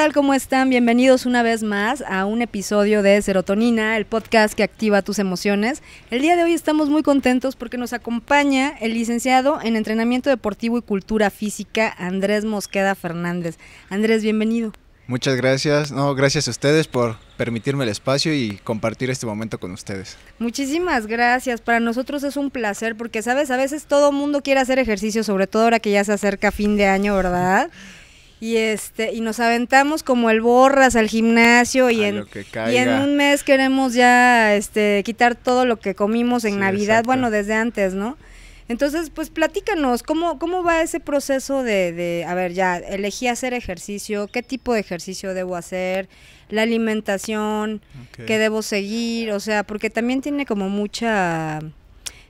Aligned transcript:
Hola, 0.00 0.06
¿qué 0.08 0.14
tal? 0.14 0.22
¿Cómo 0.22 0.32
están? 0.32 0.70
Bienvenidos 0.70 1.26
una 1.26 1.42
vez 1.42 1.62
más 1.62 2.02
a 2.08 2.24
un 2.24 2.40
episodio 2.40 3.02
de 3.02 3.20
Serotonina, 3.20 3.98
el 3.98 4.06
podcast 4.06 4.54
que 4.54 4.62
activa 4.62 5.02
tus 5.02 5.18
emociones. 5.18 5.82
El 6.10 6.22
día 6.22 6.36
de 6.36 6.42
hoy 6.42 6.54
estamos 6.54 6.88
muy 6.88 7.02
contentos 7.02 7.54
porque 7.54 7.76
nos 7.76 7.92
acompaña 7.92 8.72
el 8.80 8.94
licenciado 8.94 9.60
en 9.62 9.76
Entrenamiento 9.76 10.30
Deportivo 10.30 10.78
y 10.78 10.82
Cultura 10.82 11.28
Física, 11.28 11.94
Andrés 11.98 12.46
Mosqueda 12.46 12.94
Fernández. 12.94 13.58
Andrés, 13.90 14.22
bienvenido. 14.22 14.72
Muchas 15.06 15.36
gracias. 15.36 15.92
No, 15.92 16.14
gracias 16.14 16.48
a 16.48 16.52
ustedes 16.52 16.88
por 16.88 17.18
permitirme 17.36 17.84
el 17.84 17.90
espacio 17.90 18.32
y 18.32 18.58
compartir 18.64 19.10
este 19.10 19.26
momento 19.26 19.60
con 19.60 19.70
ustedes. 19.72 20.16
Muchísimas 20.38 21.08
gracias. 21.08 21.60
Para 21.60 21.78
nosotros 21.78 22.22
es 22.22 22.38
un 22.38 22.50
placer 22.50 22.96
porque, 22.96 23.20
sabes, 23.20 23.50
a 23.50 23.58
veces 23.58 23.84
todo 23.84 24.12
mundo 24.12 24.40
quiere 24.40 24.60
hacer 24.60 24.78
ejercicio, 24.78 25.24
sobre 25.24 25.46
todo 25.46 25.64
ahora 25.64 25.78
que 25.78 25.90
ya 25.90 26.04
se 26.04 26.14
acerca 26.14 26.52
fin 26.52 26.78
de 26.78 26.86
año, 26.86 27.14
¿verdad? 27.16 27.70
Y 28.40 28.56
este 28.56 29.12
y 29.12 29.20
nos 29.20 29.38
aventamos 29.38 30.02
como 30.02 30.30
el 30.30 30.40
borras 30.40 30.96
al 30.96 31.08
gimnasio 31.08 31.90
y 31.90 32.02
en, 32.02 32.24
y 32.70 32.76
en 32.76 32.88
un 32.88 33.16
mes 33.16 33.44
queremos 33.44 33.92
ya 33.92 34.54
este 34.56 35.02
quitar 35.04 35.34
todo 35.34 35.66
lo 35.66 35.78
que 35.78 35.94
comimos 35.94 36.44
en 36.44 36.58
Navidad, 36.58 37.04
bueno, 37.04 37.30
desde 37.30 37.54
antes, 37.54 37.94
¿no? 37.94 38.16
Entonces, 38.68 39.10
pues 39.10 39.30
platícanos, 39.30 40.04
¿cómo, 40.04 40.38
cómo 40.38 40.62
va 40.62 40.80
ese 40.80 41.00
proceso 41.00 41.64
de, 41.64 41.92
de, 41.92 42.24
a 42.24 42.34
ver, 42.34 42.52
ya 42.52 42.76
elegí 42.76 43.26
hacer 43.26 43.52
ejercicio, 43.52 44.28
qué 44.28 44.44
tipo 44.44 44.72
de 44.74 44.78
ejercicio 44.78 45.34
debo 45.34 45.56
hacer, 45.56 46.08
la 46.50 46.62
alimentación, 46.62 47.82
qué 48.26 48.38
debo 48.38 48.62
seguir, 48.62 49.32
o 49.32 49.40
sea, 49.40 49.64
porque 49.64 49.90
también 49.90 50.20
tiene 50.20 50.46
como 50.46 50.68
mucha, 50.68 51.58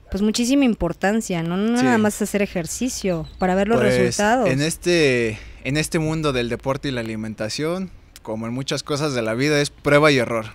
pues 0.09 0.23
muchísima 0.23 0.65
importancia, 0.65 1.43
¿no? 1.43 1.57
No 1.57 1.81
nada 1.81 1.99
más 1.99 2.19
hacer 2.23 2.41
ejercicio 2.41 3.27
para 3.37 3.53
ver 3.53 3.67
los 3.67 3.79
pues, 3.79 3.95
resultados. 3.95 4.49
En 4.49 4.61
este 4.63 5.37
en 5.63 5.77
este 5.77 5.99
mundo 5.99 6.33
del 6.33 6.49
deporte 6.49 6.89
y 6.89 6.91
la 6.91 7.01
alimentación, 7.01 7.91
como 8.21 8.47
en 8.47 8.53
muchas 8.53 8.83
cosas 8.83 9.13
de 9.13 9.21
la 9.21 9.33
vida, 9.33 9.59
es 9.61 9.69
prueba 9.69 10.11
y 10.11 10.17
error. 10.17 10.45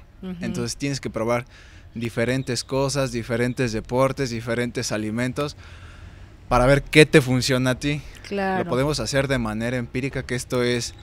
Entonces 0.41 0.77
tienes 0.77 1.01
que 1.01 1.11
probar 1.11 1.45
diferentes 1.95 2.65
cosas, 2.65 3.13
diferentes 3.13 3.73
deportes, 3.73 4.31
diferentes 4.31 4.91
alimentos 4.93 5.57
para 6.49 6.67
ver 6.67 6.83
qué 6.83 7.07
te 7.07 7.21
funciona 7.21 7.71
a 7.71 7.75
ti. 7.79 8.01
Lo 8.31 8.65
podemos 8.69 9.01
hacer 9.01 9.29
de 9.29 9.39
manera 9.39 9.77
empírica, 9.77 10.25
que 10.25 10.35
esto 10.35 10.63
es 10.63 10.95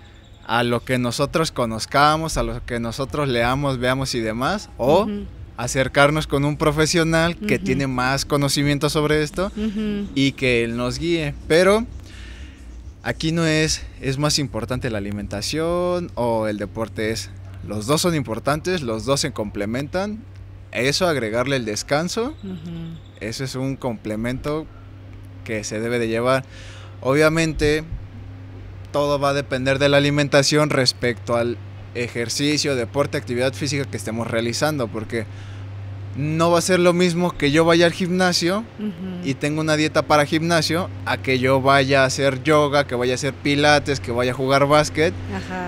a 0.45 0.63
lo 0.63 0.83
que 0.83 0.97
nosotros 0.97 1.51
conozcamos, 1.51 2.37
a 2.37 2.43
lo 2.43 2.65
que 2.65 2.79
nosotros 2.79 3.29
leamos, 3.29 3.77
veamos 3.79 4.13
y 4.15 4.19
demás, 4.19 4.69
o 4.77 5.07
acercarnos 5.55 6.27
con 6.27 6.45
un 6.45 6.57
profesional 6.57 7.37
que 7.37 7.59
tiene 7.59 7.87
más 7.87 8.25
conocimiento 8.25 8.89
sobre 8.89 9.23
esto 9.23 9.51
y 10.15 10.33
que 10.33 10.63
él 10.63 10.75
nos 10.75 10.99
guíe. 10.99 11.33
Pero 11.47 11.85
Aquí 13.03 13.33
no 13.33 13.45
es, 13.45 13.83
es 14.01 14.17
más 14.17 14.39
importante 14.39 14.89
la 14.89 14.97
alimentación 14.97 16.09
o 16.15 16.47
el 16.47 16.57
deporte, 16.57 17.11
es, 17.11 17.29
los 17.67 17.85
dos 17.85 17.99
son 18.01 18.15
importantes, 18.15 18.81
los 18.81 19.03
dos 19.05 19.19
se 19.19 19.31
complementan. 19.31 20.23
Eso, 20.71 21.05
agregarle 21.05 21.57
el 21.57 21.65
descanso, 21.65 22.33
eso 23.19 23.43
es 23.43 23.55
un 23.55 23.75
complemento 23.75 24.65
que 25.43 25.65
se 25.65 25.81
debe 25.81 25.99
de 25.99 26.07
llevar. 26.07 26.45
Obviamente, 27.01 27.83
todo 28.91 29.19
va 29.19 29.29
a 29.29 29.33
depender 29.33 29.79
de 29.79 29.89
la 29.89 29.97
alimentación 29.97 30.69
respecto 30.69 31.35
al 31.35 31.57
ejercicio, 31.95 32.75
deporte, 32.75 33.17
actividad 33.17 33.53
física 33.53 33.85
que 33.85 33.97
estemos 33.97 34.27
realizando, 34.27 34.87
porque 34.87 35.25
no 36.15 36.51
va 36.51 36.59
a 36.59 36.61
ser 36.61 36.79
lo 36.79 36.93
mismo 36.93 37.31
que 37.31 37.51
yo 37.51 37.65
vaya 37.65 37.85
al 37.85 37.91
gimnasio 37.91 38.63
y 39.23 39.33
tenga 39.33 39.61
una 39.61 39.75
dieta 39.75 40.03
para 40.03 40.25
gimnasio 40.25 40.89
a 41.05 41.17
que 41.17 41.39
yo 41.39 41.61
vaya 41.61 42.03
a 42.03 42.05
hacer 42.05 42.43
yoga, 42.43 42.85
que 42.85 42.95
vaya 42.95 43.13
a 43.13 43.15
hacer 43.15 43.33
pilates, 43.33 43.99
que 43.99 44.11
vaya 44.11 44.31
a 44.31 44.35
jugar 44.35 44.67
básquet 44.67 45.13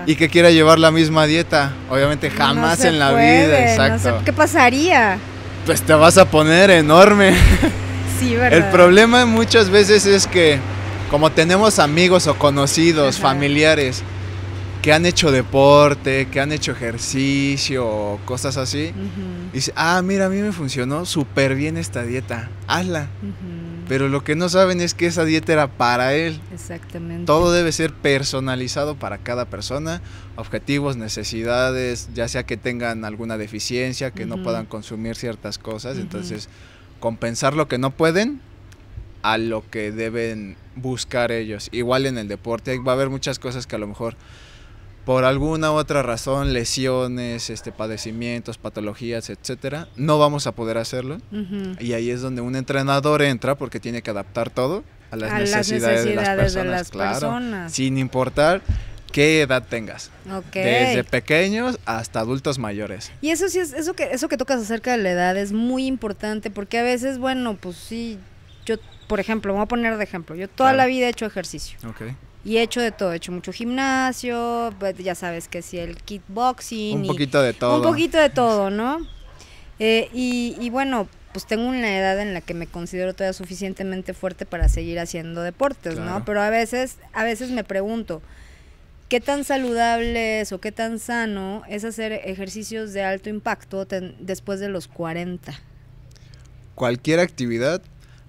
y 0.06 0.14
que 0.16 0.28
quiera 0.28 0.50
llevar 0.50 0.78
la 0.78 0.90
misma 0.90 1.26
dieta. 1.26 1.72
Obviamente 1.90 2.30
jamás 2.30 2.84
en 2.84 2.98
la 2.98 3.12
vida, 3.12 3.70
exacto. 3.70 4.22
¿Qué 4.24 4.32
pasaría? 4.32 5.18
Pues 5.64 5.82
te 5.82 5.94
vas 5.94 6.18
a 6.18 6.26
poner 6.26 6.70
enorme. 6.70 7.34
Sí, 8.18 8.34
¿verdad? 8.34 8.60
El 8.60 8.64
problema 8.72 9.26
muchas 9.26 9.68
veces 9.68 10.06
es 10.06 10.26
que 10.26 10.58
como 11.10 11.32
tenemos 11.32 11.78
amigos 11.78 12.26
o 12.26 12.34
conocidos, 12.34 13.18
familiares, 13.18 14.02
que 14.86 14.92
han 14.92 15.04
hecho 15.04 15.32
deporte, 15.32 16.28
que 16.28 16.38
han 16.38 16.52
hecho 16.52 16.70
ejercicio, 16.70 18.20
cosas 18.24 18.56
así. 18.56 18.92
Y 19.50 19.56
dice, 19.56 19.72
ah, 19.74 20.00
mira, 20.00 20.26
a 20.26 20.28
mí 20.28 20.40
me 20.40 20.52
funcionó 20.52 21.04
súper 21.06 21.56
bien 21.56 21.76
esta 21.76 22.04
dieta, 22.04 22.50
hazla. 22.68 23.08
Pero 23.88 24.08
lo 24.08 24.22
que 24.22 24.36
no 24.36 24.48
saben 24.48 24.80
es 24.80 24.94
que 24.94 25.06
esa 25.06 25.24
dieta 25.24 25.52
era 25.52 25.66
para 25.66 26.14
él. 26.14 26.40
Exactamente. 26.52 27.26
Todo 27.26 27.50
debe 27.50 27.72
ser 27.72 27.92
personalizado 27.94 28.94
para 28.94 29.18
cada 29.18 29.46
persona, 29.46 30.02
objetivos, 30.36 30.96
necesidades, 30.96 32.08
ya 32.14 32.28
sea 32.28 32.44
que 32.46 32.56
tengan 32.56 33.04
alguna 33.04 33.38
deficiencia, 33.38 34.12
que 34.12 34.24
no 34.24 34.40
puedan 34.40 34.66
consumir 34.66 35.16
ciertas 35.16 35.58
cosas. 35.58 35.98
Entonces, 35.98 36.48
compensar 37.00 37.54
lo 37.54 37.66
que 37.66 37.78
no 37.78 37.90
pueden 37.90 38.40
a 39.22 39.36
lo 39.36 39.68
que 39.68 39.90
deben 39.90 40.54
buscar 40.76 41.32
ellos. 41.32 41.70
Igual 41.72 42.06
en 42.06 42.18
el 42.18 42.28
deporte, 42.28 42.78
va 42.78 42.92
a 42.92 42.94
haber 42.94 43.10
muchas 43.10 43.40
cosas 43.40 43.66
que 43.66 43.74
a 43.74 43.80
lo 43.80 43.88
mejor 43.88 44.14
por 45.06 45.24
alguna 45.24 45.70
otra 45.70 46.02
razón, 46.02 46.52
lesiones, 46.52 47.48
este, 47.48 47.70
padecimientos, 47.70 48.58
patologías, 48.58 49.30
etcétera, 49.30 49.86
no 49.94 50.18
vamos 50.18 50.48
a 50.48 50.52
poder 50.52 50.78
hacerlo. 50.78 51.18
Y 51.78 51.92
ahí 51.92 52.10
es 52.10 52.22
donde 52.22 52.42
un 52.42 52.56
entrenador 52.56 53.22
entra 53.22 53.54
porque 53.54 53.78
tiene 53.78 54.02
que 54.02 54.10
adaptar 54.10 54.50
todo 54.50 54.82
a 55.12 55.16
las, 55.16 55.32
necesidades, 55.32 56.04
de 56.54 56.64
las 56.64 56.90
personas, 56.90 57.72
sin 57.72 57.98
importar 57.98 58.62
qué 59.12 59.42
edad 59.42 59.64
tengas. 59.68 60.10
Desde 60.52 61.04
pequeños 61.04 61.78
hasta 61.86 62.18
adultos 62.18 62.58
mayores. 62.58 63.12
Y 63.20 63.30
eso 63.30 63.48
sí 63.48 63.60
es, 63.60 63.74
eso 63.74 63.94
que, 63.94 64.10
eso 64.10 64.28
que 64.28 64.36
tocas 64.36 64.60
acerca 64.60 64.90
de 64.90 64.98
la 64.98 65.12
edad 65.12 65.36
es 65.36 65.52
muy 65.52 65.86
importante 65.86 66.50
porque 66.50 66.80
a 66.80 66.82
veces, 66.82 67.18
bueno, 67.18 67.56
pues 67.56 67.76
sí, 67.76 68.18
yo, 68.64 68.74
por 69.06 69.20
ejemplo, 69.20 69.52
me 69.52 69.58
voy 69.58 69.66
a 69.66 69.68
poner 69.68 69.98
de 69.98 70.02
ejemplo, 70.02 70.34
yo 70.34 70.48
toda 70.48 70.72
la 70.72 70.86
vida 70.86 71.06
he 71.06 71.10
hecho 71.10 71.26
ejercicio. 71.26 71.78
Okay. 71.90 72.16
Y 72.46 72.58
he 72.58 72.62
hecho 72.62 72.80
de 72.80 72.92
todo, 72.92 73.12
he 73.12 73.16
hecho 73.16 73.32
mucho 73.32 73.52
gimnasio, 73.52 74.72
pues, 74.78 74.96
ya 74.98 75.16
sabes 75.16 75.48
que 75.48 75.62
si 75.62 75.78
el 75.78 75.96
kickboxing. 75.96 77.00
Un 77.00 77.06
poquito 77.08 77.42
de 77.42 77.52
todo. 77.52 77.78
Un 77.78 77.82
poquito 77.82 78.18
de 78.18 78.30
todo, 78.30 78.70
¿no? 78.70 79.04
Eh, 79.80 80.08
y, 80.14 80.70
bueno, 80.70 81.08
pues 81.32 81.44
tengo 81.44 81.64
una 81.68 81.98
edad 81.98 82.20
en 82.20 82.34
la 82.34 82.40
que 82.40 82.54
me 82.54 82.68
considero 82.68 83.14
todavía 83.14 83.32
suficientemente 83.32 84.14
fuerte 84.14 84.46
para 84.46 84.68
seguir 84.68 85.00
haciendo 85.00 85.42
deportes, 85.42 85.98
¿no? 85.98 86.24
Pero 86.24 86.40
a 86.40 86.48
veces, 86.48 86.98
a 87.12 87.24
veces 87.24 87.50
me 87.50 87.64
pregunto, 87.64 88.22
¿qué 89.08 89.20
tan 89.20 89.42
saludable 89.42 90.40
es 90.40 90.52
o 90.52 90.60
qué 90.60 90.70
tan 90.70 91.00
sano 91.00 91.64
es 91.68 91.82
hacer 91.82 92.12
ejercicios 92.12 92.92
de 92.92 93.02
alto 93.02 93.28
impacto 93.28 93.88
después 94.20 94.60
de 94.60 94.68
los 94.68 94.86
40? 94.86 95.52
Cualquier 96.76 97.18
actividad 97.18 97.82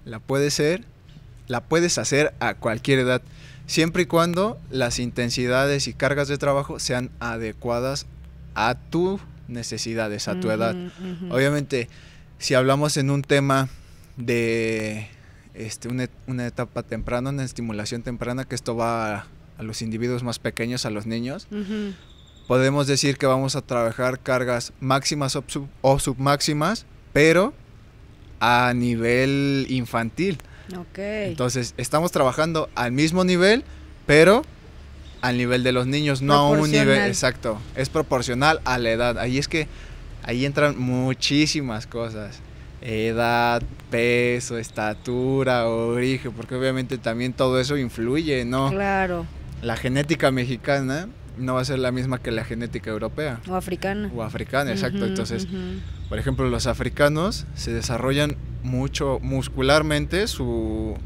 la 0.04 0.18
puedes 0.18 0.54
hacer, 0.54 0.84
la 1.46 1.62
puedes 1.62 1.98
hacer 1.98 2.34
a 2.40 2.54
cualquier 2.54 2.98
edad 2.98 3.22
siempre 3.68 4.02
y 4.02 4.06
cuando 4.06 4.58
las 4.70 4.98
intensidades 4.98 5.86
y 5.86 5.92
cargas 5.92 6.26
de 6.26 6.38
trabajo 6.38 6.80
sean 6.80 7.10
adecuadas 7.20 8.06
a 8.54 8.74
tus 8.74 9.20
necesidades, 9.46 10.26
a 10.26 10.40
tu 10.40 10.50
edad. 10.50 10.74
Obviamente, 11.30 11.88
si 12.38 12.54
hablamos 12.54 12.96
en 12.96 13.10
un 13.10 13.22
tema 13.22 13.68
de 14.16 15.08
este, 15.54 15.88
una, 15.88 16.46
etapa 16.46 16.82
temprana, 16.82 17.30
una 17.30 17.44
estimulación 17.44 18.02
temprana, 18.02 18.44
que 18.44 18.54
esto 18.54 18.74
va 18.74 19.26
a, 19.58 19.62
los 19.62 19.82
individuos 19.82 20.22
más 20.22 20.38
pequeños, 20.38 20.86
a 20.86 20.90
los 20.90 21.06
niños, 21.06 21.46
podemos 22.48 22.86
decir 22.86 23.18
que 23.18 23.26
vamos 23.26 23.54
a 23.54 23.60
trabajar 23.60 24.18
cargas 24.18 24.72
máximas 24.80 25.36
o, 25.36 25.44
o 25.82 25.98
submáximas, 25.98 26.86
pero 27.12 27.52
a 28.40 28.72
nivel 28.74 29.66
infantil. 29.68 30.38
Entonces, 30.96 31.74
estamos 31.76 32.12
trabajando 32.12 32.68
al 32.74 32.92
mismo 32.92 33.24
nivel, 33.24 33.64
pero 34.06 34.42
al 35.20 35.36
nivel 35.36 35.62
de 35.62 35.72
los 35.72 35.86
niños, 35.86 36.22
no 36.22 36.34
a 36.34 36.50
un 36.50 36.70
nivel 36.70 37.08
exacto. 37.08 37.58
Es 37.74 37.88
proporcional 37.88 38.60
a 38.64 38.78
la 38.78 38.90
edad. 38.90 39.18
Ahí 39.18 39.38
es 39.38 39.48
que 39.48 39.66
ahí 40.22 40.44
entran 40.44 40.78
muchísimas 40.78 41.86
cosas. 41.86 42.40
Edad, 42.80 43.62
peso, 43.90 44.58
estatura, 44.58 45.66
origen, 45.66 46.32
porque 46.32 46.54
obviamente 46.54 46.98
también 46.98 47.32
todo 47.32 47.58
eso 47.60 47.76
influye, 47.76 48.44
¿no? 48.44 48.70
Claro. 48.70 49.26
La 49.62 49.76
genética 49.76 50.30
mexicana 50.30 51.08
no 51.36 51.54
va 51.54 51.62
a 51.62 51.64
ser 51.64 51.78
la 51.78 51.90
misma 51.90 52.18
que 52.18 52.30
la 52.30 52.44
genética 52.44 52.90
europea. 52.90 53.40
O 53.48 53.54
africana. 53.54 54.10
O 54.14 54.22
africana, 54.22 54.70
exacto. 54.70 55.06
Entonces, 55.06 55.48
por 56.08 56.18
ejemplo, 56.18 56.48
los 56.48 56.66
africanos 56.66 57.46
se 57.56 57.72
desarrollan 57.72 58.36
mucho 58.62 59.18
muscularmente, 59.22 60.26
su, 60.26 60.96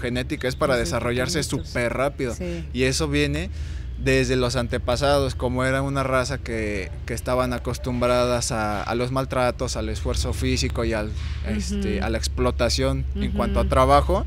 genética 0.00 0.48
es 0.48 0.56
para 0.56 0.76
desarrollarse 0.76 1.42
súper 1.42 1.92
rápido. 1.92 2.34
Y 2.72 2.84
eso 2.84 3.08
viene 3.08 3.50
desde 3.98 4.36
los 4.36 4.56
antepasados, 4.56 5.34
como 5.34 5.64
era 5.64 5.82
una 5.82 6.02
raza 6.02 6.38
que, 6.38 6.90
estaban 7.08 7.52
acostumbradas 7.52 8.52
a, 8.52 8.92
los 8.94 9.12
maltratos, 9.12 9.76
al 9.76 9.88
esfuerzo 9.88 10.32
físico 10.32 10.84
y 10.84 10.92
al, 10.92 11.10
este, 11.48 12.00
a 12.00 12.10
la 12.10 12.18
explotación 12.18 13.04
en 13.14 13.32
cuanto 13.32 13.60
a 13.60 13.64
trabajo. 13.64 14.26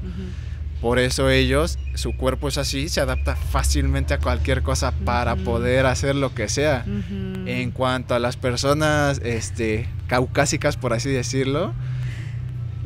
Por 0.81 0.99
eso 0.99 1.29
ellos, 1.29 1.79
su 1.95 2.15
cuerpo 2.15 2.47
es 2.47 2.59
así, 2.59 2.87
se 2.87 3.01
adapta 3.01 3.35
fácilmente 3.35 4.13
a 4.13 4.19
cualquier 4.19 4.61
cosa 4.61 4.91
para 4.91 5.35
poder 5.35 5.87
hacer 5.87 6.15
lo 6.15 6.35
que 6.35 6.49
sea. 6.49 6.85
En 6.85 7.71
cuanto 7.71 8.13
a 8.13 8.19
las 8.19 8.37
personas 8.37 9.19
este, 9.23 9.87
caucásicas, 10.07 10.77
por 10.77 10.93
así 10.93 11.09
decirlo, 11.09 11.73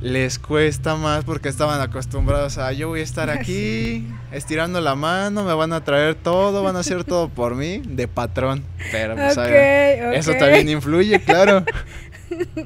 les 0.01 0.39
cuesta 0.39 0.95
más 0.95 1.24
porque 1.24 1.48
estaban 1.48 1.80
acostumbrados 1.80 2.57
a 2.57 2.74
yo 2.74 2.88
voy 2.89 3.01
a 3.01 3.03
estar 3.03 3.30
aquí 3.38 4.06
estirando 4.31 4.81
la 4.81 4.95
mano, 4.95 5.44
me 5.44 5.53
van 5.53 5.74
a 5.74 5.83
traer 5.83 6.15
todo, 6.15 6.63
van 6.63 6.75
a 6.75 6.80
hacer 6.80 7.03
todo 7.06 7.30
por 7.30 7.56
mí, 7.56 7.81
de 7.86 8.07
patrón. 8.07 8.63
Pero 8.92 9.15
pues, 9.15 9.38
eso 9.38 10.33
también 10.33 10.69
influye, 10.69 11.19
claro. 11.21 11.63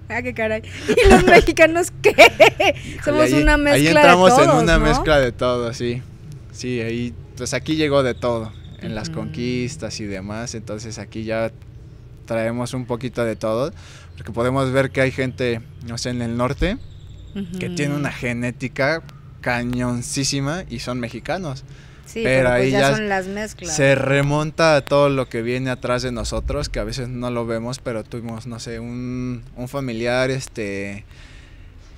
Ah, 0.09 0.21
qué 0.21 0.35
caray. 0.35 0.61
¿Y 0.89 1.09
los 1.09 1.23
mexicanos 1.23 1.91
qué? 2.03 2.13
Somos 3.03 3.23
ahí- 3.23 3.33
una 3.33 3.57
mezcla 3.57 3.73
Ahí 3.73 3.87
entramos 3.87 4.37
de 4.37 4.43
en 4.43 4.49
una 4.51 4.77
¿no? 4.77 4.85
mezcla 4.85 5.19
de 5.19 5.31
todo, 5.31 5.73
sí. 5.73 6.03
Sí, 6.51 6.81
ahí, 6.81 7.15
pues 7.35 7.55
aquí 7.55 7.75
llegó 7.75 8.03
de 8.03 8.13
todo, 8.13 8.53
en 8.81 8.93
las 8.93 9.09
conquistas 9.09 9.99
y 10.01 10.05
demás, 10.05 10.53
entonces 10.53 10.99
aquí 10.99 11.23
ya 11.23 11.51
traemos 12.25 12.75
un 12.75 12.85
poquito 12.85 13.25
de 13.25 13.35
todo, 13.35 13.73
porque 14.15 14.31
podemos 14.31 14.71
ver 14.71 14.91
que 14.91 15.01
hay 15.01 15.11
gente, 15.11 15.61
no 15.87 15.97
sé, 15.97 16.11
en 16.11 16.21
el 16.21 16.37
norte, 16.37 16.77
que 17.59 17.69
tiene 17.69 17.95
una 17.95 18.11
genética 18.11 19.03
cañoncísima 19.41 20.63
y 20.69 20.79
son 20.79 20.99
mexicanos. 20.99 21.63
Sí, 22.05 22.21
pero 22.23 22.49
pero, 22.49 22.49
pues 22.49 22.61
ahí 22.61 22.71
ya, 22.71 22.79
ya 22.79 22.95
son 22.95 23.09
las 23.09 23.27
mezclas. 23.27 23.75
Se 23.75 23.95
remonta 23.95 24.75
a 24.75 24.81
todo 24.81 25.09
lo 25.09 25.27
que 25.27 25.41
viene 25.41 25.69
atrás 25.71 26.03
de 26.03 26.11
nosotros, 26.11 26.69
que 26.69 26.79
a 26.79 26.83
veces 26.83 27.09
no 27.09 27.31
lo 27.31 27.45
vemos, 27.45 27.79
pero 27.79 28.03
tuvimos, 28.03 28.45
no 28.47 28.59
sé, 28.59 28.79
un, 28.79 29.43
un 29.55 29.67
familiar 29.67 30.29
este 30.29 31.03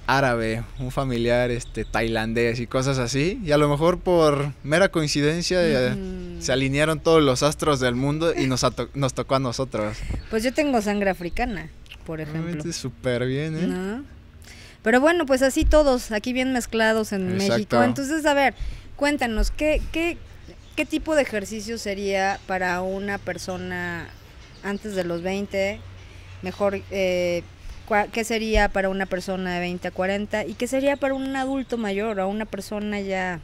árabe, 0.08 0.64
un 0.80 0.92
familiar 0.92 1.52
este 1.52 1.84
tailandés 1.84 2.62
y 2.62 2.68
cosas 2.68 2.98
así, 2.98 3.42
y 3.44 3.52
a 3.52 3.58
lo 3.58 3.68
mejor 3.68 4.00
por 4.00 4.54
mera 4.64 4.90
coincidencia 4.90 5.60
Ujú. 5.60 6.42
se 6.42 6.54
alinearon 6.54 7.02
todos 7.02 7.22
los 7.22 7.44
astros 7.44 7.82
del 7.82 7.96
mundo 7.96 8.34
y 8.34 8.48
nos, 8.48 8.66
nos 8.94 9.14
tocó 9.14 9.36
a 9.36 9.40
nosotros. 9.40 9.98
Pues 10.30 10.44
yo 10.44 10.54
tengo 10.54 10.82
sangre 10.82 11.10
africana, 11.10 11.70
por 12.06 12.22
ejemplo. 12.22 12.72
Súper 12.72 13.26
bien, 13.28 13.58
¿eh? 13.58 13.68
¿No? 13.68 14.17
Pero 14.88 15.02
bueno, 15.02 15.26
pues 15.26 15.42
así 15.42 15.66
todos, 15.66 16.14
aquí 16.14 16.32
bien 16.32 16.54
mezclados 16.54 17.12
en 17.12 17.30
Exacto. 17.30 17.54
México. 17.54 17.84
Entonces, 17.84 18.26
a 18.26 18.34
ver, 18.34 18.54
cuéntanos, 18.96 19.52
¿qué, 19.52 19.82
qué, 19.92 20.18
¿qué 20.78 20.86
tipo 20.86 21.14
de 21.14 21.24
ejercicio 21.24 21.78
sería 21.78 22.40
para 22.48 22.80
una 22.80 23.18
persona 23.18 24.08
antes 24.64 24.96
de 24.96 25.04
los 25.04 25.24
20? 25.24 25.82
Mejor, 26.42 26.80
eh, 26.90 27.44
¿qué 28.14 28.24
sería 28.24 28.70
para 28.70 28.88
una 28.88 29.06
persona 29.06 29.56
de 29.56 29.60
20 29.60 29.90
a 29.90 29.92
40? 29.92 30.46
¿Y 30.46 30.54
qué 30.54 30.68
sería 30.68 30.96
para 30.96 31.16
un 31.16 31.36
adulto 31.36 31.78
mayor 31.78 32.22
o 32.22 32.30
una 32.30 32.46
persona 32.46 33.02
ya 33.02 33.42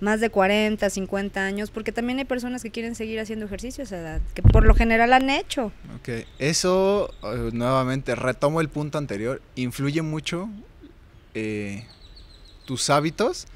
más 0.00 0.20
de 0.20 0.30
40, 0.30 0.88
50 0.88 1.44
años? 1.44 1.70
Porque 1.70 1.92
también 1.92 2.18
hay 2.18 2.24
personas 2.24 2.62
que 2.62 2.70
quieren 2.70 2.94
seguir 2.94 3.20
haciendo 3.20 3.46
ejercicio 3.46 3.82
a 3.82 3.84
esa 3.84 3.98
edad, 3.98 4.20
que 4.34 4.42
por 4.42 4.64
lo 4.66 4.74
general 4.74 5.12
han 5.12 5.30
hecho. 5.30 5.72
Ok, 5.98 6.26
eso 6.38 7.12
eh, 7.22 7.50
nuevamente 7.52 8.14
retomo 8.14 8.60
el 8.60 8.68
punto 8.68 8.98
anterior, 8.98 9.42
influye 9.54 10.02
mucho 10.02 10.48
eh, 11.34 11.84
tus 12.66 12.90
hábitos 12.90 13.46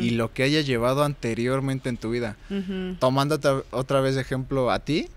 y 0.00 0.10
lo 0.10 0.32
que 0.32 0.42
haya 0.42 0.60
llevado 0.60 1.02
anteriormente 1.02 1.88
en 1.88 1.96
tu 1.96 2.10
vida. 2.10 2.36
Tomando 3.00 3.40
otra, 3.70 4.00
vez 4.00 4.14
de 4.14 4.20
ejemplo 4.20 4.70
a 4.70 4.80
ti, 4.80 5.08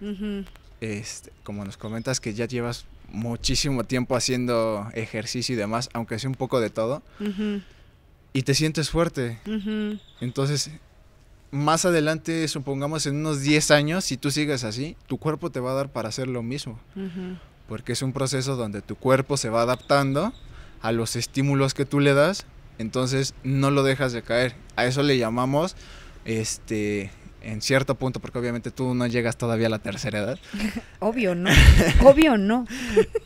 este, 0.79 1.31
como 1.43 1.65
nos 1.65 1.77
comentas 1.77 2.19
que 2.21 2.33
ya 2.33 2.45
llevas 2.45 2.85
muchísimo 3.09 3.83
tiempo 3.83 4.15
haciendo 4.15 4.87
ejercicio 4.93 5.53
y 5.53 5.57
demás, 5.57 5.89
aunque 5.93 6.17
sea 6.17 6.29
un 6.29 6.35
poco 6.35 6.61
de 6.61 6.69
todo, 6.69 7.03
y 8.33 8.43
te 8.43 8.53
sientes 8.53 8.89
fuerte. 8.89 9.39
Entonces, 10.19 10.71
más 11.51 11.85
adelante, 11.85 12.47
supongamos 12.47 13.05
en 13.05 13.17
unos 13.17 13.41
10 13.41 13.71
años, 13.71 14.05
si 14.05 14.17
tú 14.17 14.31
sigues 14.31 14.63
así, 14.63 14.95
tu 15.07 15.17
cuerpo 15.17 15.49
te 15.49 15.59
va 15.59 15.71
a 15.71 15.75
dar 15.75 15.89
para 15.89 16.09
hacer 16.09 16.27
lo 16.27 16.41
mismo, 16.41 16.79
porque 17.67 17.91
es 17.93 18.01
un 18.01 18.13
proceso 18.13 18.55
donde 18.55 18.81
tu 18.81 18.95
cuerpo 18.95 19.37
se 19.37 19.49
va 19.49 19.61
adaptando 19.61 20.33
a 20.81 20.91
los 20.91 21.15
estímulos 21.15 21.73
que 21.73 21.85
tú 21.85 21.99
le 21.99 22.13
das, 22.13 22.45
entonces 22.77 23.35
no 23.43 23.69
lo 23.69 23.83
dejas 23.83 24.13
de 24.13 24.23
caer. 24.23 24.55
A 24.75 24.85
eso 24.85 25.03
le 25.03 25.17
llamamos, 25.17 25.75
este, 26.25 27.11
en 27.41 27.61
cierto 27.61 27.95
punto, 27.95 28.19
porque 28.19 28.39
obviamente 28.39 28.71
tú 28.71 28.95
no 28.95 29.05
llegas 29.07 29.37
todavía 29.37 29.67
a 29.67 29.69
la 29.69 29.79
tercera 29.79 30.19
edad, 30.19 30.39
Obvio, 30.99 31.35
¿no? 31.35 31.49
Obvio, 32.03 32.37
no. 32.37 32.65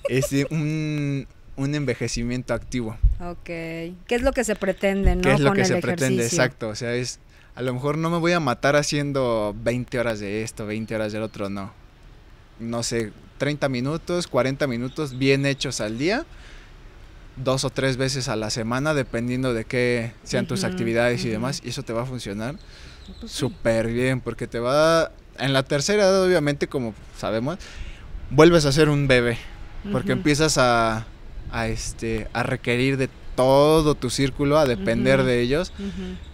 es 0.10 0.31
de 0.31 0.48
un, 0.50 1.28
un 1.56 1.75
envejecimiento 1.75 2.54
activo. 2.54 2.98
Ok. 3.19 3.45
¿Qué 3.45 3.95
es 4.09 4.21
lo 4.21 4.31
que 4.33 4.44
se 4.44 4.56
pretende, 4.56 5.15
no? 5.15 5.21
¿Qué 5.21 5.31
es 5.33 5.39
lo 5.39 5.50
Con 5.50 5.57
que 5.57 5.65
se 5.65 5.77
pretende? 5.77 6.23
ejercicio? 6.23 6.39
Exacto, 6.44 6.67
o 6.69 6.75
sea, 6.75 6.94
es, 6.95 7.19
a 7.56 7.62
lo 7.62 7.73
mejor 7.73 7.97
no 7.97 8.09
me 8.09 8.17
voy 8.17 8.33
a 8.33 8.39
matar 8.39 8.75
haciendo 8.75 9.56
20 9.63 10.00
horas 10.00 10.19
de 10.19 10.44
esto, 10.44 10.65
20 10.65 10.95
horas 10.95 11.13
del 11.13 11.23
otro, 11.23 11.50
no. 11.50 11.73
No 12.59 12.83
sé, 12.83 13.12
30 13.38 13.69
minutos, 13.69 14.27
40 14.27 14.67
minutos 14.67 15.17
bien 15.17 15.45
hechos 15.45 15.81
al 15.81 15.97
día, 15.97 16.25
dos 17.44 17.63
o 17.65 17.69
tres 17.69 17.97
veces 17.97 18.29
a 18.29 18.35
la 18.35 18.50
semana, 18.50 18.94
dependiendo 18.94 19.53
de 19.53 19.65
qué 19.65 20.11
sean 20.23 20.45
tus 20.45 20.63
Ujú, 20.63 20.68
actividades 20.68 21.21
y 21.23 21.29
ujú. 21.29 21.31
demás, 21.33 21.61
y 21.65 21.69
eso 21.69 21.83
te 21.83 21.94
va 21.94 22.03
a 22.03 22.06
funcionar 22.06 22.56
Pues 23.19 23.31
sí. 23.31 23.38
súper 23.45 23.88
bien, 23.88 24.21
porque 24.21 24.47
te 24.47 24.59
va, 24.59 25.11
en 25.38 25.53
la 25.53 25.63
tercera 25.63 26.03
edad 26.03 26.23
obviamente, 26.23 26.68
como 26.68 26.94
sabemos, 27.18 27.57
vuelves 28.29 28.65
a 28.65 28.71
ser 28.71 28.89
un 28.89 29.07
bebé, 29.07 29.38
porque 29.91 30.11
Ujú. 30.11 30.19
empiezas 30.19 30.57
a, 30.57 31.06
a, 31.56 31.68
este, 31.68 32.28
a 32.34 32.44
requerir 32.44 32.98
de 32.98 33.10
todo 33.36 33.96
tu 33.96 34.10
círculo, 34.10 34.57
a 34.57 34.66
depender 34.66 35.24
de 35.24 35.42
ellos, 35.42 35.72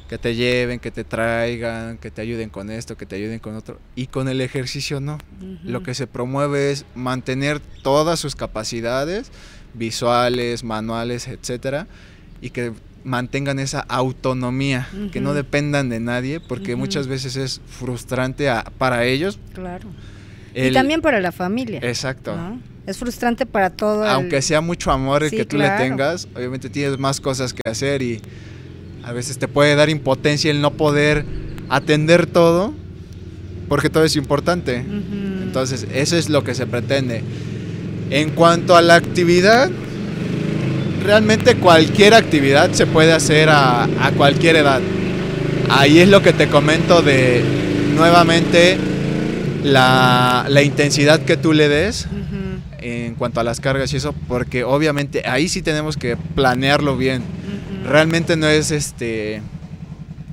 que 0.10 0.18
te 0.18 0.36
lleven, 0.36 0.80
que 0.80 0.92
te 0.92 1.04
traigan, 1.04 1.98
que 1.98 2.12
te 2.12 2.22
ayuden 2.22 2.50
con 2.50 2.70
esto, 2.70 2.98
que 2.98 3.06
te 3.06 3.16
ayuden 3.16 3.40
con 3.40 3.56
otro. 3.56 3.80
Y 3.96 4.08
con 4.08 4.28
el 4.28 4.42
ejercicio 4.42 5.00
no. 5.00 5.18
Lo 5.64 5.84
que 5.84 5.94
se 5.94 6.08
promueve 6.08 6.72
es 6.72 6.86
mantener 6.96 7.60
todas 7.84 8.20
sus 8.20 8.36
capacidades 8.36 9.32
visuales, 9.74 10.64
manuales, 10.64 11.28
etcétera, 11.28 11.88
y 12.42 12.50
que 12.50 12.74
mantengan 13.04 13.58
esa 13.60 13.80
autonomía, 13.82 14.88
que 15.12 15.22
no 15.22 15.34
dependan 15.34 15.90
de 15.90 16.00
nadie, 16.00 16.40
porque 16.40 16.76
muchas 16.76 17.08
veces 17.08 17.36
es 17.36 17.62
frustrante 17.66 18.50
a- 18.50 18.64
para 18.78 19.06
ellos. 19.06 19.40
Claro. 19.54 19.88
y 20.54 20.72
también 20.74 21.01
para 21.01 21.20
la 21.22 21.32
familia. 21.32 21.80
Exacto. 21.82 22.36
¿no? 22.36 22.60
Es 22.88 22.98
frustrante 22.98 23.46
para 23.46 23.70
todo. 23.70 24.04
el- 24.04 24.10
Aunque 24.10 24.42
sea 24.42 24.60
mucho 24.62 24.92
amor 24.92 25.24
el 25.24 25.30
Sí, 25.30 25.38
que 25.38 25.46
tú 25.46 25.58
claro. 25.58 25.78
le 25.84 25.90
tengas, 25.90 26.28
obviamente 26.36 26.70
tienes 26.70 26.98
más 26.98 27.20
cosas 27.22 27.54
que 27.54 27.62
hacer 27.70 28.02
y 28.02 28.22
a 29.04 29.12
veces 29.14 29.38
te 29.38 29.48
puede 29.48 29.76
dar 29.76 29.90
impotencia 29.90 30.50
el 30.52 30.62
no 30.62 30.72
poder 30.74 31.26
atender 31.70 32.26
todo, 32.26 32.74
porque 33.70 33.90
todo 33.90 34.04
es 34.04 34.16
importante. 34.16 34.80
Ujú. 34.88 35.44
Entonces, 35.44 35.86
eso 35.94 36.18
es 36.18 36.30
lo 36.30 36.44
que 36.44 36.56
se 36.56 36.66
pretende. 36.66 37.22
En 38.10 38.32
cuanto 38.32 38.76
a 38.76 38.82
la 38.82 38.96
actividad, 38.96 39.70
realmente 41.06 41.56
cualquier 41.56 42.14
actividad 42.14 42.72
se 42.72 42.86
puede 42.88 43.14
hacer 43.14 43.50
a, 43.50 43.84
a 43.84 44.12
cualquier 44.18 44.56
edad. 44.58 44.82
Ahí 45.70 46.00
es 46.00 46.10
lo 46.10 46.22
que 46.22 46.34
te 46.34 46.48
comento 46.48 47.02
de 47.02 47.42
nuevamente 47.96 48.78
la, 49.64 50.46
la 50.50 50.62
intensidad 50.64 51.22
que 51.22 51.38
tú 51.38 51.54
le 51.54 51.70
des 51.70 52.08
cuanto 53.22 53.40
a 53.40 53.44
las 53.44 53.60
cargas 53.60 53.94
y 53.94 53.98
eso, 53.98 54.16
porque 54.28 54.63
obviamente 54.63 55.22
ahí 55.30 55.48
sí 55.48 55.62
tenemos 55.62 55.96
que 55.96 56.18
planearlo 56.18 56.98
bien. 56.98 57.22
Ujú. 57.22 57.88
Realmente 57.88 58.36
no 58.36 58.48
es 58.48 58.72
este, 58.72 59.44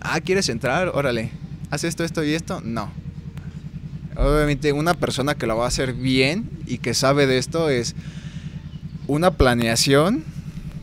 ah, 0.00 0.18
¿quieres 0.22 0.48
entrar? 0.48 0.88
Órale, 0.94 1.30
haz 1.68 1.84
esto, 1.84 2.02
esto 2.02 2.24
y 2.24 2.32
esto. 2.32 2.62
No. 2.64 2.90
Obviamente 4.16 4.72
una 4.72 4.94
persona 4.94 5.34
que 5.34 5.46
lo 5.46 5.58
va 5.58 5.66
a 5.66 5.68
hacer 5.68 5.92
bien 5.92 6.48
y 6.66 6.78
que 6.78 6.94
sabe 6.94 7.26
de 7.26 7.36
esto 7.36 7.68
es 7.68 7.94
una 9.06 9.32
planeación 9.32 10.24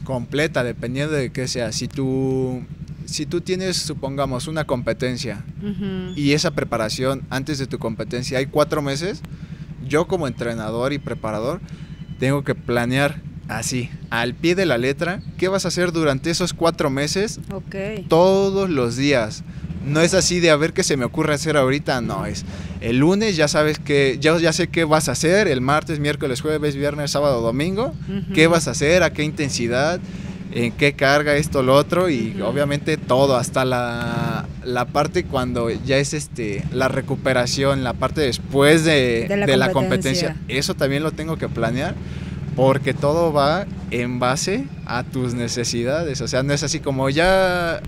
completa, 0.03 0.63
dependiendo 0.63 1.11
de 1.15 1.31
qué 1.31 1.47
sea. 1.47 1.71
Si 1.71 1.87
tú, 1.87 2.61
si 3.05 3.25
tú 3.25 3.41
tienes, 3.41 3.77
supongamos, 3.77 4.47
una 4.47 4.65
competencia 4.65 5.43
Ujú. 5.59 6.13
y 6.15 6.33
esa 6.33 6.51
preparación 6.51 7.23
antes 7.31 7.57
de 7.57 7.65
tu 7.65 7.79
competencia 7.79 8.37
hay 8.37 8.45
cuatro 8.45 8.83
meses, 8.83 9.23
yo 9.87 10.05
como 10.05 10.27
entrenador 10.27 10.93
y 10.93 10.99
preparador 10.99 11.61
tengo 12.19 12.43
que 12.43 12.55
planear 12.55 13.21
así, 13.47 13.89
al 14.09 14.33
pie 14.33 14.55
de 14.55 14.65
la 14.65 14.77
letra, 14.77 15.21
qué 15.37 15.47
vas 15.47 15.65
a 15.65 15.67
hacer 15.67 15.91
durante 15.91 16.29
esos 16.29 16.53
cuatro 16.53 16.89
meses 16.89 17.39
todos 18.07 18.69
los 18.69 18.95
días. 18.95 19.43
No 19.85 20.01
es 20.01 20.15
así 20.15 20.39
de 20.39 20.49
a 20.49 20.55
ver 20.55 20.73
qué 20.73 20.83
se 20.83 20.97
me 20.97 21.05
ocurre 21.05 21.35
hacer 21.35 21.57
ahorita, 21.57 22.01
no, 22.01 22.25
es 22.25 22.43
el 22.81 22.97
lunes 22.97 23.35
ya 23.35 23.47
sabes 23.47 23.79
que, 23.79 24.17
ya, 24.19 24.37
ya 24.37 24.53
sé 24.53 24.67
qué 24.67 24.83
vas 24.83 25.09
a 25.09 25.13
hacer, 25.13 25.47
el 25.47 25.61
martes, 25.61 25.99
miércoles, 25.99 26.41
jueves, 26.41 26.75
viernes, 26.75 27.11
sábado, 27.11 27.41
domingo, 27.41 27.93
qué 28.33 28.47
vas 28.47 28.67
a 28.67 28.71
hacer, 28.71 29.03
a 29.03 29.11
qué 29.11 29.23
intensidad, 29.23 29.99
en 30.55 30.71
qué 30.71 30.93
carga, 30.93 31.35
esto, 31.35 31.61
lo 31.61 31.75
otro, 31.75 32.09
y 32.09 32.41
obviamente 32.41 32.97
todo, 32.97 33.35
hasta 33.35 33.65
la, 33.65 34.45
la 34.63 34.85
parte 34.85 35.25
cuando 35.25 35.69
ya 35.69 35.97
es 35.97 36.13
este 36.13 36.63
la 36.71 36.87
recuperación, 36.87 37.83
la 37.83 37.93
parte 37.93 38.21
después 38.21 38.83
de, 38.85 39.25
De 39.29 39.37
la 39.37 39.45
de 39.45 39.57
la 39.57 39.71
competencia. 39.71 40.35
Eso 40.47 40.73
también 40.73 41.03
lo 41.03 41.11
tengo 41.11 41.37
que 41.37 41.47
planear. 41.49 41.93
Porque 42.55 42.93
todo 42.93 43.33
va 43.33 43.65
en 43.91 44.17
base 44.19 44.63
a 44.85 45.03
tus 45.03 45.33
necesidades. 45.33 46.21
O 46.21 46.27
sea, 46.29 46.41
no 46.41 46.53
es 46.53 46.63
así 46.63 46.79
como 46.79 47.09
ya, 47.09 47.81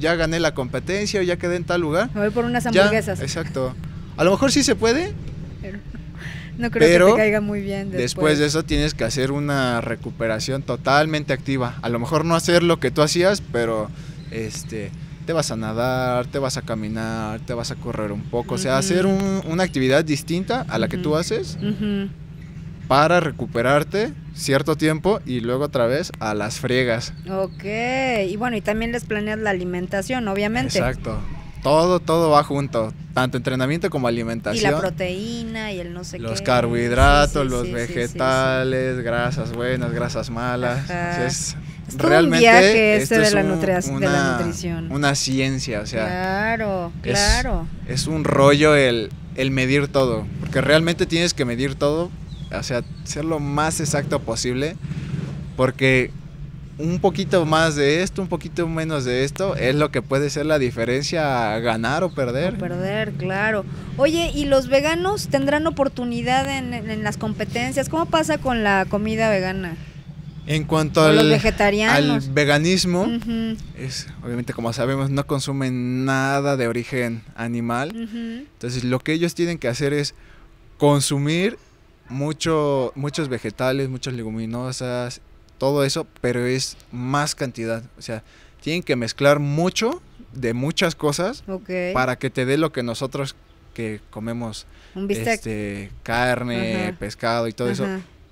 ya 0.00 0.16
gané 0.16 0.40
la 0.40 0.52
competencia 0.52 1.20
o 1.20 1.22
ya 1.22 1.36
quedé 1.36 1.54
en 1.54 1.62
tal 1.62 1.80
lugar. 1.82 2.10
Me 2.12 2.22
voy 2.22 2.30
por 2.30 2.44
unas 2.44 2.64
Ya, 2.64 2.70
hamburguesas. 2.82 3.20
exacto. 3.20 3.72
A 4.16 4.24
lo 4.24 4.32
mejor 4.32 4.50
sí 4.50 4.64
se 4.64 4.74
puede, 4.74 5.12
no 6.60 6.70
creo 6.70 6.88
pero 6.88 7.06
que 7.06 7.12
te 7.12 7.18
caiga 7.18 7.40
muy 7.40 7.60
bien 7.60 7.90
después. 7.90 8.02
Después 8.02 8.38
de 8.38 8.46
eso 8.46 8.62
tienes 8.62 8.94
que 8.94 9.04
hacer 9.04 9.32
una 9.32 9.80
recuperación 9.80 10.62
totalmente 10.62 11.32
activa. 11.32 11.78
A 11.82 11.88
lo 11.88 11.98
mejor 11.98 12.24
no 12.24 12.34
hacer 12.34 12.62
lo 12.62 12.78
que 12.78 12.90
tú 12.90 13.02
hacías, 13.02 13.42
pero 13.52 13.88
este 14.30 14.90
te 15.26 15.32
vas 15.32 15.50
a 15.50 15.56
nadar, 15.56 16.26
te 16.26 16.38
vas 16.38 16.56
a 16.56 16.62
caminar, 16.62 17.40
te 17.40 17.54
vas 17.54 17.70
a 17.70 17.76
correr 17.76 18.10
un 18.12 18.22
poco. 18.22 18.54
O 18.54 18.58
sea, 18.58 18.78
hacer 18.78 19.06
un- 19.06 19.42
una 19.46 19.62
actividad 19.62 20.04
distinta 20.04 20.64
a 20.68 20.78
la 20.78 20.88
que 20.88 20.98
tú 20.98 21.16
haces 21.16 21.56
para 22.88 23.20
recuperarte 23.20 24.12
cierto 24.34 24.74
tiempo 24.76 25.20
y 25.26 25.40
luego 25.40 25.64
otra 25.64 25.86
vez 25.86 26.10
a 26.18 26.34
las 26.34 26.58
friegas. 26.58 27.12
Ok, 27.30 27.64
y 28.28 28.36
bueno, 28.36 28.56
y 28.56 28.60
también 28.60 28.90
les 28.92 29.04
planeas 29.04 29.38
la 29.38 29.50
alimentación, 29.50 30.26
obviamente. 30.28 30.78
Exacto. 30.78 31.20
Todo, 31.62 32.00
todo 32.00 32.30
va 32.30 32.42
junto. 32.42 32.92
Tanto 33.12 33.36
entrenamiento 33.36 33.90
como 33.90 34.08
Y 34.08 34.12
alimentación. 34.12 34.72
la 34.72 34.78
proteína 34.78 35.72
y 35.72 35.80
el 35.80 35.92
no 35.92 36.04
sé 36.04 36.16
qué. 36.16 36.22
los 36.22 36.40
carbohidratos, 36.42 37.42
Sí, 37.42 37.48
sí, 37.48 37.54
los 37.54 37.66
sí, 37.66 37.72
vegetales, 37.72 39.00
grasas 39.02 39.52
buenas, 39.52 39.92
grasas 39.92 40.30
malas. 40.30 40.88
Es, 40.88 41.56
todo 41.88 42.04
un 42.04 42.08
realmente 42.08 42.38
viaje 42.48 42.96
este 42.96 43.18
de 43.18 43.24
es 43.24 43.34
la 43.34 43.40
un- 43.42 43.48
nutria- 43.48 43.80
de 43.80 43.88
la 43.90 43.92
una- 43.96 44.38
nutrición. 44.38 44.92
Una 44.92 45.14
ciencia, 45.14 45.80
o 45.80 45.86
sea, 45.86 46.06
claro, 46.06 46.92
es- 47.02 47.12
claro. 47.18 47.66
es 47.88 48.06
un 48.06 48.24
rollo 48.24 48.74
el, 48.76 49.10
el 49.34 49.50
medir 49.50 49.88
todo, 49.88 50.24
porque 50.40 50.60
realmente 50.60 51.04
tienes 51.04 51.34
que 51.34 51.44
medir 51.44 51.74
todo, 51.74 52.10
o 52.56 52.62
sea, 52.62 52.82
ser 53.04 53.24
lo 53.24 53.38
más 53.40 53.80
exacto 53.80 54.20
posible, 54.20 54.76
porque 55.56 56.10
un 56.80 56.98
poquito 56.98 57.44
más 57.46 57.76
de 57.76 58.02
esto, 58.02 58.22
un 58.22 58.28
poquito 58.28 58.66
menos 58.66 59.04
de 59.04 59.24
esto, 59.24 59.54
es 59.56 59.74
lo 59.74 59.90
que 59.90 60.02
puede 60.02 60.30
ser 60.30 60.46
la 60.46 60.58
diferencia 60.58 61.54
a 61.54 61.60
ganar 61.60 62.02
o 62.02 62.10
perder. 62.10 62.54
O 62.54 62.58
perder, 62.58 63.12
claro. 63.12 63.64
Oye, 63.96 64.30
¿y 64.34 64.46
los 64.46 64.68
veganos 64.68 65.28
tendrán 65.28 65.66
oportunidad 65.66 66.48
en, 66.48 67.04
las 67.04 67.16
competencias? 67.16 67.88
¿Cómo 67.88 68.06
pasa 68.06 68.38
con 68.38 68.64
la 68.64 68.86
comida 68.88 69.28
vegana? 69.30 69.76
En 70.46 70.64
cuanto 70.64 71.02
al, 71.02 71.14
los 71.16 71.24
al 71.24 71.30
vegetarianos. 71.30 72.34
veganismo, 72.34 73.06
es 73.78 74.08
obviamente 74.24 74.52
como 74.52 74.72
sabemos 74.72 75.10
no 75.10 75.24
consumen 75.26 76.04
nada 76.04 76.56
de 76.56 76.66
origen 76.66 77.22
animal. 77.36 77.92
Entonces 77.94 78.84
lo 78.84 78.98
que 78.98 79.12
ellos 79.12 79.34
tienen 79.34 79.58
que 79.58 79.68
hacer 79.68 79.92
es 79.92 80.14
consumir 80.78 81.58
mucho, 82.08 82.92
muchos 82.96 83.28
vegetales, 83.28 83.88
muchas 83.88 84.14
leguminosas, 84.14 85.20
todo 85.60 85.84
eso, 85.84 86.06
pero 86.22 86.46
es 86.46 86.78
más 86.90 87.34
cantidad. 87.34 87.84
O 87.98 88.02
sea, 88.02 88.24
tienen 88.62 88.82
que 88.82 88.96
mezclar 88.96 89.40
mucho 89.40 90.00
de 90.32 90.54
muchas 90.54 90.94
cosas 90.94 91.44
para 91.92 92.18
que 92.18 92.30
te 92.30 92.46
dé 92.46 92.56
lo 92.56 92.72
que 92.72 92.82
nosotros 92.82 93.36
que 93.74 94.00
comemos 94.08 94.66
Un 94.94 95.06
bistec. 95.06 95.34
este, 95.34 95.90
carne, 96.02 96.86
Ajá. 96.86 96.98
pescado 96.98 97.46
y 97.46 97.52
todo 97.52 97.68
eso, 97.68 97.86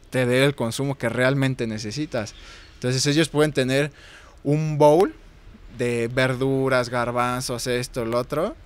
te 0.08 0.25
dé 0.25 0.44
el 0.44 0.54
consumo 0.54 0.97
que 0.97 1.11
realmente 1.11 1.66
necesitas. 1.66 2.35
Entonces 2.75 3.04
ellos 3.06 3.28
pueden 3.28 3.52
tener 3.52 3.92
un 4.42 4.78
bowl 4.78 5.14
de 5.76 6.08
verduras, 6.08 6.88
garbanzos, 6.88 7.66
esto, 7.66 8.06
lo 8.06 8.18
otro, 8.18 8.56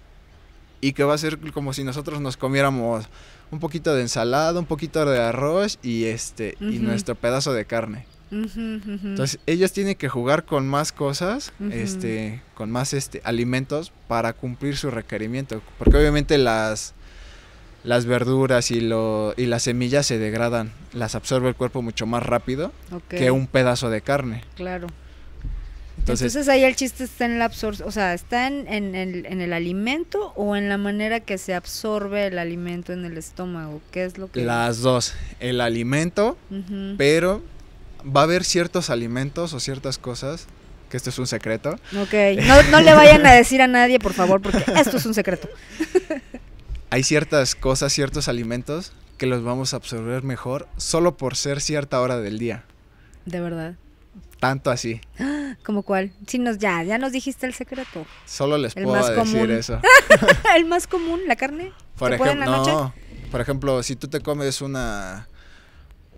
y 0.80 0.92
que 0.92 1.02
va 1.02 1.14
a 1.14 1.18
ser 1.18 1.38
como 1.52 1.72
si 1.72 1.82
nosotros 1.82 2.20
nos 2.20 2.36
comiéramos 2.36 3.06
un 3.50 3.58
poquito 3.58 3.92
de 3.92 4.02
ensalada, 4.02 4.58
un 4.60 4.66
poquito 4.66 5.04
de 5.04 5.20
arroz 5.20 5.80
y 5.82 6.04
este 6.04 6.56
y 6.60 6.78
nuestro 6.78 7.16
pedazo 7.16 7.52
de 7.52 7.64
carne. 7.64 8.06
Entonces 8.32 9.38
ellos 9.46 9.72
tienen 9.72 9.94
que 9.94 10.08
jugar 10.08 10.44
con 10.44 10.66
más 10.66 10.90
cosas, 10.90 11.52
este, 11.70 12.40
con 12.54 12.70
más 12.70 12.94
este 12.94 13.20
alimentos 13.24 13.92
para 14.08 14.32
cumplir 14.32 14.76
su 14.76 14.90
requerimiento, 14.90 15.60
porque 15.78 15.98
obviamente 15.98 16.38
las 16.38 16.94
las 17.84 18.06
verduras 18.06 18.70
y 18.70 18.80
lo 18.80 19.34
y 19.36 19.46
las 19.46 19.64
semillas 19.64 20.06
se 20.06 20.18
degradan, 20.18 20.72
las 20.94 21.14
absorbe 21.14 21.48
el 21.48 21.56
cuerpo 21.56 21.82
mucho 21.82 22.06
más 22.06 22.22
rápido 22.22 22.72
que 23.08 23.30
un 23.30 23.46
pedazo 23.46 23.90
de 23.90 24.00
carne. 24.00 24.44
Claro. 24.56 24.86
Entonces, 25.98 26.34
Entonces, 26.34 26.48
ahí 26.48 26.64
el 26.64 26.74
chiste 26.74 27.04
está 27.04 27.26
en 27.26 27.38
la 27.38 27.44
absorción, 27.44 27.86
o 27.86 27.92
sea, 27.92 28.12
está 28.14 28.48
en, 28.48 28.66
en 28.66 28.96
el, 28.96 29.24
en 29.26 29.40
el 29.40 29.52
alimento 29.52 30.32
o 30.34 30.56
en 30.56 30.68
la 30.68 30.76
manera 30.76 31.20
que 31.20 31.38
se 31.38 31.54
absorbe 31.54 32.26
el 32.26 32.38
alimento 32.38 32.92
en 32.92 33.04
el 33.04 33.16
estómago. 33.18 33.80
¿Qué 33.92 34.04
es 34.04 34.18
lo 34.18 34.28
que...? 34.28 34.42
las 34.42 34.80
dos, 34.80 35.14
el 35.38 35.60
alimento, 35.60 36.36
pero 36.96 37.42
va 38.04 38.20
a 38.20 38.24
haber 38.24 38.44
ciertos 38.44 38.90
alimentos 38.90 39.52
o 39.54 39.60
ciertas 39.60 39.98
cosas 39.98 40.46
que 40.90 40.96
esto 40.96 41.10
es 41.10 41.18
un 41.18 41.26
secreto. 41.26 41.78
Ok, 41.98 42.12
no, 42.46 42.62
no 42.64 42.80
le 42.80 42.92
vayan 42.92 43.24
a 43.26 43.32
decir 43.32 43.62
a 43.62 43.66
nadie, 43.66 43.98
por 43.98 44.12
favor, 44.12 44.42
porque 44.42 44.62
esto 44.76 44.98
es 44.98 45.06
un 45.06 45.14
secreto. 45.14 45.48
Hay 46.90 47.02
ciertas 47.02 47.54
cosas, 47.54 47.92
ciertos 47.92 48.28
alimentos 48.28 48.92
que 49.16 49.26
los 49.26 49.42
vamos 49.42 49.72
a 49.72 49.76
absorber 49.76 50.22
mejor 50.22 50.68
solo 50.76 51.16
por 51.16 51.36
ser 51.36 51.62
cierta 51.62 52.00
hora 52.00 52.18
del 52.18 52.38
día. 52.38 52.64
De 53.24 53.40
verdad. 53.40 53.76
Tanto 54.40 54.70
así. 54.70 55.00
¿Como 55.64 55.82
cuál? 55.82 56.12
Sí, 56.26 56.38
nos, 56.38 56.58
ya, 56.58 56.82
ya 56.82 56.98
nos 56.98 57.12
dijiste 57.12 57.46
el 57.46 57.54
secreto. 57.54 58.04
Solo 58.26 58.58
les 58.58 58.76
El 58.76 58.84
puedo 58.84 58.96
más 58.96 59.08
decir 59.08 59.32
común. 59.32 59.50
eso. 59.52 59.80
el 60.56 60.64
más 60.66 60.86
común, 60.86 61.20
la 61.26 61.36
carne. 61.36 61.72
Por 61.96 62.10
¿Se 62.12 62.18
puede 62.18 62.32
en 62.32 62.42
ejemplo, 62.42 62.66
no. 62.66 62.94
Por 63.30 63.40
ejemplo, 63.40 63.82
si 63.82 63.96
tú 63.96 64.08
te 64.08 64.20
comes 64.20 64.60
una 64.60 65.28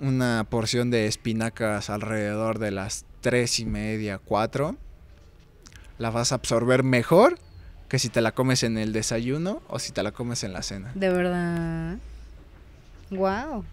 una 0.01 0.45
porción 0.49 0.91
de 0.91 1.07
espinacas 1.07 1.91
alrededor 1.91 2.59
de 2.59 2.71
las 2.71 3.05
tres 3.21 3.59
y 3.61 3.65
media, 3.65 4.19
cuatro, 4.19 4.77
la 5.99 6.11
vas 6.11 6.33
a 6.33 6.37
absorber 6.37 6.83
mejor 6.83 7.39
que 7.89 7.99
si 7.99 8.09
te 8.09 8.21
la 8.21 8.33
comes 8.33 8.63
en 8.63 8.77
el 8.79 8.93
desayuno 8.93 9.63
o 9.69 9.79
si 9.79 9.93
te 9.93 10.03
la 10.03 10.13
comes 10.13 10.43
en 10.45 10.53
la 10.53 10.63
cena. 10.63 10.91
De 10.95 11.09
verdad. 11.11 11.97
Wow. 13.11 13.65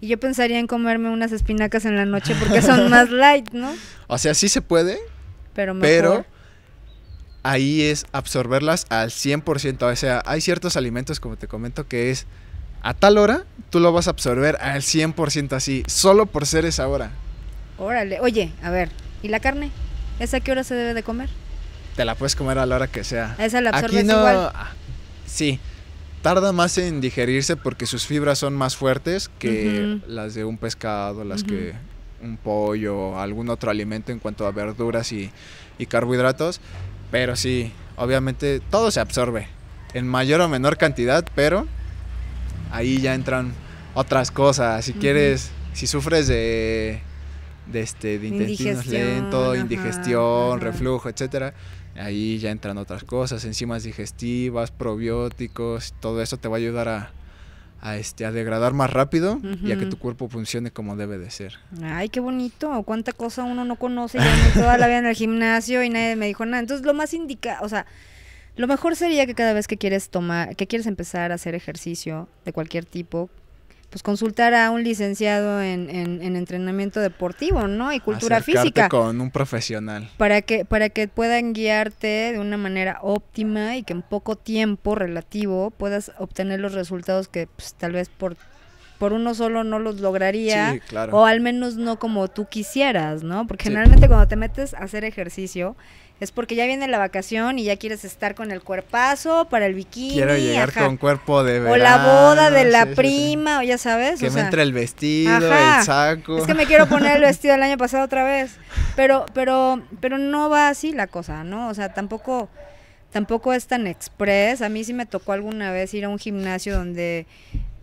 Y 0.00 0.08
yo 0.08 0.18
pensaría 0.18 0.58
en 0.58 0.66
comerme 0.66 1.10
unas 1.10 1.32
espinacas 1.32 1.84
en 1.84 1.96
la 1.96 2.04
noche 2.06 2.34
porque 2.38 2.62
son 2.62 2.90
más 2.90 3.10
light, 3.10 3.50
¿no? 3.52 3.72
O 4.06 4.18
sea, 4.18 4.34
sí 4.34 4.48
se 4.48 4.62
puede, 4.62 4.98
Pero 5.54 5.74
mejor. 5.74 5.86
pero 5.88 6.26
ahí 7.42 7.82
es 7.82 8.06
absorberlas 8.12 8.86
al 8.88 9.10
100%. 9.10 9.82
O 9.92 9.96
sea, 9.96 10.22
hay 10.26 10.40
ciertos 10.40 10.76
alimentos, 10.76 11.20
como 11.20 11.36
te 11.36 11.46
comento, 11.46 11.86
que 11.88 12.10
es 12.10 12.26
a 12.84 12.92
tal 12.92 13.16
hora, 13.16 13.44
tú 13.70 13.80
lo 13.80 13.92
vas 13.92 14.06
a 14.08 14.10
absorber 14.10 14.58
al 14.60 14.82
100% 14.82 15.54
así, 15.54 15.82
solo 15.86 16.26
por 16.26 16.44
ser 16.46 16.66
esa 16.66 16.86
hora. 16.86 17.10
Órale. 17.78 18.20
Oye, 18.20 18.52
a 18.62 18.70
ver, 18.70 18.90
¿y 19.22 19.28
la 19.28 19.40
carne? 19.40 19.70
¿Esa 20.20 20.40
qué 20.40 20.52
hora 20.52 20.62
se 20.64 20.74
debe 20.74 20.92
de 20.92 21.02
comer? 21.02 21.30
Te 21.96 22.04
la 22.04 22.14
puedes 22.14 22.36
comer 22.36 22.58
a 22.58 22.66
la 22.66 22.76
hora 22.76 22.86
que 22.88 23.02
sea. 23.02 23.34
¿A 23.38 23.44
esa 23.46 23.62
la 23.62 23.70
absorbes 23.70 23.96
Aquí 24.00 24.06
no. 24.06 24.18
igual? 24.18 24.50
ah, 24.54 24.72
Sí. 25.26 25.58
Tarda 26.20 26.52
más 26.52 26.76
en 26.78 27.00
digerirse 27.00 27.56
porque 27.56 27.86
sus 27.86 28.06
fibras 28.06 28.38
son 28.38 28.54
más 28.54 28.76
fuertes 28.76 29.30
que 29.38 29.98
las 30.06 30.34
de 30.34 30.44
un 30.44 30.56
pescado, 30.58 31.24
las 31.24 31.42
que 31.42 31.72
un 32.22 32.36
pollo 32.38 32.96
o 32.98 33.18
algún 33.18 33.48
otro 33.50 33.70
alimento 33.70 34.12
en 34.12 34.18
cuanto 34.18 34.46
a 34.46 34.50
verduras 34.50 35.10
y, 35.12 35.30
y 35.78 35.86
carbohidratos. 35.86 36.60
Pero 37.10 37.36
sí, 37.36 37.72
obviamente 37.96 38.60
todo 38.70 38.90
se 38.90 39.00
absorbe 39.00 39.48
en 39.92 40.06
mayor 40.08 40.40
o 40.40 40.48
menor 40.48 40.76
cantidad, 40.78 41.24
pero 41.34 41.66
ahí 42.74 43.00
ya 43.00 43.14
entran 43.14 43.52
otras 43.94 44.30
cosas. 44.30 44.84
Si 44.84 44.92
quieres, 44.92 45.50
si 45.72 45.86
sufres 45.86 46.26
de, 46.26 47.00
de, 47.72 47.80
este, 47.80 48.18
de 48.18 48.28
intestinos 48.28 48.84
Indigestión, 48.84 49.02
lento, 49.02 49.52
ajá, 49.52 49.56
indigestión, 49.56 50.56
ajá. 50.56 50.64
reflujo, 50.64 51.08
etcétera, 51.08 51.54
ahí 51.96 52.38
ya 52.38 52.50
entran 52.50 52.76
otras 52.78 53.04
cosas, 53.04 53.44
enzimas 53.44 53.84
digestivas, 53.84 54.70
probióticos, 54.72 55.94
todo 56.00 56.20
eso 56.20 56.36
te 56.36 56.48
va 56.48 56.56
a 56.56 56.58
ayudar 56.58 56.88
a, 56.88 57.10
a, 57.80 57.96
este, 57.96 58.24
a 58.26 58.32
degradar 58.32 58.72
más 58.72 58.92
rápido 58.92 59.40
y 59.62 59.70
a 59.70 59.78
que 59.78 59.86
tu 59.86 59.98
cuerpo 59.98 60.28
funcione 60.28 60.70
como 60.72 60.96
debe 60.96 61.18
de 61.18 61.30
ser. 61.30 61.58
Ay, 61.82 62.08
qué 62.08 62.18
bonito. 62.18 62.82
Cuánta 62.82 63.12
cosa 63.12 63.44
uno 63.44 63.64
no 63.64 63.76
conoce. 63.76 64.18
Ya 64.18 64.32
ando 64.32 64.60
toda 64.60 64.78
la 64.78 64.86
vida 64.86 64.98
en 64.98 65.06
el 65.06 65.14
gimnasio 65.14 65.82
y 65.84 65.90
nadie 65.90 66.16
me 66.16 66.26
dijo 66.26 66.44
nada. 66.46 66.60
Entonces, 66.60 66.84
lo 66.84 66.94
más 66.94 67.12
indica, 67.14 67.58
o 67.60 67.68
sea, 67.68 67.86
lo 68.56 68.66
mejor 68.66 68.96
sería 68.96 69.26
que 69.26 69.34
cada 69.34 69.52
vez 69.52 69.66
que 69.66 69.76
quieres 69.76 70.08
tomar, 70.10 70.54
que 70.56 70.66
quieres 70.66 70.86
empezar 70.86 71.32
a 71.32 71.34
hacer 71.36 71.54
ejercicio 71.54 72.28
de 72.44 72.52
cualquier 72.52 72.84
tipo, 72.84 73.28
pues 73.90 74.02
consultar 74.02 74.54
a 74.54 74.70
un 74.72 74.82
licenciado 74.82 75.62
en, 75.62 75.88
en- 75.88 76.20
en 76.22 76.34
entrenamiento 76.36 76.98
deportivo, 77.00 77.68
¿no? 77.68 77.92
Y 77.92 78.00
cultura 78.00 78.38
Acercarte 78.38 78.68
física. 78.70 78.88
con 78.88 79.20
un 79.20 79.30
profesional. 79.30 80.10
Para 80.16 80.42
que, 80.42 80.64
para 80.64 80.88
que 80.88 81.06
puedan 81.06 81.52
guiarte 81.52 82.32
de 82.32 82.38
una 82.40 82.56
manera 82.56 82.98
óptima 83.02 83.76
y 83.76 83.84
que 83.84 83.92
en 83.92 84.02
poco 84.02 84.34
tiempo 84.36 84.96
relativo 84.96 85.70
puedas 85.70 86.10
obtener 86.18 86.58
los 86.60 86.72
resultados 86.74 87.28
que 87.28 87.46
pues, 87.46 87.74
tal 87.74 87.92
vez 87.92 88.08
por, 88.08 88.36
por 88.98 89.12
uno 89.12 89.32
solo 89.34 89.62
no 89.62 89.78
los 89.78 90.00
lograría. 90.00 90.72
Sí, 90.72 90.80
claro. 90.80 91.16
O 91.16 91.24
al 91.26 91.40
menos 91.40 91.76
no 91.76 91.98
como 92.00 92.26
tú 92.26 92.46
quisieras, 92.46 93.22
¿no? 93.22 93.46
Porque 93.46 93.62
Sí. 93.64 93.68
generalmente 93.70 94.08
cuando 94.08 94.26
te 94.26 94.34
metes 94.36 94.74
a 94.74 94.78
hacer 94.78 95.04
ejercicio 95.04 95.76
es 96.20 96.30
porque 96.30 96.54
ya 96.54 96.64
viene 96.66 96.86
la 96.86 96.98
vacación 96.98 97.58
y 97.58 97.64
ya 97.64 97.76
quieres 97.76 98.04
estar 98.04 98.34
con 98.34 98.52
el 98.52 98.62
cuerpazo 98.62 99.46
para 99.50 99.66
el 99.66 99.74
bikini. 99.74 100.14
Quiero 100.14 100.36
llegar 100.36 100.68
ajá. 100.68 100.86
con 100.86 100.96
cuerpo 100.96 101.42
de 101.42 101.58
verano. 101.58 101.72
O 101.72 101.76
la 101.76 101.96
boda 102.04 102.50
de 102.50 102.64
la 102.64 102.82
sí, 102.82 102.88
sí, 102.88 102.90
sí. 102.90 102.96
prima, 102.96 103.58
o 103.58 103.62
ya 103.62 103.78
sabes. 103.78 104.20
Que 104.20 104.28
o 104.28 104.30
me 104.30 104.34
sea, 104.34 104.44
entre 104.44 104.62
el 104.62 104.72
vestido, 104.72 105.34
ajá. 105.34 105.80
el 105.80 105.84
saco. 105.84 106.38
Es 106.38 106.46
que 106.46 106.54
me 106.54 106.66
quiero 106.66 106.88
poner 106.88 107.16
el 107.16 107.22
vestido 107.26 107.54
del 107.54 107.64
año 107.64 107.76
pasado 107.76 108.04
otra 108.04 108.22
vez. 108.24 108.56
Pero, 108.94 109.26
pero, 109.34 109.82
pero 110.00 110.18
no 110.18 110.48
va 110.48 110.68
así 110.68 110.92
la 110.92 111.08
cosa, 111.08 111.42
¿no? 111.42 111.68
O 111.68 111.74
sea, 111.74 111.92
tampoco, 111.92 112.48
tampoco 113.10 113.52
es 113.52 113.66
tan 113.66 113.88
express. 113.88 114.62
A 114.62 114.68
mí 114.68 114.84
sí 114.84 114.94
me 114.94 115.06
tocó 115.06 115.32
alguna 115.32 115.72
vez 115.72 115.92
ir 115.94 116.04
a 116.04 116.08
un 116.08 116.18
gimnasio 116.18 116.74
donde 116.74 117.26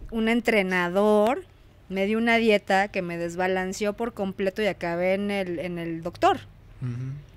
un 0.10 0.30
entrenador 0.30 1.44
me 1.90 2.06
dio 2.06 2.18
una 2.18 2.38
dieta 2.38 2.88
que 2.88 3.02
me 3.02 3.18
desbalanceó 3.18 3.94
por 3.94 4.14
completo 4.14 4.62
y 4.62 4.68
acabé 4.68 5.16
en 5.16 5.32
el, 5.32 5.60
en 5.60 5.78
el 5.78 6.02
doctor. 6.02 6.40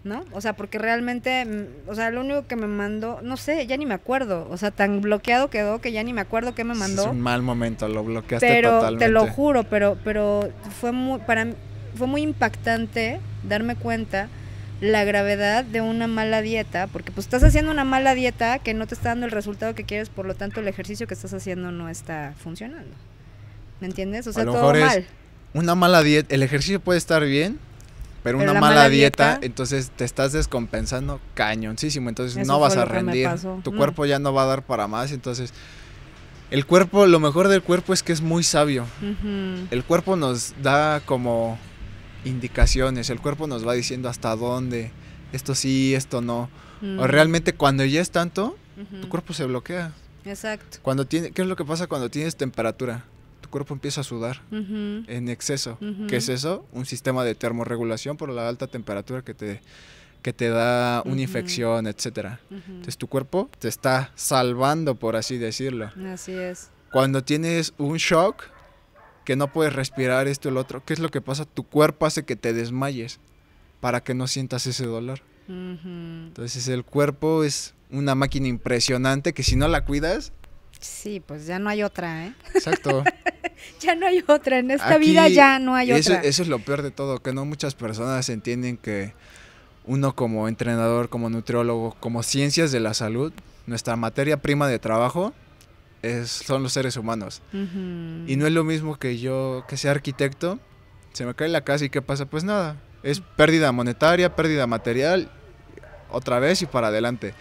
¿No? 0.04 0.24
O 0.32 0.40
sea, 0.40 0.52
porque 0.54 0.78
realmente, 0.78 1.44
mm, 1.46 1.88
o 1.90 1.94
sea, 1.94 2.10
lo 2.10 2.20
único 2.20 2.46
que 2.46 2.56
me 2.56 2.66
mandó, 2.66 3.20
no 3.22 3.36
sé, 3.38 3.66
ya 3.66 3.76
ni 3.78 3.86
me 3.86 3.94
acuerdo, 3.94 4.46
o 4.50 4.56
sea, 4.58 4.70
tan 4.70 5.00
bloqueado 5.00 5.48
quedó 5.48 5.80
que 5.80 5.92
ya 5.92 6.02
ni 6.02 6.12
me 6.12 6.20
acuerdo 6.20 6.54
qué 6.54 6.62
me 6.62 6.74
Es 6.74 6.78
mandó, 6.78 7.10
un 7.10 7.20
mal 7.20 7.40
momento, 7.42 7.88
lo 7.88 8.04
bloqueaste 8.04 8.46
pero 8.46 8.70
totalmente. 8.72 9.06
te 9.06 9.10
lo 9.10 9.26
juro, 9.28 9.64
pero, 9.64 9.96
pero 10.04 10.50
fue 10.78 10.92
muy, 10.92 11.20
para 11.20 11.46
mí, 11.46 11.54
fue 11.96 12.06
muy 12.06 12.20
impactante 12.22 13.18
darme 13.48 13.76
cuenta 13.76 14.28
la 14.80 15.04
gravedad 15.04 15.64
de 15.64 15.80
una 15.80 16.06
mala 16.06 16.42
dieta, 16.42 16.86
porque 16.88 17.10
pues 17.10 17.26
estás 17.26 17.42
haciendo 17.42 17.70
una 17.70 17.84
mala 17.84 18.14
dieta 18.14 18.58
que 18.58 18.74
no 18.74 18.86
te 18.86 18.94
está 18.94 19.10
dando 19.10 19.24
el 19.24 19.32
resultado 19.32 19.74
que 19.74 19.84
quieres, 19.84 20.10
por 20.10 20.26
lo 20.26 20.34
tanto 20.34 20.60
el 20.60 20.68
ejercicio 20.68 21.06
que 21.06 21.14
estás 21.14 21.32
haciendo 21.32 21.70
no 21.72 21.88
está 21.88 22.34
funcionando. 22.42 22.94
¿Me 23.80 23.86
entiendes? 23.86 24.26
O 24.26 24.32
sea, 24.34 24.44
todo 24.44 24.74
es- 24.74 24.84
mal. 24.84 25.06
Una 25.54 25.74
mala 25.74 26.02
dieta, 26.02 26.34
el 26.34 26.42
ejercicio 26.42 26.80
puede 26.80 26.98
estar 26.98 27.24
bien, 27.24 27.58
pero, 28.24 28.38
Pero 28.38 28.50
una 28.50 28.54
la 28.54 28.60
mala, 28.60 28.74
mala 28.76 28.88
dieta, 28.88 29.32
dieta- 29.34 29.46
entonces 29.46 29.92
te 29.94 30.04
estás 30.04 30.32
descompensando 30.32 31.20
cañoncísimo, 31.34 32.08
entonces 32.08 32.36
Eso 32.36 32.50
no 32.52 32.58
vas 32.58 32.76
a 32.76 32.84
rendir, 32.86 33.28
tu 33.62 33.70
No. 33.70 33.76
cuerpo 33.78 34.04
ya 34.06 34.18
no 34.18 34.32
va 34.32 34.42
a 34.42 34.46
dar 34.46 34.62
para 34.62 34.88
más, 34.88 35.12
entonces 35.12 35.52
el 36.50 36.66
cuerpo, 36.66 37.06
lo 37.06 37.20
mejor 37.20 37.48
del 37.48 37.62
cuerpo 37.62 37.92
es 37.92 38.02
que 38.02 38.12
es 38.12 38.20
muy 38.22 38.42
sabio. 38.42 38.86
El 39.70 39.84
cuerpo 39.84 40.16
nos 40.16 40.54
da 40.62 41.00
como 41.04 41.58
indicaciones, 42.24 43.10
el 43.10 43.20
cuerpo 43.20 43.46
nos 43.46 43.66
va 43.66 43.74
diciendo 43.74 44.08
hasta 44.08 44.34
dónde, 44.36 44.90
esto 45.32 45.54
sí, 45.54 45.94
esto 45.94 46.20
no. 46.20 46.48
O 46.82 46.86
Mm. 46.86 47.00
realmente 47.04 47.54
cuando 47.54 47.84
ya 47.84 48.00
es 48.00 48.10
tanto, 48.10 48.56
tu 49.00 49.08
cuerpo 49.08 49.32
se 49.34 49.44
bloquea. 49.44 49.92
Exacto. 50.24 50.78
Cuando 50.82 51.06
tiene, 51.06 51.30
¿qué 51.32 51.42
es 51.42 51.48
lo 51.48 51.56
que 51.56 51.64
pasa 51.64 51.86
cuando 51.86 52.08
tienes 52.10 52.36
temperatura? 52.36 53.04
Tu 53.44 53.50
cuerpo 53.50 53.74
empieza 53.74 54.00
a 54.00 54.04
sudar 54.04 54.40
en 54.50 55.28
exceso. 55.28 55.76
¿Qué 56.08 56.16
es 56.16 56.30
eso? 56.30 56.66
Un 56.72 56.86
sistema 56.86 57.24
de 57.24 57.34
termorregulación 57.34 58.16
por 58.16 58.30
la 58.30 58.48
alta 58.48 58.68
temperatura 58.68 59.20
que 59.20 59.34
te, 59.34 59.60
que 60.22 60.32
te 60.32 60.48
da 60.48 61.02
una 61.04 61.20
infección, 61.20 61.86
etcétera. 61.86 62.40
Entonces 62.50 62.96
tu 62.96 63.06
cuerpo 63.06 63.50
te 63.58 63.68
está 63.68 64.12
salvando, 64.14 64.94
por 64.94 65.14
así 65.14 65.36
decirlo. 65.36 65.92
Así 66.10 66.32
es. 66.32 66.70
Cuando 66.90 67.22
tienes 67.22 67.74
un 67.76 67.98
shock, 67.98 68.44
que 69.26 69.36
no 69.36 69.52
puedes 69.52 69.74
respirar 69.74 70.26
esto 70.26 70.48
y 70.48 70.52
lo 70.52 70.60
otro, 70.60 70.82
¿qué 70.82 70.94
es 70.94 71.00
lo 71.00 71.10
que 71.10 71.20
pasa? 71.20 71.44
Tu 71.44 71.64
cuerpo 71.64 72.06
hace 72.06 72.24
que 72.24 72.36
te 72.36 72.54
desmayes 72.54 73.20
para 73.80 74.02
que 74.02 74.14
no 74.14 74.26
sientas 74.26 74.66
ese 74.66 74.86
dolor. 74.86 75.20
Entonces 75.48 76.66
el 76.68 76.82
cuerpo 76.82 77.44
es 77.44 77.74
una 77.90 78.14
máquina 78.14 78.48
impresionante 78.48 79.34
que 79.34 79.42
si 79.42 79.54
no 79.54 79.68
la 79.68 79.84
cuidas, 79.84 80.32
Sí, 80.80 81.20
pues 81.24 81.46
ya 81.46 81.58
no 81.58 81.70
hay 81.70 81.82
otra, 81.82 82.26
¿eh? 82.26 82.34
exacto. 82.54 83.04
Ya 83.80 83.94
no 83.94 84.06
hay 84.06 84.24
otra. 84.26 84.58
En 84.58 84.70
esta 84.70 84.94
Aquí, 84.94 85.06
vida 85.06 85.28
ya 85.28 85.58
no 85.58 85.74
hay 85.74 85.90
eso, 85.92 86.12
otra. 86.14 86.22
eso 86.24 86.42
es 86.42 86.48
lo 86.48 86.58
peor 86.58 86.82
de 86.82 86.90
todo, 86.90 87.18
que 87.22 87.32
no 87.32 87.44
muchas 87.44 87.74
personas 87.74 88.28
entienden 88.28 88.76
que 88.76 89.12
uno 89.84 90.14
como 90.14 90.48
entrenador, 90.48 91.08
como 91.08 91.28
nutriólogo, 91.28 91.96
como 92.00 92.22
ciencias 92.22 92.72
de 92.72 92.80
la 92.80 92.94
salud, 92.94 93.32
nuestra 93.66 93.96
materia 93.96 94.38
prima 94.38 94.68
de 94.68 94.78
trabajo 94.78 95.34
es, 96.02 96.30
son 96.30 96.62
los 96.62 96.72
seres 96.72 96.96
humanos. 96.96 97.42
Y 97.52 98.36
no 98.36 98.46
es 98.46 98.52
lo 98.52 98.64
mismo 98.64 98.98
que 98.98 99.18
yo, 99.18 99.64
que 99.68 99.76
sea 99.76 99.90
arquitecto, 99.90 100.58
se 101.12 101.26
me 101.26 101.34
cae 101.34 101.48
la 101.48 101.62
casa 101.64 101.84
y 101.84 101.90
¿qué 101.90 102.00
pasa? 102.02 102.26
Pues 102.26 102.44
nada, 102.44 102.76
es 103.02 103.20
pérdida 103.20 103.72
monetaria, 103.72 104.34
pérdida 104.34 104.66
material, 104.66 105.30
otra 106.14 106.38
vez 106.38 106.62
y 106.62 106.66
para 106.66 106.88
adelante. 106.88 107.34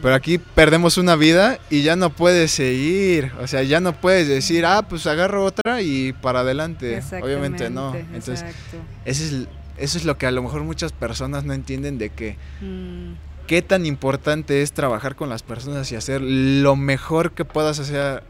Pero 0.00 0.14
aquí 0.14 0.38
perdemos 0.38 0.96
una 0.96 1.16
vida 1.16 1.58
y 1.70 1.82
ya 1.82 1.96
no 1.96 2.10
puedes 2.10 2.52
seguir. 2.52 3.32
O 3.40 3.46
sea, 3.46 3.62
ya 3.62 3.80
no 3.80 3.92
puedes 3.92 4.28
decir, 4.28 4.64
ah, 4.64 4.82
pues 4.88 5.06
agarro 5.06 5.44
otra 5.44 5.82
y 5.82 6.12
para 6.12 6.40
adelante. 6.40 7.02
Obviamente 7.22 7.70
no. 7.70 7.94
Entonces, 7.94 8.44
ese 9.04 9.24
es, 9.24 9.46
eso 9.76 9.98
es 9.98 10.04
lo 10.04 10.18
que 10.18 10.26
a 10.26 10.30
lo 10.30 10.42
mejor 10.42 10.64
muchas 10.64 10.92
personas 10.92 11.44
no 11.44 11.52
entienden 11.52 11.98
de 11.98 12.10
que 12.10 12.36
Mm, 12.60 13.12
qué 13.46 13.62
tan 13.62 13.86
importante 13.86 14.62
es 14.62 14.72
trabajar 14.72 15.16
con 15.16 15.28
las 15.28 15.42
personas 15.42 15.90
y 15.92 15.96
hacer 15.96 16.20
lo 16.20 16.76
mejor 16.76 17.32
que 17.32 17.44
puedas 17.44 17.78
hacer. 17.78 18.22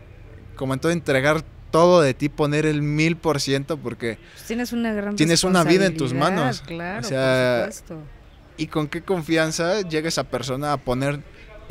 Como 0.56 0.74
en 0.74 0.80
todo, 0.80 0.92
entregar 0.92 1.42
todo 1.70 2.00
de 2.00 2.14
ti, 2.14 2.28
poner 2.28 2.66
el 2.66 2.82
mil 2.82 3.16
por 3.16 3.40
ciento, 3.40 3.76
porque 3.76 4.18
pues 4.34 4.46
tienes 4.46 4.72
una 4.72 4.92
gran 4.92 5.16
Tienes 5.16 5.44
una 5.44 5.64
vida 5.64 5.86
en 5.86 5.96
tus 5.96 6.14
manos. 6.14 6.62
Claro, 6.66 7.00
O 7.00 7.08
sea, 7.08 7.64
por 7.64 7.72
supuesto. 7.72 8.02
Y 8.58 8.66
con 8.66 8.88
qué 8.88 9.02
confianza 9.02 9.80
llega 9.80 10.08
esa 10.08 10.24
persona 10.24 10.74
a 10.74 10.76
poner 10.76 11.20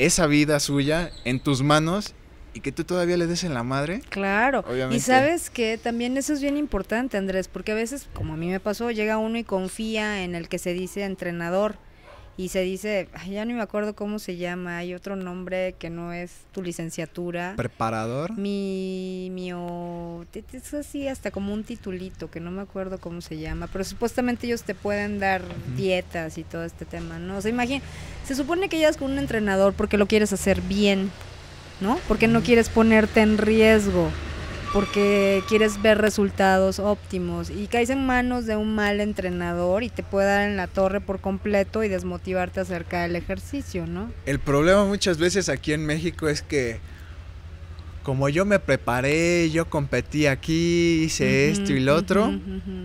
esa 0.00 0.26
vida 0.26 0.58
suya 0.58 1.10
en 1.24 1.38
tus 1.38 1.62
manos 1.62 2.14
y 2.54 2.60
que 2.60 2.72
tú 2.72 2.82
todavía 2.82 3.16
le 3.16 3.26
des 3.26 3.44
en 3.44 3.54
la 3.54 3.62
madre. 3.62 4.00
Claro. 4.08 4.64
Obviamente. 4.66 4.96
Y 4.96 5.00
sabes 5.00 5.50
que 5.50 5.78
también 5.78 6.16
eso 6.16 6.32
es 6.32 6.40
bien 6.40 6.56
importante, 6.56 7.16
Andrés, 7.16 7.46
porque 7.46 7.72
a 7.72 7.74
veces, 7.76 8.08
como 8.14 8.34
a 8.34 8.36
mí 8.36 8.48
me 8.48 8.58
pasó, 8.58 8.90
llega 8.90 9.18
uno 9.18 9.38
y 9.38 9.44
confía 9.44 10.24
en 10.24 10.34
el 10.34 10.48
que 10.48 10.58
se 10.58 10.72
dice 10.72 11.04
entrenador 11.04 11.76
y 12.38 12.50
se 12.50 12.60
dice, 12.62 13.08
ay, 13.14 13.32
ya 13.32 13.44
ni 13.44 13.52
me 13.52 13.60
acuerdo 13.62 13.94
cómo 13.96 14.20
se 14.20 14.36
llama, 14.36 14.78
hay 14.78 14.94
otro 14.94 15.16
nombre 15.16 15.74
que 15.78 15.90
no 15.90 16.12
es 16.12 16.30
tu 16.52 16.62
licenciatura. 16.62 17.54
Preparador. 17.56 18.32
Mi, 18.38 19.28
mi, 19.32 19.52
o- 19.52 20.24
te- 20.30 20.42
te- 20.42 20.58
es 20.58 20.72
así 20.72 21.08
hasta 21.08 21.32
como 21.32 21.52
un 21.52 21.64
titulito 21.64 22.30
que 22.30 22.38
no 22.38 22.52
me 22.52 22.62
acuerdo 22.62 22.98
cómo 22.98 23.20
se 23.22 23.38
llama, 23.38 23.66
pero 23.66 23.82
supuestamente 23.82 24.46
ellos 24.46 24.62
te 24.62 24.76
pueden 24.76 25.18
dar 25.18 25.42
dietas 25.76 26.38
y 26.38 26.44
todo 26.44 26.62
este 26.64 26.84
tema, 26.84 27.18
¿no? 27.18 27.38
O 27.38 27.40
sea, 27.42 27.50
imagina, 27.50 27.82
se 28.24 28.36
supone 28.36 28.68
que 28.68 28.78
llegas 28.78 28.96
con 28.96 29.10
un 29.10 29.18
entrenador 29.18 29.72
porque 29.74 29.96
lo 29.98 30.06
quieres 30.06 30.32
hacer 30.32 30.60
bien, 30.62 31.10
¿no? 31.80 31.98
Porque 32.06 32.28
no 32.28 32.42
quieres 32.42 32.68
ponerte 32.68 33.20
en 33.20 33.36
riesgo, 33.38 34.10
porque 34.72 35.42
quieres 35.48 35.80
ver 35.80 35.98
resultados 35.98 36.78
óptimos 36.78 37.50
y 37.50 37.66
caes 37.66 37.90
en 37.90 38.06
manos 38.06 38.46
de 38.46 38.56
un 38.56 38.74
mal 38.74 39.00
entrenador 39.00 39.82
y 39.82 39.88
te 39.88 40.02
puede 40.02 40.26
dar 40.26 40.48
en 40.48 40.56
la 40.56 40.66
torre 40.66 41.00
por 41.00 41.20
completo 41.20 41.82
y 41.82 41.88
desmotivarte 41.88 42.60
acerca 42.60 43.02
del 43.02 43.16
ejercicio, 43.16 43.86
¿no? 43.86 44.10
El 44.26 44.38
problema 44.38 44.84
muchas 44.84 45.18
veces 45.18 45.48
aquí 45.48 45.72
en 45.72 45.86
México 45.86 46.28
es 46.28 46.42
que 46.42 46.80
como 48.02 48.28
yo 48.30 48.46
me 48.46 48.58
preparé, 48.58 49.50
yo 49.50 49.68
competí 49.68 50.26
aquí, 50.26 51.02
hice 51.04 51.50
esto 51.50 51.74
y 51.74 51.80
lo 51.80 51.94
otro, 51.94 52.32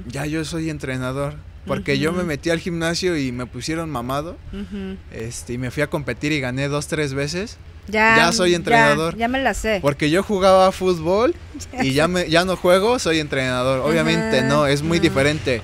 ya 0.08 0.26
yo 0.26 0.44
soy 0.44 0.70
entrenador. 0.70 1.36
Porque 1.66 1.98
yo 1.98 2.12
me 2.12 2.24
metí 2.24 2.50
al 2.50 2.60
gimnasio 2.60 3.18
y 3.18 3.32
me 3.32 3.46
pusieron 3.46 3.90
mamado. 3.90 4.36
Este, 5.14 5.54
y 5.54 5.58
me 5.58 5.72
fui 5.72 5.82
a 5.82 5.88
competir 5.88 6.34
y 6.34 6.42
gané 6.42 6.68
dos, 6.68 6.88
tres 6.88 7.14
veces. 7.14 7.58
Ya, 7.88 8.16
Ya 8.18 8.32
soy 8.32 8.56
entrenador. 8.56 9.18
Ya, 9.18 9.28
me 9.28 9.42
la 9.42 9.54
sé. 9.54 9.80
Porque 9.82 10.10
yo 10.10 10.24
jugaba 10.24 10.72
fútbol 10.72 11.36
y 11.82 11.94
ya, 11.94 12.08
me, 12.08 12.30
ya 12.30 12.46
no 12.46 12.56
juego, 12.56 13.00
soy 13.00 13.20
entrenador. 13.20 13.80
Obviamente 13.80 14.40
Ajá, 14.40 14.48
no, 14.48 14.68
es 14.68 14.82
muy 14.82 15.00
no. 15.00 15.04
diferente 15.04 15.62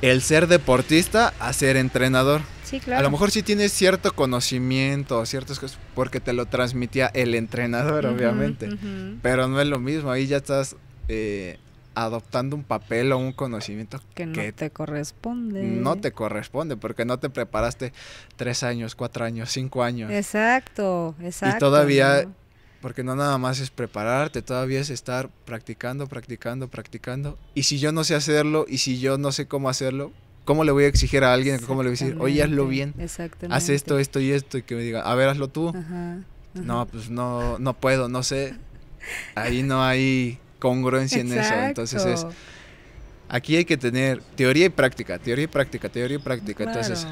el 0.00 0.22
ser 0.22 0.46
deportista 0.46 1.34
a 1.40 1.52
ser 1.52 1.76
entrenador. 1.76 2.42
Sí, 2.62 2.80
claro. 2.80 3.00
A 3.00 3.02
lo 3.02 3.10
mejor 3.10 3.30
sí 3.30 3.42
tienes 3.42 3.72
cierto 3.72 4.12
conocimiento, 4.12 5.24
ciertas 5.26 5.58
cosas, 5.58 5.78
porque 5.94 6.20
te 6.20 6.32
lo 6.34 6.46
transmitía 6.46 7.10
el 7.14 7.34
entrenador, 7.34 8.04
obviamente. 8.06 8.68
Pero 9.22 9.48
no 9.48 9.60
es 9.60 9.66
lo 9.66 9.78
mismo, 9.78 10.10
ahí 10.10 10.26
ya 10.26 10.36
estás 10.36 10.76
eh, 11.08 11.58
adoptando 12.04 12.56
un 12.56 12.64
papel 12.64 13.12
o 13.12 13.18
un 13.18 13.32
conocimiento 13.32 14.00
Que 14.14 14.26
no 14.26 14.32
que 14.32 14.52
te 14.52 14.70
corresponde. 14.70 15.62
no 15.62 15.96
te 15.96 16.12
corresponde, 16.12 16.76
porque 16.76 17.04
no 17.04 17.18
te 17.18 17.30
preparaste 17.30 17.92
tres 18.36 18.62
años, 18.62 18.94
cuatro 18.94 19.24
años, 19.24 19.50
cinco 19.50 19.82
años. 19.82 20.10
Exacto, 20.10 21.14
exacto. 21.20 21.58
todavía- 21.66 22.24
¿no? 22.24 22.34
Porque 22.80 23.02
no 23.02 23.16
nada 23.16 23.38
más 23.38 23.58
es 23.58 23.70
prepararte, 23.70 24.40
todavía 24.40 24.78
es 24.78 24.88
estar 24.90 25.28
practicando, 25.44 26.06
practicando, 26.06 26.68
practicando. 26.68 27.36
Y 27.54 27.64
si 27.64 27.80
yo 27.80 27.90
no 27.90 28.04
sé 28.04 28.14
hacerlo, 28.14 28.66
y 28.68 28.78
si 28.78 29.00
yo 29.00 29.18
no 29.18 29.32
sé 29.32 29.48
cómo 29.48 29.68
hacerlo, 29.68 30.12
¿cómo 30.44 30.62
le 30.62 30.70
voy 30.70 30.84
a 30.84 30.86
exigir 30.86 31.24
a 31.24 31.32
alguien? 31.32 31.58
¿Cómo 31.66 31.82
le 31.82 31.88
voy 31.88 31.98
a 31.98 32.00
decir, 32.00 32.16
oye, 32.20 32.40
hazlo 32.40 32.68
bien? 32.68 32.94
Exactamente. 32.96 33.56
Haz 33.56 33.68
esto, 33.68 33.98
esto 33.98 34.20
y 34.20 34.30
esto, 34.30 34.58
y 34.58 34.62
que 34.62 34.76
me 34.76 34.82
diga, 34.82 35.00
a 35.02 35.14
ver, 35.16 35.28
hazlo 35.28 35.48
tú. 35.48 35.70
Ajá, 35.70 35.80
ajá. 35.80 36.18
No, 36.54 36.86
pues 36.86 37.10
no, 37.10 37.58
no 37.58 37.74
puedo, 37.74 38.08
no 38.08 38.22
sé. 38.22 38.54
Ahí 39.34 39.64
no 39.64 39.82
hay 39.82 40.38
congruencia 40.58 41.20
en 41.20 41.32
eso. 41.32 41.54
Entonces 41.54 42.04
es, 42.04 42.26
aquí 43.28 43.56
hay 43.56 43.64
que 43.64 43.76
tener 43.76 44.22
teoría 44.36 44.66
y 44.66 44.68
práctica, 44.70 45.18
teoría 45.18 45.44
y 45.44 45.48
práctica, 45.48 45.88
teoría 45.88 46.16
y 46.16 46.20
práctica. 46.20 46.64
Entonces, 46.64 47.06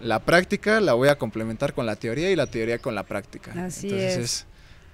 la 0.00 0.18
práctica 0.18 0.80
la 0.80 0.94
voy 0.94 1.08
a 1.08 1.16
complementar 1.16 1.74
con 1.74 1.86
la 1.86 1.96
teoría 1.96 2.30
y 2.30 2.36
la 2.36 2.46
teoría 2.46 2.78
con 2.78 2.94
la 2.94 3.04
práctica. 3.04 3.52
Así 3.64 3.88
Entonces 3.88 4.18
es. 4.18 4.46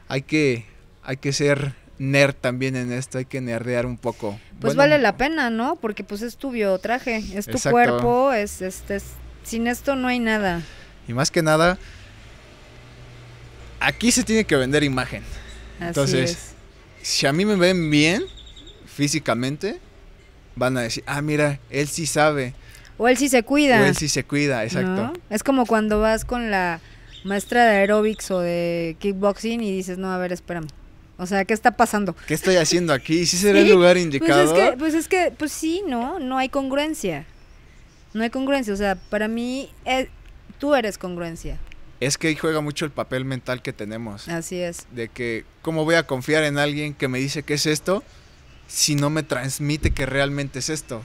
hay 0.09 0.23
que 0.23 0.67
hay 1.03 1.17
que 1.17 1.33
ser 1.33 1.75
nerd 1.99 2.35
también 2.35 2.77
en 2.77 2.93
esto, 2.93 3.19
hay 3.19 3.25
que 3.25 3.41
nerdear 3.41 3.87
un 3.87 3.97
poco. 3.97 4.39
Pues 4.61 4.75
Bueno, 4.75 4.91
vale 4.91 4.99
la 4.99 5.17
pena, 5.17 5.51
¿no? 5.51 5.77
Porque 5.77 6.05
pues 6.05 6.23
es 6.23 6.37
tu 6.37 6.51
biotraje, 6.51 7.17
es 7.17 7.47
tu 7.47 7.53
Exacto. 7.53 7.71
cuerpo, 7.71 8.33
es, 8.33 8.61
es, 8.63 8.83
es 8.89 9.05
Sin 9.43 9.67
esto 9.67 9.97
no 9.97 10.09
hay 10.09 10.19
nada. 10.19 10.63
Y 11.09 11.15
más 11.15 11.31
que 11.31 11.43
nada, 11.43 11.79
aquí 13.81 14.13
se 14.13 14.23
tiene 14.25 14.45
que 14.45 14.57
vender 14.57 14.83
imagen. 14.83 15.23
Así 15.79 15.87
Entonces, 15.89 16.31
es. 16.33 16.55
Si 17.09 17.27
a 17.27 17.33
mí 17.33 17.47
me 17.47 17.57
ven 17.57 17.89
bien 17.91 18.23
físicamente, 18.85 19.81
van 20.57 20.77
a 20.77 20.83
decir, 20.83 21.03
ah, 21.07 21.23
mira, 21.23 21.59
él 21.71 21.89
sí 21.89 22.05
sabe. 22.05 22.53
O 22.99 23.09
él 23.09 23.17
sí 23.17 23.31
se 23.31 23.43
cuida. 23.45 23.81
O 23.81 23.85
él 23.87 23.97
sí 23.97 24.11
se 24.11 24.25
cuida, 24.25 24.63
exacto. 24.63 24.91
¿no? 24.91 25.13
Es 25.31 25.43
como 25.43 25.65
cuando 25.65 26.01
vas 26.01 26.27
con 26.27 26.51
la 26.51 26.81
maestra 27.25 27.65
de 27.65 27.79
aeróbics 27.79 28.31
o 28.31 28.41
de 28.41 28.95
kickboxing 28.99 29.63
y 29.63 29.73
dices, 29.73 29.97
no, 29.97 30.13
a 30.13 30.19
ver, 30.19 30.33
espérame. 30.33 30.67
O 31.17 31.25
sea, 31.25 31.47
¿qué 31.47 31.55
está 31.55 31.71
pasando? 31.71 32.15
¿Qué 32.27 32.35
estoy 32.35 32.57
haciendo 32.57 32.93
aquí? 32.93 33.25
¿Sí 33.25 33.39
será 33.39 33.59
el 33.61 33.69
Sí, 33.69 33.73
lugar 33.73 33.95
Pues 33.95 34.05
indicado? 34.05 34.45
es 34.45 34.53
que, 34.53 34.77
pues 34.77 34.93
es 34.93 35.09
que, 35.09 35.33
pues 35.35 35.51
sí, 35.51 35.83
¿no? 35.89 36.19
No 36.19 36.37
hay 36.37 36.51
congruencia. 36.51 37.25
No 38.13 38.23
hay 38.23 38.29
congruencia. 38.29 38.75
O 38.75 38.77
sea, 38.77 38.97
para 38.97 39.29
mí, 39.29 39.71
eh, 39.87 40.11
tú 40.59 40.75
eres 40.75 40.99
congruencia. 40.99 41.59
Es 42.01 42.17
que 42.19 42.29
ahí 42.29 42.37
juega 42.37 42.61
mucho 42.61 42.85
el 42.85 42.91
papel 42.93 43.25
mental 43.25 43.61
que 43.63 43.73
tenemos. 43.73 44.29
Así 44.29 44.57
es. 44.57 44.87
De 44.93 45.09
que, 45.09 45.45
¿cómo 45.63 45.85
voy 45.85 45.97
a 45.97 46.07
confiar 46.07 46.45
en 46.45 46.59
alguien 46.59 46.95
que 46.95 47.09
me 47.09 47.19
dice 47.19 47.43
que 47.43 47.55
es 47.55 47.67
esto 47.67 48.05
si 48.69 48.95
no 48.95 49.11
me 49.11 49.23
transmite 49.23 49.91
que 49.91 50.07
realmente 50.07 50.61
es 50.61 50.69
esto? 50.69 51.03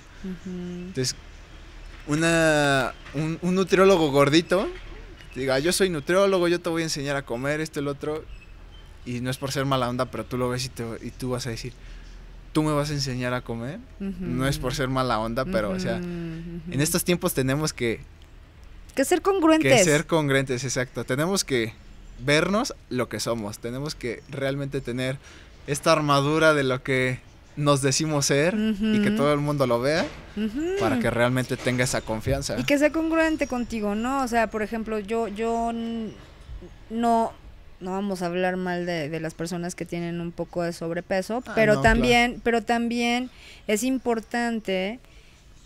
Entonces, 0.88 1.16
una, 2.08 2.94
un, 3.14 3.40
un 3.42 3.56
nutriólogo 3.56 4.12
gordito, 4.12 4.68
que 5.34 5.42
diga, 5.42 5.60
yo 5.60 5.72
soy 5.72 5.90
nutriólogo, 5.90 6.48
yo 6.48 6.60
te 6.60 6.70
voy 6.70 6.82
a 6.82 6.86
enseñar 6.86 7.16
a 7.16 7.24
comer 7.24 7.62
esto 7.62 7.80
y 7.80 7.82
el 7.84 7.88
otro, 7.88 8.24
y 9.06 9.22
no 9.22 9.30
es 9.30 9.38
por 9.38 9.52
ser 9.52 9.66
mala 9.66 9.90
onda, 9.90 10.06
pero 10.12 10.26
tú 10.26 10.38
lo 10.38 10.50
ves 10.50 10.66
y, 10.66 10.70
te- 10.70 10.86
y 11.02 11.12
tú 11.12 11.30
vas 11.32 11.48
a 11.48 11.50
decir, 11.50 11.74
¿tú 12.52 12.62
me 12.64 12.72
vas 12.72 12.90
a 12.90 12.94
enseñar 12.94 13.34
a 13.34 13.42
comer? 13.42 13.80
No 14.00 14.48
es 14.48 14.60
por 14.60 14.76
ser 14.76 14.90
mala 14.90 15.20
onda, 15.20 15.46
pero, 15.46 15.72
o 15.72 15.80
sea, 15.80 15.98
en 16.72 16.82
estos 16.82 17.04
tiempos 17.04 17.34
tenemos 17.34 17.74
que, 17.74 18.02
Que 18.96 19.06
ser 19.06 19.22
congruentes. 19.22 19.72
que 19.72 19.84
ser 19.84 20.06
congruentes, 20.06 20.64
exacto. 20.64 21.04
Tenemos 21.04 21.44
que 21.44 21.74
vernos 22.20 22.76
lo 22.90 23.10
que 23.10 23.20
somos, 23.20 23.60
tenemos 23.60 23.96
que 23.96 24.22
realmente 24.30 24.82
tener 24.82 25.18
esta 25.68 25.92
armadura 25.92 26.54
de 26.54 26.64
lo 26.64 26.84
que 26.84 27.20
nos 27.56 27.82
decimos 27.82 28.26
ser 28.26 28.56
y 28.56 29.02
que 29.04 29.12
todo 29.12 29.32
el 29.34 29.40
mundo 29.40 29.68
lo 29.68 29.80
vea 29.80 30.06
para 30.80 31.00
que 31.00 31.10
realmente 31.10 31.56
tenga 31.58 31.84
esa 31.84 32.02
confianza. 32.02 32.58
Y 32.60 32.64
que 32.64 32.78
sea 32.78 32.92
congruente 32.92 33.48
contigo, 33.48 33.96
¿no? 33.96 34.24
O 34.24 34.28
sea, 34.28 34.48
por 34.48 34.64
ejemplo, 34.64 35.00
yo, 35.00 35.28
yo 35.28 35.72
no, 35.74 37.32
no 37.80 37.92
vamos 37.92 38.22
a 38.22 38.26
hablar 38.26 38.58
mal 38.58 38.86
de, 38.86 39.10
de 39.10 39.20
las 39.20 39.34
personas 39.36 39.76
que 39.76 39.86
tienen 39.86 40.20
un 40.22 40.32
poco 40.32 40.64
de 40.64 40.74
sobrepeso, 40.74 41.44
Ah, 41.46 41.52
pero 41.56 41.76
no, 41.76 41.82
también, 41.82 42.42
pero 42.44 42.64
también 42.64 43.30
es 43.68 43.84
importante 43.84 45.00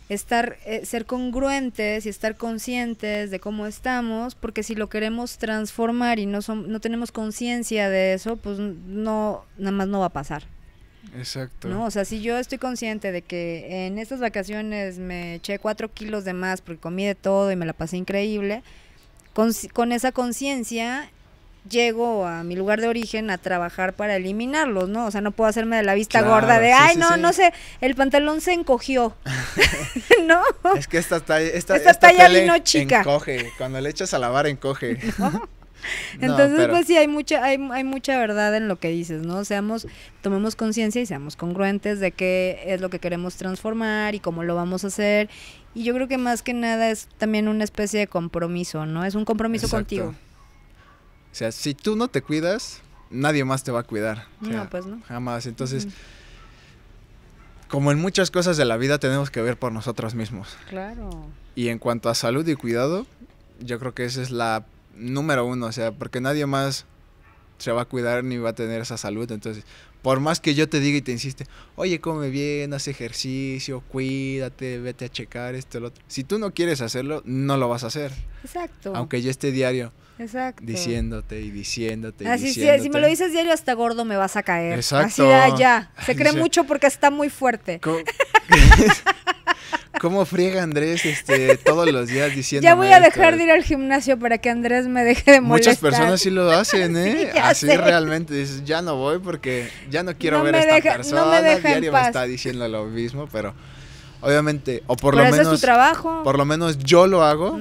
estar, 0.10 0.58
eh, 0.65 0.86
ser 0.86 1.06
congruentes 1.06 2.06
y 2.06 2.10
estar 2.10 2.36
conscientes 2.38 3.30
de 3.32 3.39
cómo 3.39 3.65
estamos, 3.67 4.36
porque 4.36 4.63
si 4.63 4.74
lo 4.76 4.88
queremos 4.89 5.38
transformar 5.38 6.20
y 6.20 6.26
no 6.26 6.39
som- 6.39 6.65
no 6.67 6.80
tenemos 6.80 7.12
conciencia 7.12 7.89
de 7.89 8.13
eso, 8.13 8.38
pues 8.38 8.58
no, 8.60 9.43
nada 9.58 9.72
más 9.72 9.88
no 9.88 10.00
va 10.00 10.06
a 10.08 10.10
pasar. 10.10 10.43
Exacto. 11.17 11.67
¿no? 11.70 11.86
O 11.86 11.91
sea, 11.91 12.06
si 12.06 12.22
yo 12.22 12.38
estoy 12.38 12.58
consciente 12.58 13.12
de 13.12 13.22
que 13.22 13.86
en 13.88 13.98
estas 13.98 14.20
vacaciones 14.20 14.98
me 14.98 15.36
eché 15.36 15.58
cuatro 15.60 15.91
kilos 15.93 16.26
de 16.26 16.34
más 16.34 16.62
porque 16.62 16.82
comí 16.82 17.06
de 17.06 17.15
todo 17.15 17.52
y 17.52 17.56
me 17.56 17.65
la 17.65 17.74
pasé 17.74 17.98
increíble, 17.98 18.62
con, 19.34 19.52
con 19.74 19.91
esa 19.91 20.12
conciencia 20.12 21.10
llego 21.70 22.26
a 22.26 22.43
mi 22.43 22.56
lugar 22.56 22.80
de 22.82 22.88
origen 22.88 23.30
a 23.30 23.38
trabajar 23.38 23.93
para 23.93 24.15
eliminarlos, 24.15 24.88
¿no? 24.89 25.06
O 25.06 25.12
sea, 25.12 25.22
no 25.22 25.32
puedo 25.32 25.50
hacerme 25.50 25.76
de 25.78 25.84
la 25.84 25.93
vista 25.96 26.20
Claro, 26.20 26.34
gorda 26.36 26.60
de, 26.60 26.67
sí, 26.67 26.74
ay, 26.78 26.93
sí, 26.93 27.00
no, 27.00 27.13
sí. 27.15 27.20
no 27.22 27.34
sé, 27.34 27.54
el 27.82 27.96
pantalón 27.96 28.41
se 28.41 28.54
encogió, 28.54 29.15
¿no? 30.26 30.41
Es 30.76 30.88
que 30.88 30.98
esta 30.98 31.20
talla, 31.20 31.46
esta, 31.48 31.76
Esta 31.76 31.91
esta 31.91 32.08
talla 32.08 32.30
vino 32.30 32.58
chica. 32.60 33.00
Encoge. 33.00 33.52
Cuando 33.58 33.80
le 33.82 33.89
echas 33.89 34.13
a 34.13 34.20
lavar, 34.20 34.48
encoge. 34.48 34.98
No, 36.20 36.26
Entonces, 36.26 36.58
pero- 36.58 36.74
pues 36.74 36.88
sí, 36.88 36.98
hay 36.98 37.08
mucha, 37.08 37.43
hay, 37.43 37.60
hay 37.72 37.84
mucha 37.84 38.17
verdad 38.17 38.56
en 38.58 38.67
lo 38.67 38.78
que 38.80 38.89
dices, 38.89 39.22
¿no? 39.22 39.46
Seamos, 39.46 39.88
tomemos 40.22 40.56
conciencia 40.56 41.00
y 41.02 41.06
seamos 41.06 41.36
congruentes 41.36 42.00
de 42.00 42.12
qué 42.12 42.63
es 42.65 42.82
lo 42.82 42.89
que 42.89 42.98
queremos 43.00 43.36
transformar 43.36 44.15
y 44.15 44.20
cómo 44.20 44.43
lo 44.43 44.56
vamos 44.56 44.84
a 44.84 44.88
hacer. 44.88 45.30
Y 45.76 45.84
yo 45.84 45.93
creo 45.93 46.08
que 46.08 46.17
más 46.17 46.41
que 46.41 46.54
nada 46.54 46.89
es 46.89 47.08
también 47.20 47.48
una 47.48 47.63
especie 47.63 48.00
de 48.00 48.08
compromiso, 48.08 48.88
¿no? 48.88 49.06
Es 49.06 49.13
un 49.13 49.24
compromiso 49.24 49.67
Exacto. 49.67 49.84
contigo. 49.86 50.15
O 51.32 51.36
sea, 51.38 51.52
si 51.52 51.74
tú 51.74 51.96
no 51.96 52.08
te 52.08 52.22
cuidas, 52.22 52.82
nadie 53.10 53.46
más 53.46 53.63
te 53.63 53.72
va 53.72 53.82
a 53.82 53.84
cuidar. 53.84 54.28
O 54.42 54.46
sea, 54.46 54.63
No, 54.63 54.70
pues 54.70 54.86
no. 54.86 55.02
Jamás. 55.08 55.46
Entonces, 55.46 55.88
como 57.68 57.92
en 57.92 58.00
muchas 58.00 58.32
cosas 58.32 58.58
de 58.58 58.66
la 58.66 58.78
vida, 58.78 58.98
tenemos 58.98 59.30
que 59.30 59.42
ver 59.42 59.58
por 59.58 59.72
nosotros 59.72 60.16
mismos. 60.16 60.56
Claro. 60.70 61.10
Y 61.56 61.70
en 61.70 61.80
cuanto 61.80 62.10
a 62.10 62.16
salud 62.16 62.48
y 62.48 62.56
cuidado, 62.56 63.06
yo 63.60 63.80
creo 63.80 63.94
que 63.94 64.06
esa 64.06 64.22
es 64.22 64.32
la 64.32 64.66
número 64.96 65.46
uno. 65.46 65.68
O 65.68 65.72
sea, 65.72 65.92
porque 65.92 66.22
nadie 66.22 66.46
más 66.46 66.86
se 67.58 67.72
va 67.72 67.82
a 67.82 67.86
cuidar 67.86 68.24
ni 68.24 68.38
va 68.38 68.50
a 68.52 68.56
tener 68.56 68.82
esa 68.82 68.98
salud. 68.98 69.32
Entonces, 69.32 69.63
por 70.02 70.20
más 70.20 70.40
que 70.40 70.56
yo 70.56 70.70
te 70.70 70.80
diga 70.80 70.98
y 70.98 71.02
te 71.02 71.12
insiste, 71.12 71.46
oye, 71.76 72.00
come 72.00 72.30
bien, 72.30 72.74
haz 72.74 72.88
ejercicio, 72.88 73.82
cuídate, 73.90 74.80
vete 74.80 75.06
a 75.06 75.10
checar 75.10 75.56
esto, 75.56 75.80
lo 75.80 75.88
otro. 75.88 76.04
Si 76.08 76.24
tú 76.24 76.40
no 76.40 76.54
quieres 76.54 76.82
hacerlo, 76.82 77.22
no 77.26 77.58
lo 77.58 77.68
vas 77.68 77.84
a 77.84 77.88
hacer. 77.88 78.13
Exacto. 78.44 78.94
Aunque 78.96 79.22
yo 79.22 79.30
esté 79.30 79.52
diario 79.52 79.92
Exacto. 80.20 80.64
diciéndote 80.66 81.40
y 81.42 81.52
diciéndote 81.52 82.24
y 82.24 82.28
Así, 82.28 82.42
sí, 82.54 82.62
diciéndote. 82.62 82.84
si 82.84 82.90
me 82.90 83.00
lo 83.00 83.08
dices 83.08 83.32
diario 83.32 83.54
hasta 83.54 83.74
gordo 83.74 84.04
me 84.06 84.18
vas 84.18 84.36
a 84.36 84.44
caer. 84.44 84.74
Exacto. 84.74 85.08
Así 85.08 85.22
de 85.22 85.34
allá. 85.34 85.92
Se 86.06 86.16
cree 86.16 86.32
mucho 86.34 86.64
porque 86.64 86.88
está 86.88 87.12
muy 87.12 87.30
fuerte. 87.30 87.80
¿Cómo, 87.80 87.98
¿Cómo 90.00 90.26
friega 90.26 90.62
Andrés 90.62 91.06
este, 91.06 91.58
todos 91.58 91.92
los 91.92 92.08
días 92.08 92.36
diciendo 92.36 92.64
Ya 92.64 92.76
voy 92.76 92.92
a 92.92 93.00
dejar 93.00 93.36
de 93.38 93.46
ir 93.46 93.52
al 93.52 93.64
gimnasio 93.64 94.20
para 94.20 94.38
que 94.38 94.50
Andrés 94.52 94.88
me 94.88 95.04
deje 95.04 95.32
de 95.32 95.42
molestar. 95.42 95.74
Muchas 95.74 95.78
personas 95.82 96.22
sí 96.22 96.30
lo 96.30 96.52
hacen, 96.52 96.96
¿eh? 96.98 97.30
Sí, 97.34 97.40
Así 97.40 97.66
sé. 97.68 97.78
realmente. 97.78 98.34
Dices, 98.36 98.64
ya 98.64 98.82
no 98.84 98.96
voy 98.96 99.18
porque 99.20 99.70
ya 99.90 100.04
no 100.04 100.16
quiero 100.16 100.38
No 100.40 100.44
ver 100.44 100.56
a 100.56 100.60
esta 100.60 100.76
deja- 100.76 100.90
no 100.92 100.96
persona. 100.98 101.26
me 101.32 101.42
deja 101.42 101.56
en 101.58 101.62
diario 101.82 101.94
me 101.94 102.02
está 102.02 102.24
diciendo 102.26 102.68
lo 102.68 102.86
mismo, 102.86 103.28
pero 103.32 103.56
obviamente, 104.22 104.84
o 104.88 104.96
por 104.96 105.14
Pero 105.16 105.24
lo 105.24 105.30
ese 105.30 105.38
es 105.38 105.44
tu 105.44 105.50
menos, 105.50 105.62
trabajo. 105.62 106.22
por 106.24 106.38
lo 106.38 106.46
menos 106.46 106.78
yo 106.80 107.08
lo 107.08 107.24
hago, 107.24 107.60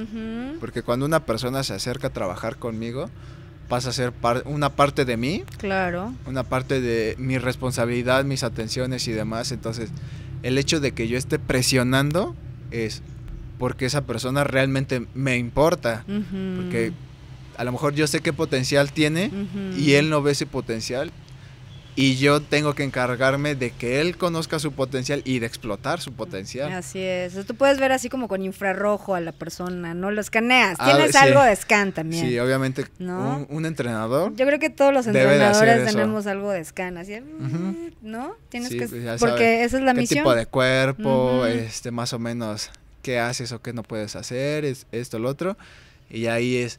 porque 0.61 0.83
cuando 0.83 1.07
una 1.07 1.21
persona 1.27 1.63
se 1.63 1.75
acerca 1.75 2.09
a 2.09 2.11
trabajar 2.13 2.57
conmigo, 2.57 3.11
pasa 3.69 3.91
a 3.91 3.93
ser 3.93 4.13
par- 4.13 4.43
una 4.47 4.71
parte 4.71 5.05
de 5.05 5.17
mí, 5.17 5.43
Claro. 5.59 6.13
una 6.27 6.45
parte 6.45 6.81
de 6.81 7.15
mi 7.19 7.37
responsabilidad, 7.39 8.25
mis 8.25 8.43
atenciones 8.45 9.07
y 9.09 9.13
demás. 9.13 9.51
Entonces, 9.53 9.91
el 10.43 10.57
hecho 10.59 10.79
de 10.81 10.93
que 10.93 11.09
yo 11.09 11.19
esté 11.19 11.39
presionando 11.39 12.35
es 12.71 13.03
porque 13.59 13.87
esa 13.87 14.03
persona 14.03 14.45
realmente 14.45 15.07
me 15.15 15.37
importa. 15.37 16.05
Porque 16.07 16.93
a 17.57 17.65
lo 17.65 17.73
mejor 17.73 17.95
yo 17.95 18.07
sé 18.07 18.21
qué 18.21 18.33
potencial 18.33 18.93
tiene 18.93 19.31
y 19.77 19.93
él 19.95 20.11
no 20.11 20.23
ve 20.23 20.33
ese 20.33 20.47
potencial. 20.47 21.11
Y 21.99 22.17
yo 22.17 22.43
tengo 22.43 22.75
que 22.75 22.83
encargarme 22.85 23.55
de 23.55 23.71
que 23.71 24.03
él 24.03 24.19
conozca 24.19 24.59
su 24.59 24.73
potencial 24.73 25.23
y 25.25 25.39
de 25.39 25.47
explotar 25.47 25.99
su 25.99 26.13
potencial. 26.13 26.71
Así 26.73 27.01
es. 27.01 27.33
Tú 27.47 27.55
puedes 27.55 27.79
ver 27.81 27.91
así 27.91 28.11
como 28.11 28.29
con 28.29 28.43
infrarrojo 28.43 29.15
a 29.15 29.21
la 29.21 29.33
persona, 29.33 29.95
¿no? 29.95 30.11
Lo 30.11 30.21
escaneas. 30.21 30.77
Ah, 30.79 30.93
Tienes 30.95 31.13
sí. 31.13 31.17
algo 31.17 31.43
de 31.43 31.57
scan 31.57 31.93
también. 31.93 32.29
Sí, 32.29 32.39
obviamente 32.39 32.85
¿No? 32.99 33.47
un, 33.49 33.57
un 33.57 33.65
entrenador. 33.65 34.37
Yo 34.37 34.45
creo 34.45 34.59
que 34.59 34.69
todos 34.69 34.93
los 34.93 35.07
entrenadores 35.07 35.87
tenemos 35.87 36.27
algo 36.27 36.51
de 36.51 36.63
scan, 36.67 36.99
así, 36.99 37.19
mm, 37.19 37.47
Ujú. 37.47 37.91
¿no? 38.03 38.37
Tienes 38.51 38.69
Sí, 38.69 38.79
que 38.79 38.89
pues 38.89 39.19
porque 39.19 39.65
esa 39.65 39.79
es 39.79 39.83
la 39.83 39.95
qué 39.95 40.01
misión. 40.03 40.19
tipo 40.25 40.35
de 40.35 40.45
cuerpo, 40.45 41.47
este, 41.47 41.91
más 41.93 42.13
o 42.13 42.19
menos 42.19 42.71
qué 43.01 43.21
haces 43.21 43.53
o 43.53 43.63
qué 43.63 43.73
no 43.73 43.83
puedes 43.83 44.17
hacer, 44.17 44.67
es, 44.67 44.87
esto, 44.93 45.19
lo 45.19 45.31
otro. 45.31 45.57
Y 46.11 46.27
ahí 46.27 46.57
es, 46.57 46.79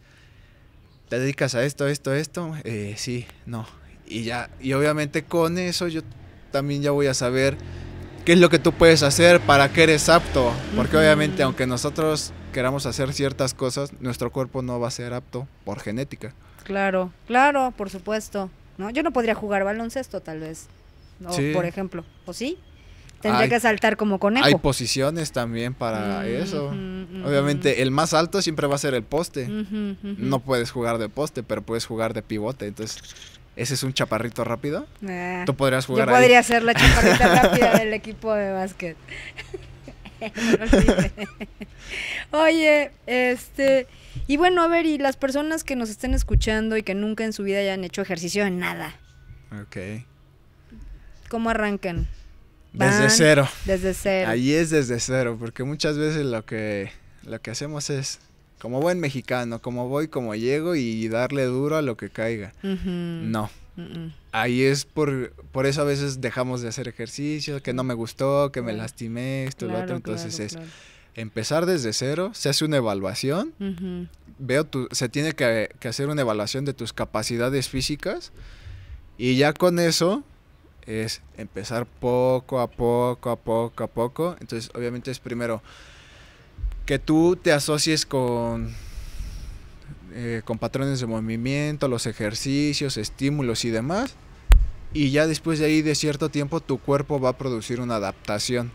te 1.09 1.17
dedicas 1.17 1.55
a 1.55 1.63
esto, 1.65 1.87
esto, 1.87 2.13
esto, 2.13 2.55
eh, 2.65 2.93
sí, 2.97 3.25
no. 3.47 3.65
Y 4.07 4.23
ya, 4.23 4.49
y 4.61 4.73
obviamente 4.73 5.23
con 5.23 5.57
eso 5.57 5.87
yo 5.87 6.01
también 6.51 6.81
ya 6.81 6.91
voy 6.91 7.07
a 7.07 7.13
saber 7.13 7.57
qué 8.25 8.33
es 8.33 8.39
lo 8.39 8.49
que 8.49 8.59
tú 8.59 8.71
puedes 8.73 9.03
hacer, 9.03 9.39
para 9.41 9.69
qué 9.71 9.83
eres 9.83 10.07
apto. 10.09 10.51
Porque 10.75 10.97
obviamente 10.97 11.43
aunque 11.43 11.67
nosotros 11.67 12.31
queramos 12.53 12.85
hacer 12.85 13.13
ciertas 13.13 13.53
cosas, 13.53 13.91
nuestro 13.99 14.31
cuerpo 14.31 14.61
no 14.61 14.79
va 14.79 14.87
a 14.87 14.91
ser 14.91 15.13
apto 15.13 15.47
por 15.65 15.79
genética. 15.79 16.33
Claro, 16.63 17.11
claro, 17.27 17.73
por 17.77 17.89
supuesto. 17.89 18.49
¿No? 18.77 18.89
Yo 18.91 19.01
no 19.01 19.11
podría 19.11 19.33
jugar 19.33 19.63
baloncesto 19.63 20.21
tal 20.21 20.39
vez. 20.39 20.67
O, 21.25 21.33
Sí. 21.33 21.51
por 21.53 21.65
ejemplo, 21.65 22.05
¿o 22.27 22.33
sí? 22.33 22.59
Tendría 23.21 23.45
Hay- 23.45 23.49
que 23.49 23.59
saltar 23.59 23.97
como 23.97 24.19
conejo. 24.19 24.45
Hay 24.45 24.53
posiciones 24.55 25.31
también 25.31 25.73
para 25.73 26.21
Mm, 26.21 26.25
eso. 26.27 26.67
Obviamente 27.25 27.81
el 27.81 27.89
más 27.89 28.13
alto 28.13 28.39
siempre 28.43 28.67
va 28.67 28.75
a 28.75 28.77
ser 28.77 28.93
el 28.93 29.01
poste. 29.03 29.47
No 30.03 30.39
puedes 30.39 30.69
jugar 30.69 30.99
de 30.99 31.09
poste, 31.09 31.41
pero 31.41 31.63
puedes 31.63 31.85
jugar 31.87 32.13
de 32.13 32.21
pivote. 32.21 32.67
Entonces, 32.67 32.99
ese 33.57 33.73
es 33.73 33.83
un 33.83 33.93
chaparrito 33.93 34.43
rápido. 34.43 34.87
Ah, 35.07 35.43
Tú 35.45 35.55
podrías 35.55 35.85
Yo 35.87 35.93
jugar 35.93 36.09
podría 36.09 36.37
ahí. 36.39 36.43
ser 36.43 36.63
la 36.63 36.73
chaparrita 36.73 37.27
rápida 37.43 37.77
del 37.79 37.93
equipo 37.93 38.33
de 38.33 38.51
básquet. 38.53 38.95
Oye, 42.31 42.91
este, 43.05 43.87
y 44.27 44.37
bueno, 44.37 44.61
a 44.63 44.67
ver, 44.67 44.85
y 44.85 44.97
las 44.97 45.15
personas 45.17 45.63
que 45.63 45.75
nos 45.75 45.89
estén 45.89 46.13
escuchando 46.13 46.75
y 46.77 46.83
que 46.83 46.95
nunca 46.95 47.23
en 47.23 47.33
su 47.33 47.43
vida 47.43 47.59
hayan 47.59 47.83
hecho 47.83 48.01
ejercicio 48.01 48.45
en 48.45 48.59
nada, 48.59 48.95
Ok. 49.61 49.77
¿cómo 51.29 51.49
arrancan? 51.49 52.07
Desde 52.73 53.09
cero. 53.09 53.47
Desde 53.65 53.93
cero. 53.93 54.29
Ahí 54.29 54.53
es 54.53 54.69
desde 54.69 54.99
cero, 54.99 55.37
porque 55.39 55.63
muchas 55.63 55.97
veces 55.97 56.25
lo 56.25 56.45
que 56.45 56.91
lo 57.23 57.41
que 57.41 57.51
hacemos 57.51 57.89
es, 57.89 58.19
como 58.59 58.81
buen 58.81 58.99
mexicano, 58.99 59.61
como 59.61 59.87
voy, 59.87 60.07
como 60.07 60.35
llego 60.35 60.75
y 60.75 61.07
darle 61.07 61.45
duro 61.45 61.77
a 61.77 61.81
lo 61.81 61.97
que 61.97 62.09
caiga. 62.09 62.53
No. 62.63 63.49
Ahí 64.31 64.63
es 64.63 64.85
por, 64.85 65.31
por 65.51 65.67
eso 65.67 65.81
a 65.81 65.83
veces 65.83 66.19
dejamos 66.19 66.61
de 66.61 66.69
hacer 66.69 66.87
ejercicio, 66.87 67.61
que 67.61 67.73
no 67.73 67.83
me 67.83 67.93
gustó, 67.93 68.51
que 68.51 68.61
me 68.61 68.73
lastimé, 68.73 69.45
esto, 69.45 69.67
lo 69.67 69.79
otro. 69.79 69.95
Entonces 69.95 70.39
es 70.39 70.57
empezar 71.13 71.65
desde 71.65 71.93
cero, 71.93 72.31
se 72.33 72.49
hace 72.49 72.65
una 72.65 72.77
evaluación, 72.77 73.53
veo 74.39 74.63
tu, 74.63 74.87
se 74.91 75.09
tiene 75.09 75.33
que, 75.33 75.69
que, 75.79 75.87
hacer 75.87 76.09
una 76.09 76.21
evaluación 76.21 76.65
de 76.65 76.73
tus 76.73 76.93
capacidades 76.93 77.69
físicas 77.69 78.31
y 79.17 79.35
ya 79.35 79.53
con 79.53 79.79
eso 79.79 80.23
es 80.87 81.21
empezar 81.37 81.85
poco 81.85 82.59
a 82.59 82.67
poco, 82.67 83.29
a 83.29 83.35
poco, 83.35 83.83
a 83.83 83.87
poco. 83.87 84.37
Entonces 84.39 84.71
obviamente 84.73 85.11
es 85.11 85.19
primero 85.19 85.61
que 86.87 86.97
tú 86.99 87.35
te 87.35 87.51
asocies 87.51 88.05
con, 88.05 88.73
eh, 90.13 90.41
con 90.45 90.57
patrones 90.57 91.01
de 91.01 91.05
movimiento, 91.05 91.89
los 91.89 92.07
ejercicios, 92.07 92.95
estímulos 92.95 93.65
y 93.65 93.69
demás. 93.69 94.15
Y 94.93 95.11
ya 95.11 95.27
después 95.27 95.59
de 95.59 95.65
ahí 95.65 95.81
de 95.81 95.95
cierto 95.95 96.29
tiempo 96.29 96.61
tu 96.61 96.79
cuerpo 96.79 97.19
va 97.19 97.29
a 97.29 97.37
producir 97.37 97.81
una 97.81 97.97
adaptación 97.97 98.71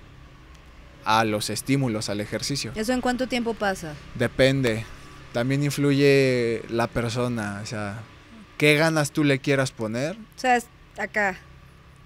a 1.05 1.25
los 1.25 1.49
estímulos, 1.49 2.11
al 2.11 2.21
ejercicio. 2.21 2.73
¿Eso 2.75 2.93
en 2.93 3.01
cuánto 3.01 3.27
tiempo 3.29 3.55
pasa? 3.55 3.95
Depende. 4.15 4.85
También 5.33 5.65
influye 5.65 6.63
la 6.69 6.89
persona, 6.89 7.61
o 7.63 7.67
sea, 7.67 8.03
qué 8.59 8.77
ganas 8.77 9.11
tú 9.13 9.25
le 9.25 9.39
quieras 9.39 9.73
poner. 9.73 10.17
O 10.37 10.39
sea, 10.39 10.57
es 10.57 10.67
acá 10.99 11.39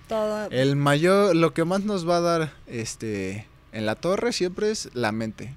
todo. 0.07 0.49
El 0.53 0.77
mayor, 0.77 1.35
lo 1.35 1.53
que 1.53 1.65
más 1.65 1.83
nos 1.83 2.09
va 2.09 2.19
a 2.19 2.21
dar, 2.21 2.53
este, 2.69 3.49
en 3.73 3.87
la 3.87 3.95
torre 3.95 4.33
siempre 4.33 4.71
es 4.71 4.91
la 4.95 5.13
mente. 5.13 5.55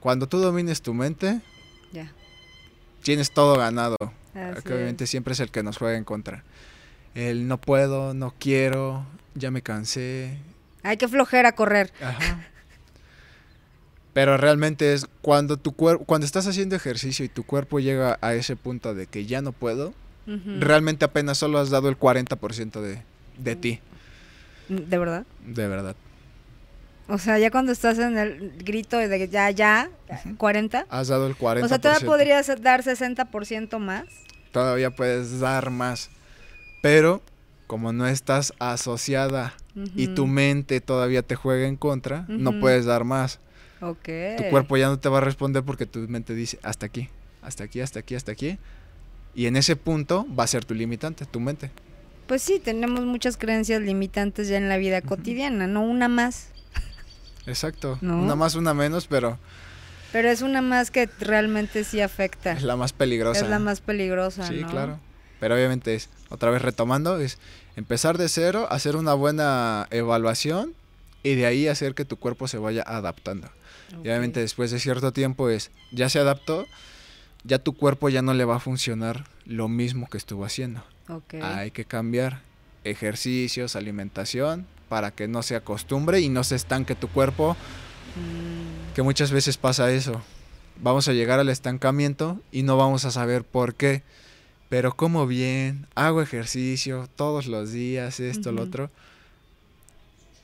Cuando 0.00 0.28
tú 0.28 0.38
domines 0.38 0.82
tu 0.82 0.94
mente, 0.94 1.40
ya. 1.92 2.12
tienes 3.02 3.30
todo 3.32 3.56
ganado. 3.56 3.96
obviamente 4.34 5.06
siempre 5.06 5.32
es 5.32 5.40
el 5.40 5.50
que 5.50 5.62
nos 5.62 5.78
juega 5.78 5.96
en 5.96 6.04
contra. 6.04 6.44
El 7.14 7.48
no 7.48 7.58
puedo, 7.58 8.14
no 8.14 8.34
quiero, 8.38 9.04
ya 9.34 9.50
me 9.50 9.62
cansé, 9.62 10.38
hay 10.82 10.96
que 10.96 11.08
flojera 11.08 11.52
correr. 11.52 11.92
Pero 14.12 14.36
realmente 14.36 14.94
es 14.94 15.06
cuando 15.22 15.56
tu 15.56 15.72
cuerpo, 15.72 16.04
cuando 16.04 16.24
estás 16.24 16.46
haciendo 16.46 16.74
ejercicio 16.74 17.24
y 17.24 17.28
tu 17.28 17.44
cuerpo 17.44 17.78
llega 17.78 18.18
a 18.20 18.34
ese 18.34 18.56
punto 18.56 18.94
de 18.94 19.06
que 19.06 19.26
ya 19.26 19.42
no 19.42 19.52
puedo, 19.52 19.92
realmente 20.26 21.04
apenas 21.04 21.38
solo 21.38 21.58
has 21.58 21.70
dado 21.70 21.88
el 21.88 21.98
40% 21.98 22.80
de, 22.80 23.02
de 23.38 23.56
ti. 23.56 23.80
¿De 24.68 24.98
verdad? 24.98 25.24
De 25.46 25.68
verdad. 25.68 25.94
O 27.08 27.16
sea, 27.16 27.38
ya 27.38 27.50
cuando 27.50 27.72
estás 27.72 27.98
en 27.98 28.18
el 28.18 28.52
grito 28.58 28.98
de 28.98 29.28
ya, 29.28 29.50
ya, 29.50 29.90
40. 30.36 30.86
Has 30.90 31.08
dado 31.08 31.26
el 31.26 31.36
40%. 31.36 31.64
O 31.64 31.68
sea, 31.68 31.78
todavía 31.78 32.06
podrías 32.06 32.62
dar 32.62 32.84
60% 32.84 33.78
más. 33.78 34.04
Todavía 34.52 34.90
puedes 34.90 35.40
dar 35.40 35.70
más. 35.70 36.10
Pero 36.82 37.22
como 37.66 37.92
no 37.92 38.06
estás 38.06 38.52
asociada 38.58 39.54
y 39.94 40.08
tu 40.08 40.26
mente 40.26 40.80
todavía 40.80 41.22
te 41.22 41.34
juega 41.34 41.66
en 41.66 41.76
contra, 41.76 42.26
no 42.28 42.60
puedes 42.60 42.84
dar 42.84 43.04
más. 43.04 43.40
Okay. 43.80 44.36
Tu 44.36 44.44
cuerpo 44.50 44.76
ya 44.76 44.88
no 44.88 44.98
te 44.98 45.08
va 45.08 45.18
a 45.18 45.20
responder 45.20 45.62
porque 45.62 45.86
tu 45.86 46.00
mente 46.00 46.34
dice 46.34 46.58
hasta 46.62 46.86
aquí, 46.86 47.08
hasta 47.42 47.64
aquí, 47.64 47.80
hasta 47.80 48.00
aquí, 48.00 48.14
hasta 48.16 48.32
aquí. 48.32 48.58
Y 49.34 49.46
en 49.46 49.56
ese 49.56 49.76
punto 49.76 50.26
va 50.36 50.44
a 50.44 50.46
ser 50.48 50.64
tu 50.64 50.74
limitante, 50.74 51.24
tu 51.26 51.40
mente. 51.40 51.70
Pues 52.26 52.42
sí, 52.42 52.58
tenemos 52.58 53.04
muchas 53.04 53.36
creencias 53.36 53.80
limitantes 53.80 54.48
ya 54.48 54.56
en 54.56 54.68
la 54.68 54.76
vida 54.76 55.00
cotidiana, 55.00 55.66
no 55.66 55.82
una 55.82 56.08
más. 56.08 56.48
Exacto, 57.48 57.98
una 58.02 58.34
más, 58.34 58.54
una 58.54 58.74
menos, 58.74 59.06
pero... 59.06 59.38
Pero 60.12 60.30
es 60.30 60.40
una 60.40 60.62
más 60.62 60.90
que 60.90 61.08
realmente 61.20 61.84
sí 61.84 62.00
afecta. 62.00 62.52
Es 62.52 62.62
la 62.62 62.76
más 62.76 62.92
peligrosa. 62.92 63.40
Es 63.40 63.48
la 63.48 63.58
más 63.58 63.80
peligrosa. 63.80 64.46
Sí, 64.46 64.64
claro. 64.64 64.98
Pero 65.40 65.54
obviamente 65.54 65.94
es, 65.94 66.08
otra 66.30 66.50
vez 66.50 66.62
retomando, 66.62 67.18
es 67.18 67.38
empezar 67.76 68.16
de 68.18 68.28
cero, 68.28 68.66
hacer 68.70 68.96
una 68.96 69.14
buena 69.14 69.86
evaluación 69.90 70.74
y 71.22 71.34
de 71.34 71.46
ahí 71.46 71.68
hacer 71.68 71.94
que 71.94 72.04
tu 72.04 72.16
cuerpo 72.16 72.48
se 72.48 72.58
vaya 72.58 72.82
adaptando. 72.86 73.48
Y 73.92 74.08
obviamente 74.08 74.40
después 74.40 74.70
de 74.70 74.80
cierto 74.80 75.12
tiempo 75.12 75.48
es, 75.48 75.70
ya 75.92 76.08
se 76.08 76.18
adaptó, 76.18 76.66
ya 77.44 77.58
tu 77.58 77.74
cuerpo 77.74 78.08
ya 78.08 78.22
no 78.22 78.34
le 78.34 78.44
va 78.44 78.56
a 78.56 78.60
funcionar 78.60 79.24
lo 79.44 79.68
mismo 79.68 80.08
que 80.08 80.18
estuvo 80.18 80.44
haciendo. 80.44 80.84
Hay 81.42 81.70
que 81.70 81.84
cambiar 81.84 82.42
ejercicios, 82.84 83.76
alimentación, 83.76 84.66
para 84.88 85.10
que 85.10 85.28
no 85.28 85.42
se 85.42 85.56
acostumbre 85.56 86.20
y 86.20 86.28
no 86.28 86.44
se 86.44 86.56
estanque 86.56 86.94
tu 86.94 87.08
cuerpo. 87.08 87.56
Mm. 88.16 88.94
Que 88.94 89.02
muchas 89.02 89.30
veces 89.30 89.56
pasa 89.56 89.90
eso. 89.92 90.22
Vamos 90.80 91.08
a 91.08 91.12
llegar 91.12 91.40
al 91.40 91.48
estancamiento 91.48 92.40
y 92.52 92.62
no 92.62 92.76
vamos 92.76 93.04
a 93.04 93.10
saber 93.10 93.44
por 93.44 93.74
qué 93.74 94.02
pero 94.68 94.94
como 94.94 95.26
bien, 95.26 95.86
hago 95.94 96.20
ejercicio 96.20 97.08
todos 97.16 97.46
los 97.46 97.72
días, 97.72 98.20
esto, 98.20 98.52
lo 98.52 98.62
otro. 98.62 98.90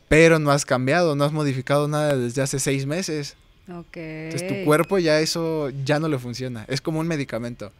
Pero 0.08 0.38
no 0.38 0.50
has 0.50 0.64
cambiado, 0.64 1.14
no 1.14 1.24
has 1.24 1.32
modificado 1.32 1.88
nada 1.88 2.16
desde 2.16 2.40
hace 2.40 2.58
seis 2.58 2.86
meses. 2.86 3.36
Ok. 3.68 3.96
Entonces 3.96 4.48
tu 4.48 4.64
cuerpo 4.64 4.98
ya 4.98 5.20
eso 5.20 5.70
ya 5.84 5.98
no 5.98 6.08
le 6.08 6.18
funciona. 6.18 6.64
Es 6.68 6.80
como 6.80 7.00
un 7.00 7.06
medicamento. 7.06 7.72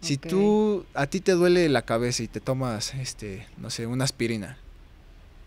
Si 0.00 0.16
tú, 0.16 0.86
a 0.94 1.06
ti 1.06 1.20
te 1.20 1.32
duele 1.32 1.68
la 1.68 1.82
cabeza 1.82 2.22
y 2.22 2.28
te 2.28 2.40
tomas, 2.40 2.94
este, 2.94 3.46
no 3.58 3.68
sé, 3.68 3.86
una 3.86 4.04
aspirina 4.04 4.56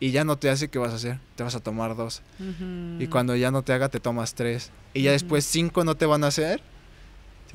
y 0.04 0.12
ya 0.12 0.24
no 0.24 0.38
te 0.38 0.50
hace, 0.50 0.68
¿qué 0.68 0.80
vas 0.80 0.92
a 0.92 0.96
hacer? 0.96 1.20
Te 1.36 1.44
vas 1.44 1.56
a 1.56 1.60
tomar 1.60 1.96
dos. 1.96 2.22
Y 3.00 3.08
cuando 3.08 3.36
ya 3.36 3.52
no 3.52 3.62
te 3.62 3.72
haga, 3.72 3.90
te 3.90 4.00
tomas 4.00 4.34
tres. 4.34 4.72
Y 4.94 5.04
ya 5.04 5.12
después 5.12 5.46
cinco 5.46 5.84
no 5.84 5.96
te 5.96 6.06
van 6.06 6.24
a 6.24 6.28
hacer 6.28 6.62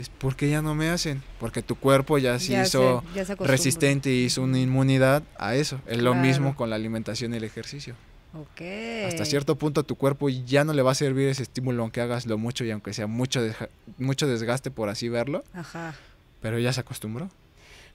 ¿por 0.06 0.36
qué 0.36 0.48
ya 0.48 0.62
no 0.62 0.74
me 0.74 0.88
hacen? 0.88 1.22
Porque 1.40 1.62
tu 1.62 1.74
cuerpo 1.74 2.18
ya 2.18 2.38
se 2.38 2.62
hizo 2.62 3.02
resistente 3.40 4.10
y 4.10 4.24
hizo 4.24 4.42
una 4.42 4.60
inmunidad 4.60 5.22
a 5.36 5.56
eso. 5.56 5.80
Es 5.86 6.00
lo 6.00 6.14
mismo 6.14 6.54
con 6.54 6.70
la 6.70 6.76
alimentación 6.76 7.34
y 7.34 7.38
el 7.38 7.44
ejercicio. 7.44 7.96
Hasta 9.06 9.24
cierto 9.24 9.56
punto 9.56 9.82
tu 9.82 9.96
cuerpo 9.96 10.28
ya 10.28 10.64
no 10.64 10.72
le 10.72 10.82
va 10.82 10.92
a 10.92 10.94
servir 10.94 11.28
ese 11.28 11.42
estímulo 11.42 11.82
aunque 11.82 12.00
hagas 12.00 12.26
lo 12.26 12.38
mucho 12.38 12.64
y 12.64 12.70
aunque 12.70 12.92
sea 12.92 13.06
mucho, 13.06 13.42
mucho 13.98 14.26
desgaste 14.26 14.70
por 14.70 14.88
así 14.88 15.08
verlo. 15.08 15.42
Ajá. 15.52 15.94
Pero 16.40 16.58
ya 16.58 16.72
se 16.72 16.80
acostumbró. 16.80 17.30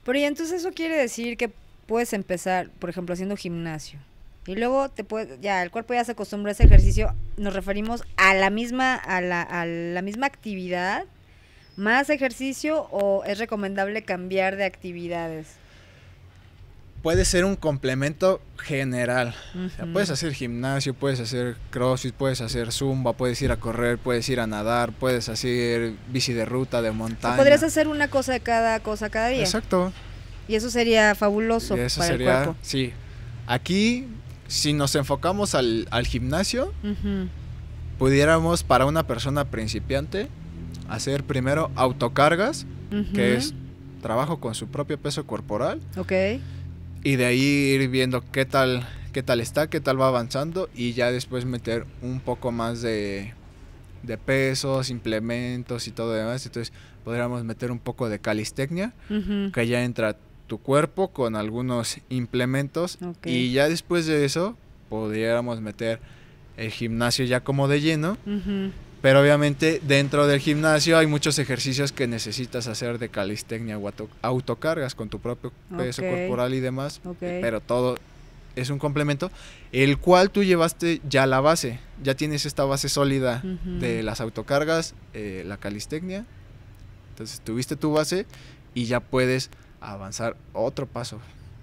Pero 0.04 0.18
y 0.18 0.24
entonces 0.24 0.60
eso 0.60 0.72
quiere 0.72 0.96
decir 0.96 1.38
que 1.38 1.50
puedes 1.86 2.12
empezar, 2.12 2.68
por 2.78 2.90
ejemplo, 2.90 3.14
haciendo 3.14 3.36
gimnasio. 3.36 3.98
Y 4.46 4.56
luego 4.56 4.90
te 4.90 5.04
puede, 5.04 5.38
ya 5.40 5.62
el 5.62 5.70
cuerpo 5.70 5.94
ya 5.94 6.04
se 6.04 6.12
acostumbra 6.12 6.50
a 6.50 6.52
ese 6.52 6.64
ejercicio. 6.64 7.14
Nos 7.36 7.54
referimos 7.54 8.04
a 8.16 8.34
la 8.34 8.50
misma, 8.50 8.94
a 8.94 9.20
la, 9.20 9.42
a 9.42 9.64
la 9.66 10.02
misma 10.02 10.26
actividad 10.26 11.04
más 11.76 12.10
ejercicio 12.10 12.82
o 12.90 13.24
es 13.24 13.38
recomendable 13.38 14.02
cambiar 14.02 14.56
de 14.56 14.64
actividades? 14.64 15.46
Puede 17.02 17.26
ser 17.26 17.44
un 17.44 17.56
complemento 17.56 18.40
general. 18.56 19.34
puedes 19.92 20.08
hacer 20.08 20.32
gimnasio, 20.32 20.94
puedes 20.94 21.20
hacer 21.20 21.56
crossfit, 21.70 22.14
puedes 22.14 22.40
hacer 22.40 22.72
zumba, 22.72 23.12
puedes 23.12 23.42
ir 23.42 23.52
a 23.52 23.58
correr, 23.58 23.98
puedes 23.98 24.26
ir 24.30 24.40
a 24.40 24.46
nadar, 24.46 24.92
puedes 24.92 25.28
hacer 25.28 25.92
bici 26.08 26.32
de 26.32 26.46
ruta, 26.46 26.80
de 26.80 26.92
montaña. 26.92 27.36
podrías 27.36 27.62
hacer 27.62 27.88
una 27.88 28.08
cosa 28.08 28.32
de 28.32 28.40
cada 28.40 28.80
cosa 28.80 29.10
cada 29.10 29.28
día. 29.28 29.42
Exacto. 29.42 29.92
Y 30.48 30.54
eso 30.54 30.70
sería 30.70 31.14
fabuloso 31.14 31.76
eso 31.76 32.00
para 32.00 32.10
sería, 32.10 32.38
el 32.38 32.44
cuerpo. 32.44 32.60
Sí. 32.62 32.94
Aquí, 33.46 34.08
si 34.46 34.72
nos 34.72 34.94
enfocamos 34.94 35.54
al, 35.54 36.06
gimnasio, 36.06 36.72
pudiéramos 37.98 38.62
para 38.62 38.86
una 38.86 39.06
persona 39.06 39.44
principiante 39.46 40.28
hacer 40.88 41.24
primero 41.24 41.70
autocargas, 41.74 42.66
que 43.14 43.34
es 43.34 43.54
trabajo 44.02 44.38
con 44.38 44.54
su 44.54 44.68
propio 44.68 44.98
peso 44.98 45.26
corporal. 45.26 45.80
Ok. 45.96 46.12
Y 47.02 47.16
de 47.16 47.26
ahí 47.26 47.40
ir 47.40 47.88
viendo 47.88 48.22
qué 48.30 48.44
tal, 48.44 48.86
qué 49.12 49.22
tal 49.22 49.40
está, 49.40 49.68
qué 49.68 49.80
tal 49.80 50.00
va 50.00 50.08
avanzando 50.08 50.68
y 50.74 50.92
ya 50.92 51.10
después 51.10 51.44
meter 51.44 51.86
un 52.02 52.20
poco 52.20 52.52
más 52.52 52.82
de, 52.82 53.34
de 54.02 54.18
pesos, 54.18 54.90
implementos 54.90 55.88
y 55.88 55.90
todo 55.90 56.12
demás. 56.12 56.44
Entonces 56.46 56.72
podríamos 57.04 57.44
meter 57.44 57.70
un 57.70 57.78
poco 57.78 58.08
de 58.08 58.18
calistecnia, 58.18 58.92
que 59.52 59.66
ya 59.66 59.84
entra 59.84 60.16
tu 60.46 60.58
cuerpo 60.58 61.08
con 61.08 61.36
algunos 61.36 61.98
implementos 62.08 62.98
y 63.24 63.52
ya 63.52 63.68
después 63.68 64.06
de 64.06 64.24
eso 64.24 64.56
podríamos 64.88 65.60
meter 65.60 66.00
el 66.56 66.70
gimnasio 66.70 67.24
ya 67.24 67.40
como 67.40 67.66
de 67.66 67.80
lleno 67.80 68.18
pero 69.04 69.20
obviamente 69.20 69.82
dentro 69.86 70.26
del 70.26 70.40
gimnasio 70.40 70.96
hay 70.96 71.06
muchos 71.06 71.38
ejercicios 71.38 71.92
que 71.92 72.06
necesitas 72.06 72.68
hacer 72.68 72.98
de 72.98 73.10
calistecnia 73.10 73.76
o 73.76 73.92
autocargas 74.22 74.94
con 74.94 75.10
tu 75.10 75.18
propio 75.18 75.52
peso 75.76 76.00
corporal 76.00 76.54
y 76.54 76.60
demás. 76.60 77.02
Pero 77.20 77.60
todo 77.60 77.98
es 78.56 78.70
un 78.70 78.78
complemento, 78.78 79.30
el 79.72 79.98
cual 79.98 80.30
tú 80.30 80.42
llevaste 80.42 81.02
ya 81.06 81.26
la 81.26 81.42
base. 81.42 81.80
Ya 82.02 82.14
tienes 82.14 82.46
esta 82.46 82.64
base 82.64 82.88
sólida 82.88 83.42
de 83.78 84.02
las 84.02 84.22
autocargas, 84.22 84.94
eh, 85.12 85.42
la 85.44 85.58
calistecnia. 85.58 86.24
Entonces 87.10 87.42
tuviste 87.42 87.76
tu 87.76 87.92
base 87.92 88.24
y 88.72 88.86
ya 88.86 89.00
puedes 89.00 89.50
avanzar 89.92 90.36
otro 90.52 90.86
paso. 90.86 91.20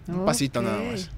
Un 0.07 0.25
pasito 0.25 0.61
nada 0.61 0.81
más. 0.91 1.09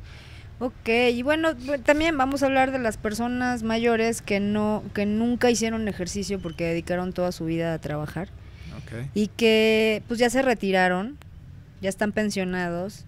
Ok, 0.59 0.87
y 1.11 1.23
bueno, 1.23 1.49
también 1.83 2.17
vamos 2.17 2.43
a 2.43 2.45
hablar 2.45 2.71
de 2.71 2.79
las 2.79 2.97
personas 2.97 3.63
mayores 3.63 4.21
que 4.21 4.39
no, 4.39 4.83
que 4.93 5.05
nunca 5.05 5.49
hicieron 5.49 5.87
ejercicio 5.87 6.39
porque 6.39 6.65
dedicaron 6.65 7.11
toda 7.11 7.31
su 7.31 7.45
vida 7.45 7.73
a 7.73 7.79
trabajar 7.79 8.29
Ok. 8.77 9.07
y 9.13 9.27
que 9.27 10.03
pues 10.07 10.19
ya 10.19 10.29
se 10.29 10.41
retiraron, 10.41 11.17
ya 11.81 11.89
están 11.89 12.11
pensionados 12.11 13.05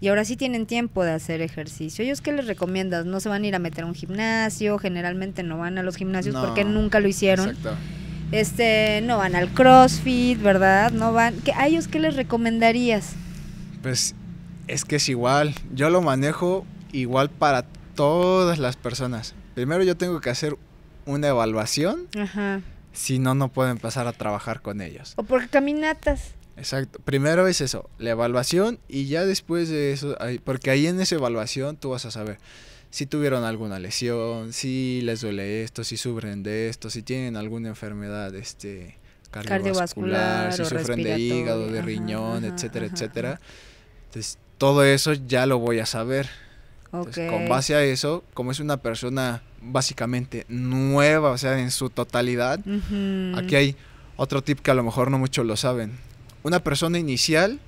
y 0.00 0.08
ahora 0.08 0.24
sí 0.24 0.36
tienen 0.36 0.66
tiempo 0.66 1.04
de 1.04 1.12
hacer 1.12 1.42
ejercicio. 1.42 2.02
¿Ellos 2.04 2.22
qué 2.22 2.32
les 2.32 2.46
recomiendas? 2.46 3.04
¿No 3.04 3.20
se 3.20 3.28
van 3.28 3.44
a 3.44 3.46
ir 3.46 3.54
a 3.54 3.58
meter 3.58 3.84
a 3.84 3.86
un 3.86 3.94
gimnasio? 3.94 4.78
Generalmente 4.78 5.42
no 5.42 5.58
van 5.58 5.76
a 5.78 5.82
los 5.82 5.96
gimnasios 5.96 6.34
No, 6.34 6.42
porque 6.44 6.64
nunca 6.64 6.98
lo 6.98 7.06
hicieron. 7.08 7.50
Exacto. 7.50 7.76
Este, 8.32 9.00
no 9.02 9.18
van 9.18 9.34
al 9.34 9.48
CrossFit, 9.52 10.40
¿verdad? 10.40 10.92
No 10.92 11.12
van. 11.12 11.34
¿Qué, 11.44 11.52
¿A 11.52 11.66
ellos 11.66 11.88
qué 11.88 11.98
les 11.98 12.14
recomendarías? 12.14 13.12
Pues 13.82 14.14
es 14.68 14.84
que 14.84 14.96
es 14.96 15.08
igual. 15.08 15.54
Yo 15.74 15.90
lo 15.90 16.00
manejo 16.00 16.64
igual 16.92 17.28
para 17.30 17.62
todas 17.94 18.58
las 18.58 18.76
personas. 18.76 19.34
Primero 19.54 19.82
yo 19.82 19.96
tengo 19.96 20.20
que 20.20 20.30
hacer 20.30 20.56
una 21.06 21.28
evaluación, 21.28 22.06
Ajá. 22.16 22.60
si 22.92 23.18
no, 23.18 23.34
no 23.34 23.48
puedo 23.48 23.68
empezar 23.70 24.06
a 24.06 24.12
trabajar 24.12 24.62
con 24.62 24.80
ellos. 24.80 25.14
O 25.16 25.24
por 25.24 25.48
caminatas. 25.48 26.34
Exacto. 26.56 27.00
Primero 27.04 27.48
es 27.48 27.60
eso, 27.60 27.88
la 27.98 28.10
evaluación 28.10 28.78
y 28.86 29.06
ya 29.06 29.24
después 29.24 29.68
de 29.68 29.92
eso, 29.92 30.16
porque 30.44 30.70
ahí 30.70 30.86
en 30.86 31.00
esa 31.00 31.16
evaluación 31.16 31.76
tú 31.76 31.90
vas 31.90 32.04
a 32.04 32.10
saber 32.10 32.38
si 32.90 33.06
tuvieron 33.06 33.44
alguna 33.44 33.78
lesión, 33.78 34.52
si 34.52 35.00
les 35.02 35.20
duele 35.20 35.62
esto, 35.62 35.84
si 35.84 35.96
sufren 35.96 36.42
de 36.42 36.68
esto, 36.68 36.90
si 36.90 37.02
tienen 37.02 37.36
alguna 37.36 37.68
enfermedad 37.68 38.34
este 38.34 38.98
cardiovascular, 39.30 40.50
Cardiovascular 40.50 40.52
si 40.52 40.64
sufren 40.64 41.02
de 41.02 41.18
hígado, 41.18 41.66
de 41.68 41.78
ajá, 41.78 41.86
riñón, 41.86 42.44
ajá, 42.44 42.54
etcétera, 42.54 42.86
ajá, 42.86 42.94
etcétera. 42.94 43.40
Entonces, 44.06 44.38
todo 44.58 44.84
eso 44.84 45.12
ya 45.12 45.46
lo 45.46 45.58
voy 45.58 45.78
a 45.78 45.86
saber. 45.86 46.28
Entonces, 46.92 47.30
con 47.30 47.48
base 47.48 47.76
a 47.76 47.84
eso, 47.84 48.24
como 48.34 48.50
es 48.50 48.58
una 48.58 48.78
persona 48.78 49.42
básicamente 49.62 50.44
nueva, 50.48 51.30
o 51.30 51.38
sea, 51.38 51.60
en 51.60 51.70
su 51.70 51.90
totalidad. 51.90 52.58
Aquí 53.36 53.54
hay 53.54 53.76
otro 54.16 54.42
tip 54.42 54.58
que 54.60 54.72
a 54.72 54.74
lo 54.74 54.82
mejor 54.82 55.10
no 55.10 55.18
muchos 55.18 55.46
lo 55.46 55.56
saben. 55.56 55.92
Una 56.42 56.64
persona 56.64 56.98
inicial, 56.98 57.60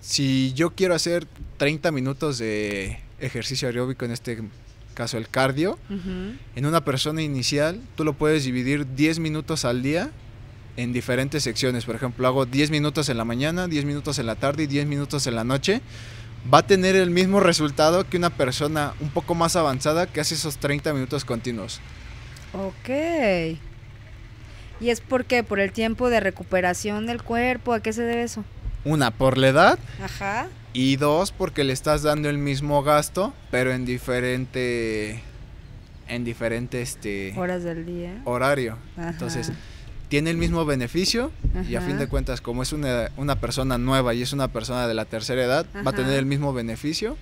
si 0.00 0.52
yo 0.54 0.74
quiero 0.74 0.94
hacer 0.94 1.26
30 1.58 1.92
minutos 1.92 2.38
de 2.38 2.98
ejercicio 3.24 3.68
aeróbico, 3.68 4.04
en 4.04 4.10
este 4.12 4.38
caso 4.94 5.18
el 5.18 5.28
cardio, 5.28 5.78
Ujú. 5.90 6.34
en 6.54 6.66
una 6.66 6.84
persona 6.84 7.20
inicial 7.22 7.80
tú 7.96 8.04
lo 8.04 8.12
puedes 8.12 8.44
dividir 8.44 8.86
10 8.94 9.18
minutos 9.18 9.64
al 9.64 9.82
día 9.82 10.10
en 10.76 10.92
diferentes 10.92 11.42
secciones. 11.42 11.84
Por 11.84 11.96
ejemplo, 11.96 12.26
hago 12.26 12.46
10 12.46 12.70
minutos 12.70 13.08
en 13.08 13.16
la 13.16 13.24
mañana, 13.24 13.66
10 13.68 13.84
minutos 13.84 14.18
en 14.18 14.26
la 14.26 14.34
tarde 14.36 14.64
y 14.64 14.66
10 14.66 14.86
minutos 14.86 15.26
en 15.26 15.34
la 15.34 15.44
noche. 15.44 15.80
Va 16.52 16.58
a 16.58 16.66
tener 16.66 16.94
el 16.94 17.10
mismo 17.10 17.40
resultado 17.40 18.08
que 18.08 18.16
una 18.18 18.30
persona 18.30 18.92
un 19.00 19.08
poco 19.10 19.34
más 19.34 19.56
avanzada 19.56 20.06
que 20.06 20.20
hace 20.20 20.34
esos 20.34 20.58
30 20.58 20.92
minutos 20.92 21.24
continuos. 21.24 21.80
Ok. 22.52 22.90
¿Y 24.80 24.90
es 24.90 25.00
porque 25.00 25.42
por 25.42 25.60
el 25.60 25.72
tiempo 25.72 26.10
de 26.10 26.20
recuperación 26.20 27.06
del 27.06 27.22
cuerpo? 27.22 27.72
¿A 27.72 27.80
qué 27.80 27.92
se 27.92 28.02
debe 28.02 28.22
eso? 28.24 28.44
Una, 28.84 29.10
por 29.10 29.38
la 29.38 29.48
edad 29.48 29.78
Ajá. 30.02 30.48
Y 30.74 30.96
dos, 30.96 31.30
porque 31.32 31.64
le 31.64 31.72
estás 31.72 32.02
dando 32.02 32.28
el 32.28 32.36
mismo 32.36 32.82
gasto, 32.82 33.32
pero 33.50 33.72
en 33.72 33.84
diferente. 33.86 35.22
En 36.08 36.24
diferente 36.24 36.82
este 36.82 37.32
Horas 37.36 37.62
del 37.62 37.86
día. 37.86 38.20
horario. 38.24 38.76
Ajá. 38.98 39.10
Entonces, 39.10 39.52
tiene 40.08 40.30
el 40.30 40.36
mismo 40.36 40.66
beneficio 40.66 41.30
y 41.68 41.76
a 41.76 41.80
fin 41.80 41.96
de 41.96 42.08
cuentas, 42.08 42.40
como 42.42 42.62
es 42.62 42.72
una, 42.72 43.10
una 43.16 43.40
persona 43.40 43.78
nueva 43.78 44.12
y 44.12 44.20
es 44.20 44.32
una 44.34 44.48
persona 44.48 44.86
de 44.86 44.92
la 44.94 45.06
tercera 45.06 45.42
edad, 45.42 45.64
va 45.86 45.92
a 45.92 45.94
tener 45.94 46.18
el 46.18 46.26
mismo 46.26 46.52
beneficio 46.52 47.16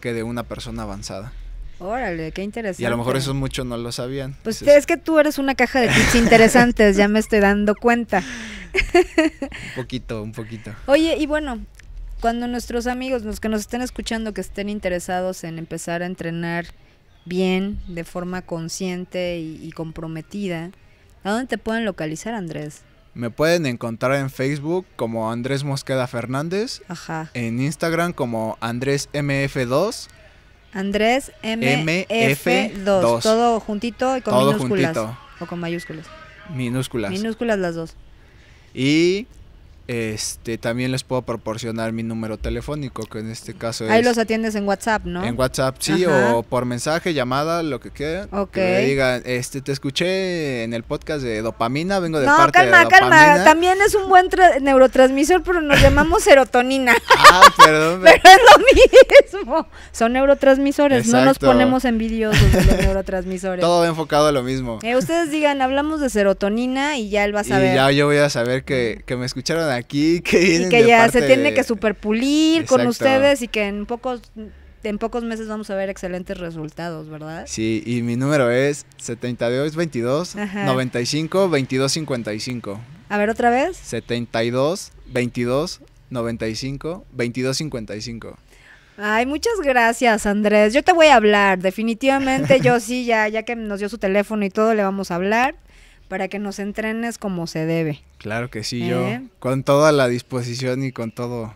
que 0.00 0.12
de 0.12 0.22
una 0.24 0.42
persona 0.42 0.82
avanzada. 0.82 1.32
Órale, 1.78 2.32
qué 2.32 2.42
interesante. 2.42 2.82
Y 2.82 2.86
a 2.86 2.90
lo 2.90 2.96
mejor 2.96 3.16
eso 3.16 3.32
muchos 3.34 3.64
no 3.66 3.76
lo 3.76 3.92
sabían. 3.92 4.36
Pues 4.42 4.62
Entonces, 4.62 4.80
es 4.80 4.86
que 4.86 4.96
tú 4.96 5.18
eres 5.18 5.38
una 5.38 5.54
caja 5.54 5.80
de 5.80 5.88
tips 5.88 6.14
interesantes, 6.16 6.96
ya 6.96 7.06
me 7.06 7.20
estoy 7.20 7.40
dando 7.40 7.74
cuenta. 7.74 8.22
un 8.74 9.74
poquito, 9.76 10.22
un 10.22 10.32
poquito. 10.32 10.72
Oye, 10.86 11.16
y 11.18 11.26
bueno, 11.26 11.60
cuando 12.26 12.48
nuestros 12.48 12.88
amigos, 12.88 13.22
los 13.22 13.38
que 13.38 13.48
nos 13.48 13.60
estén 13.60 13.82
escuchando, 13.82 14.34
que 14.34 14.40
estén 14.40 14.68
interesados 14.68 15.44
en 15.44 15.60
empezar 15.60 16.02
a 16.02 16.06
entrenar 16.06 16.66
bien, 17.24 17.78
de 17.86 18.02
forma 18.02 18.42
consciente 18.42 19.38
y, 19.38 19.60
y 19.64 19.70
comprometida, 19.70 20.72
¿a 21.22 21.30
dónde 21.30 21.46
te 21.46 21.56
pueden 21.56 21.84
localizar, 21.84 22.34
Andrés? 22.34 22.82
Me 23.14 23.30
pueden 23.30 23.64
encontrar 23.64 24.16
en 24.16 24.28
Facebook 24.28 24.86
como 24.96 25.30
Andrés 25.30 25.62
Mosqueda 25.62 26.08
Fernández, 26.08 26.82
Ajá. 26.88 27.30
en 27.32 27.60
Instagram 27.60 28.12
como 28.12 28.58
Andrés 28.60 29.08
MF2 29.12 30.08
Andrés 30.72 31.30
MF2. 31.44 32.08
MF2. 32.08 33.22
Todo 33.22 33.60
juntito 33.60 34.16
y 34.16 34.20
con 34.22 34.34
Todo 34.34 34.52
minúsculas. 34.54 34.96
juntito. 34.96 35.18
O 35.38 35.46
con 35.46 35.60
mayúsculas. 35.60 36.06
minúsculas. 36.52 37.12
Minúsculas 37.12 37.56
las 37.60 37.76
dos. 37.76 37.94
Y 38.74 39.28
este 39.88 40.58
también 40.58 40.90
les 40.92 41.04
puedo 41.04 41.22
proporcionar 41.22 41.92
mi 41.92 42.02
número 42.02 42.38
telefónico, 42.38 43.04
que 43.06 43.20
en 43.20 43.30
este 43.30 43.54
caso 43.54 43.84
Ahí 43.88 44.00
es 44.00 44.04
los 44.06 44.18
atiendes 44.18 44.54
en 44.56 44.66
WhatsApp, 44.66 45.04
¿no? 45.04 45.24
en 45.24 45.38
WhatsApp, 45.38 45.76
sí, 45.78 46.04
Ajá. 46.04 46.34
o 46.36 46.42
por 46.42 46.64
mensaje, 46.64 47.14
llamada, 47.14 47.62
lo 47.62 47.80
que 47.80 47.90
quieran. 47.90 48.28
Ok. 48.32 48.50
Que 48.52 48.60
me 48.60 48.80
digan, 48.86 49.22
este, 49.24 49.60
te 49.60 49.72
escuché 49.72 50.64
en 50.64 50.74
el 50.74 50.82
podcast 50.82 51.22
de 51.22 51.40
dopamina, 51.42 51.98
vengo 52.00 52.18
de 52.18 52.26
no, 52.26 52.36
parte 52.36 52.52
calma, 52.58 52.80
de 52.84 52.88
calma. 52.88 53.16
dopamina. 53.26 53.44
También 53.44 53.78
es 53.86 53.94
un 53.94 54.08
buen 54.08 54.28
tra- 54.28 54.60
neurotransmisor, 54.60 55.42
pero 55.42 55.60
nos 55.60 55.80
llamamos 55.80 56.22
serotonina. 56.24 56.94
Ah, 57.16 57.42
perdón. 57.64 58.00
Pero 58.02 58.16
es 58.24 58.40
lo 58.50 59.38
mismo. 59.44 59.68
Son 59.92 60.12
neurotransmisores, 60.12 61.06
no 61.08 61.24
nos 61.24 61.38
ponemos 61.38 61.84
envidiosos 61.84 62.52
de 62.52 62.64
los 62.64 62.76
neurotransmisores. 62.82 63.60
Todo 63.60 63.80
va 63.82 63.86
enfocado 63.86 64.26
a 64.28 64.32
lo 64.32 64.42
mismo. 64.42 64.78
Eh, 64.82 64.96
ustedes 64.96 65.30
digan, 65.30 65.62
hablamos 65.62 66.00
de 66.00 66.10
serotonina 66.10 66.98
y 66.98 67.08
ya 67.10 67.24
él 67.24 67.34
va 67.34 67.40
a 67.40 67.44
Y 67.44 67.48
saber. 67.48 67.74
ya 67.74 67.90
yo 67.92 68.06
voy 68.06 68.16
a 68.18 68.30
saber 68.30 68.64
que, 68.64 69.02
que 69.06 69.16
me 69.16 69.26
escucharon 69.26 69.70
aquí, 69.76 70.20
que 70.24 70.38
vienen 70.38 70.68
y 70.68 70.70
que 70.70 70.82
de 70.82 70.88
ya 70.88 70.98
parte 70.98 71.20
se 71.20 71.26
tiene 71.26 71.42
de- 71.50 71.54
que 71.54 71.62
superpulir 71.64 72.66
con 72.66 72.86
ustedes 72.86 73.42
y 73.42 73.48
que 73.48 73.66
en 73.68 73.86
pocos 73.86 74.22
en 74.82 74.98
pocos 74.98 75.24
meses 75.24 75.48
vamos 75.48 75.68
a 75.70 75.74
ver 75.74 75.88
excelentes 75.88 76.38
resultados, 76.38 77.08
¿verdad? 77.08 77.44
Sí, 77.48 77.82
y 77.84 78.02
mi 78.02 78.14
número 78.14 78.50
es 78.52 78.86
72 78.98 79.74
22 79.74 80.36
Ajá. 80.36 80.64
95 80.64 81.48
22 81.48 81.90
55. 81.92 82.80
A 83.08 83.18
ver 83.18 83.30
otra 83.30 83.50
vez. 83.50 83.76
72 83.76 84.92
22 85.06 85.80
95 86.10 87.04
22 87.12 87.56
55. 87.56 88.38
Ay, 88.98 89.26
muchas 89.26 89.54
gracias, 89.62 90.24
Andrés. 90.24 90.72
Yo 90.72 90.82
te 90.82 90.92
voy 90.92 91.06
a 91.08 91.16
hablar, 91.16 91.58
definitivamente 91.58 92.60
yo 92.62 92.78
sí, 92.80 93.04
ya 93.04 93.28
ya 93.28 93.42
que 93.42 93.56
nos 93.56 93.80
dio 93.80 93.88
su 93.88 93.98
teléfono 93.98 94.44
y 94.44 94.50
todo 94.50 94.72
le 94.74 94.82
vamos 94.84 95.10
a 95.10 95.16
hablar 95.16 95.56
para 96.08 96.28
que 96.28 96.38
nos 96.38 96.58
entrenes 96.60 97.18
como 97.18 97.46
se 97.48 97.66
debe. 97.66 98.02
Claro 98.18 98.50
que 98.50 98.64
sí, 98.64 98.82
¿Eh? 98.84 98.88
yo 98.88 99.20
con 99.38 99.62
toda 99.62 99.92
la 99.92 100.08
disposición 100.08 100.82
y 100.84 100.92
con 100.92 101.10
todo 101.12 101.54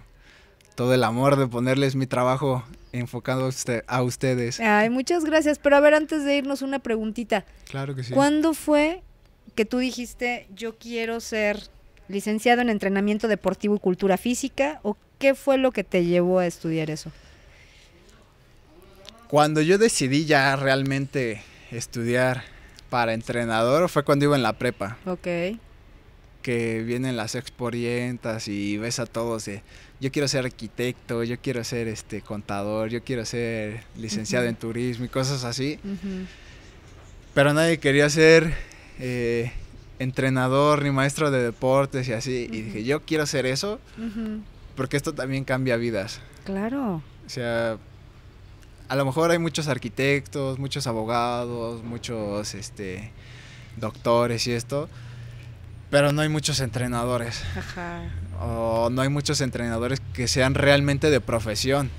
todo 0.76 0.94
el 0.94 1.04
amor 1.04 1.36
de 1.36 1.46
ponerles 1.46 1.94
mi 1.94 2.06
trabajo 2.06 2.64
enfocado 2.92 3.44
a, 3.44 3.48
usted- 3.48 3.84
a 3.86 4.02
ustedes. 4.02 4.60
Ay, 4.60 4.88
muchas 4.88 5.24
gracias. 5.26 5.58
Pero 5.58 5.76
a 5.76 5.80
ver, 5.80 5.92
antes 5.94 6.24
de 6.24 6.36
irnos, 6.38 6.62
una 6.62 6.78
preguntita. 6.78 7.44
Claro 7.68 7.94
que 7.94 8.02
sí. 8.02 8.14
¿Cuándo 8.14 8.54
fue 8.54 9.02
que 9.54 9.64
tú 9.66 9.78
dijiste 9.78 10.46
yo 10.54 10.78
quiero 10.78 11.20
ser 11.20 11.60
licenciado 12.08 12.62
en 12.62 12.70
entrenamiento 12.70 13.28
deportivo 13.28 13.76
y 13.76 13.78
cultura 13.78 14.16
física? 14.16 14.80
¿O 14.82 14.96
qué 15.18 15.34
fue 15.34 15.58
lo 15.58 15.70
que 15.70 15.84
te 15.84 16.04
llevó 16.06 16.38
a 16.38 16.46
estudiar 16.46 16.88
eso? 16.90 17.12
Cuando 19.28 19.60
yo 19.60 19.76
decidí 19.78 20.24
ya 20.24 20.56
realmente 20.56 21.42
estudiar 21.70 22.42
para 22.88 23.12
entrenador 23.12 23.88
fue 23.88 24.02
cuando 24.02 24.24
iba 24.24 24.36
en 24.36 24.42
la 24.42 24.54
prepa, 24.54 24.96
Ok. 25.06 25.26
Que 26.42 26.82
vienen 26.82 27.16
las 27.16 27.34
exporientas 27.34 28.48
y 28.48 28.76
ves 28.78 28.98
a 28.98 29.06
todos 29.06 29.44
de 29.44 29.62
yo 30.00 30.10
quiero 30.10 30.28
ser 30.28 30.46
arquitecto, 30.46 31.24
yo 31.24 31.38
quiero 31.38 31.62
ser 31.62 31.86
este 31.86 32.22
contador, 32.22 32.88
yo 32.88 33.04
quiero 33.04 33.24
ser 33.26 33.82
licenciado 33.96 34.46
en 34.46 34.56
turismo 34.56 35.04
y 35.04 35.08
cosas 35.08 35.44
así. 35.44 35.78
Pero 37.34 37.52
nadie 37.52 37.78
quería 37.78 38.08
ser 38.08 38.54
eh, 38.98 39.52
entrenador 39.98 40.82
ni 40.82 40.90
maestro 40.90 41.30
de 41.30 41.42
deportes 41.42 42.08
y 42.08 42.14
así. 42.14 42.48
Y 42.50 42.62
dije, 42.62 42.84
yo 42.84 43.02
quiero 43.02 43.24
hacer 43.24 43.44
eso 43.44 43.78
porque 44.74 44.96
esto 44.96 45.12
también 45.12 45.44
cambia 45.44 45.76
vidas. 45.76 46.20
Claro. 46.44 47.02
O 47.26 47.28
sea, 47.28 47.76
a 48.88 48.96
lo 48.96 49.04
mejor 49.04 49.30
hay 49.30 49.38
muchos 49.38 49.68
arquitectos, 49.68 50.58
muchos 50.58 50.86
abogados, 50.86 51.84
muchos 51.84 52.54
este, 52.54 53.12
doctores 53.76 54.46
y 54.46 54.52
esto, 54.52 54.88
pero 55.90 56.12
no 56.12 56.22
hay 56.22 56.28
muchos 56.28 56.60
entrenadores. 56.60 57.42
Ajá. 57.56 58.02
O 58.40 58.88
no 58.90 59.02
hay 59.02 59.08
muchos 59.08 59.40
entrenadores 59.40 60.00
que 60.14 60.28
sean 60.28 60.54
realmente 60.54 61.10
de 61.10 61.20
profesión. 61.20 61.90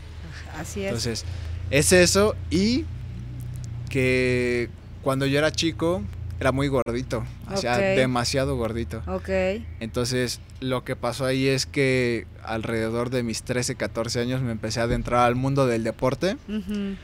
Así 0.57 0.81
es. 0.81 0.87
Entonces, 0.87 1.25
es 1.69 1.91
eso 1.91 2.35
y 2.49 2.85
que 3.89 4.69
cuando 5.01 5.25
yo 5.25 5.37
era 5.37 5.51
chico 5.51 6.01
era 6.39 6.51
muy 6.51 6.67
gordito, 6.69 7.23
o 7.53 7.57
sea, 7.57 7.77
demasiado 7.77 8.55
gordito. 8.55 9.03
Ok. 9.05 9.29
Entonces, 9.79 10.39
lo 10.59 10.83
que 10.83 10.95
pasó 10.95 11.25
ahí 11.25 11.47
es 11.47 11.67
que 11.67 12.25
alrededor 12.43 13.11
de 13.11 13.21
mis 13.21 13.43
13, 13.43 13.75
14 13.75 14.21
años 14.21 14.41
me 14.41 14.51
empecé 14.51 14.79
a 14.79 14.83
adentrar 14.83 15.27
al 15.27 15.35
mundo 15.35 15.67
del 15.67 15.83
deporte 15.83 16.37
Ujú. 16.49 16.95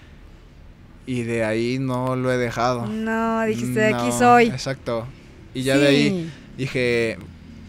y 1.05 1.21
de 1.21 1.43
ahí 1.45 1.77
no 1.77 2.15
lo 2.15 2.31
he 2.31 2.37
dejado. 2.37 2.87
No, 2.87 3.43
dijiste, 3.45 3.79
de 3.79 3.93
aquí 3.93 4.11
soy. 4.11 4.47
Exacto. 4.47 5.05
Y 5.53 5.61
ya 5.61 5.77
de 5.77 5.87
ahí. 5.87 6.31
Dije, 6.57 7.17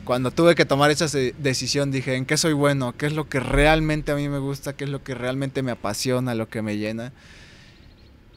cuando 0.04 0.30
tuve 0.30 0.54
que 0.54 0.64
tomar 0.64 0.90
esa 0.90 1.06
decisión, 1.38 1.90
dije, 1.90 2.14
¿en 2.16 2.24
qué 2.26 2.36
soy 2.36 2.54
bueno? 2.54 2.94
¿Qué 2.96 3.06
es 3.06 3.12
lo 3.12 3.28
que 3.28 3.40
realmente 3.40 4.10
a 4.12 4.16
mí 4.16 4.28
me 4.28 4.38
gusta? 4.38 4.72
¿Qué 4.74 4.84
es 4.84 4.90
lo 4.90 5.02
que 5.02 5.14
realmente 5.14 5.62
me 5.62 5.70
apasiona? 5.70 6.34
¿Lo 6.34 6.48
que 6.48 6.62
me 6.62 6.76
llena? 6.78 7.12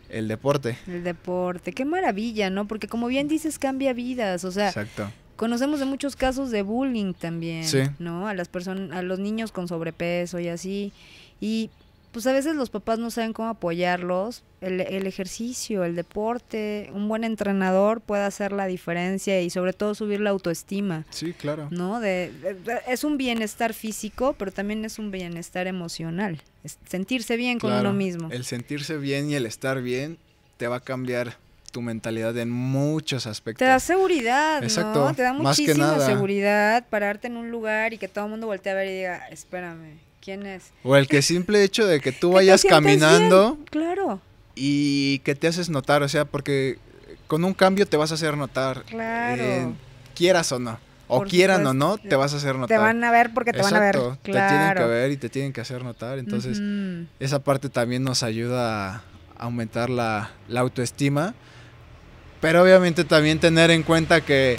El 0.10 0.28
deporte. 0.28 0.78
El 0.88 1.04
deporte, 1.06 1.72
qué 1.72 1.86
maravilla, 1.86 2.50
¿no? 2.50 2.68
Porque 2.68 2.88
como 2.90 3.08
bien 3.08 3.30
dices, 3.30 3.58
cambia 3.58 3.94
vidas, 3.94 4.44
o 4.44 4.52
sea, 4.52 4.68
Exacto. 4.68 5.10
conocemos 5.38 5.80
de 5.80 5.86
muchos 5.86 6.18
casos 6.18 6.52
de 6.52 6.64
bullying 6.64 7.14
también, 7.14 7.64
Sí. 7.64 7.84
¿no? 7.98 8.28
A 8.28 8.34
las 8.34 8.50
personas, 8.50 8.92
a 8.92 9.02
los 9.04 9.20
niños 9.20 9.54
con 9.54 9.70
sobrepeso 9.70 10.40
y 10.40 10.50
así. 10.50 10.92
Y 11.40 11.70
pues 12.12 12.28
a 12.28 12.34
veces 12.34 12.56
los 12.56 12.70
papás 12.70 13.00
no 13.00 13.10
saben 13.12 13.34
cómo 13.34 13.50
apoyarlos. 13.50 14.44
El, 14.62 14.82
el 14.82 15.08
ejercicio, 15.08 15.84
el 15.84 15.96
deporte, 15.96 16.92
un 16.94 17.08
buen 17.08 17.24
entrenador 17.24 18.02
puede 18.02 18.24
hacer 18.24 18.52
la 18.52 18.68
diferencia 18.68 19.42
y 19.42 19.50
sobre 19.50 19.74
todo 19.74 19.96
subir 19.96 20.20
la 20.20 20.30
autoestima, 20.30 21.06
Sí, 21.10 21.34
claro. 21.34 21.68
¿no? 21.72 22.00
De, 22.00 22.32
de- 22.42 22.54
de- 22.54 22.80
es 22.88 23.04
un 23.04 23.18
bienestar 23.18 23.74
físico, 23.74 24.36
pero 24.38 24.52
también 24.52 24.86
es 24.86 25.00
un 25.00 25.10
bienestar 25.12 25.68
emocional. 25.68 26.42
Es 26.64 26.78
sentirse 26.88 27.38
bien 27.38 27.58
con 27.60 27.72
Claro. 27.72 27.90
uno 27.90 27.98
mismo. 27.98 28.30
El 28.32 28.44
sentirse 28.46 28.98
bien 28.98 29.30
y 29.30 29.36
el 29.36 29.46
estar 29.46 29.82
bien 29.82 30.18
te 30.58 30.68
va 30.68 30.76
a 30.78 30.80
cambiar 30.82 31.38
tu 31.72 31.82
mentalidad 31.82 32.38
en 32.38 32.52
muchos 32.52 33.26
aspectos. 33.28 33.60
Te 33.60 33.66
da 33.66 33.80
seguridad, 33.80 34.62
Exacto, 34.64 35.06
¿no? 35.06 35.16
Te 35.16 35.22
da 35.24 35.32
muchísima 35.34 36.00
seguridad 36.06 36.86
pararte 36.90 37.28
en 37.28 37.38
un 37.38 37.50
lugar 37.50 37.94
y 37.94 37.98
que 37.98 38.08
todo 38.10 38.26
el 38.26 38.32
mundo 38.32 38.46
voltee 38.48 38.74
a 38.74 38.76
ver 38.76 38.88
y 38.90 38.94
diga, 38.98 39.28
espérame, 39.30 39.98
¿quién 40.22 40.46
es? 40.46 40.72
O 40.84 40.96
el 40.96 41.08
que 41.08 41.22
simple 41.22 41.64
hecho 41.64 41.86
de 41.88 42.00
que 42.00 42.12
tú 42.12 42.32
vayas 42.34 42.64
caminando 42.64 43.56
bien, 43.56 43.66
Claro, 43.70 44.22
y 44.56 45.20
que 45.20 45.36
te 45.36 45.48
haces 45.48 45.70
notar, 45.70 46.04
o 46.04 46.10
sea, 46.10 46.26
porque 46.26 46.78
con 47.28 47.44
un 47.44 47.54
cambio 47.54 47.86
te 47.86 47.98
vas 47.98 48.12
a 48.12 48.16
hacer 48.16 48.38
notar. 48.38 48.84
claro. 48.84 49.42
eh, 49.44 49.68
quieras 50.16 50.52
o 50.52 50.60
no. 50.60 50.78
O 51.08 51.18
Por 51.20 51.28
quieran 51.28 51.66
o 51.68 51.74
no, 51.74 51.98
te 51.98 52.16
vas 52.16 52.34
a 52.34 52.38
hacer 52.38 52.56
notar. 52.56 52.70
te 52.70 52.78
van 52.78 53.04
a 53.04 53.12
ver 53.12 53.34
porque 53.34 53.52
te 53.52 53.62
van 53.62 53.76
a 53.76 53.80
ver. 53.82 53.98
Te 54.22 54.32
tienen 54.32 54.74
que 54.76 54.84
ver 54.86 55.12
y 55.12 55.18
te 55.18 55.28
tienen 55.28 55.52
que 55.52 55.60
hacer 55.60 55.84
notar. 55.84 56.18
Entonces, 56.20 56.62
esa 57.20 57.40
parte 57.44 57.68
también 57.68 58.02
nos 58.04 58.24
ayuda 58.24 58.96
a 58.96 59.04
aumentar 59.38 59.90
la, 59.90 60.32
la 60.48 60.62
autoestima. 60.62 61.34
Pero 62.40 62.64
obviamente 62.64 63.04
también 63.04 63.40
tener 63.40 63.72
en 63.72 63.84
cuenta 63.84 64.22
que 64.22 64.58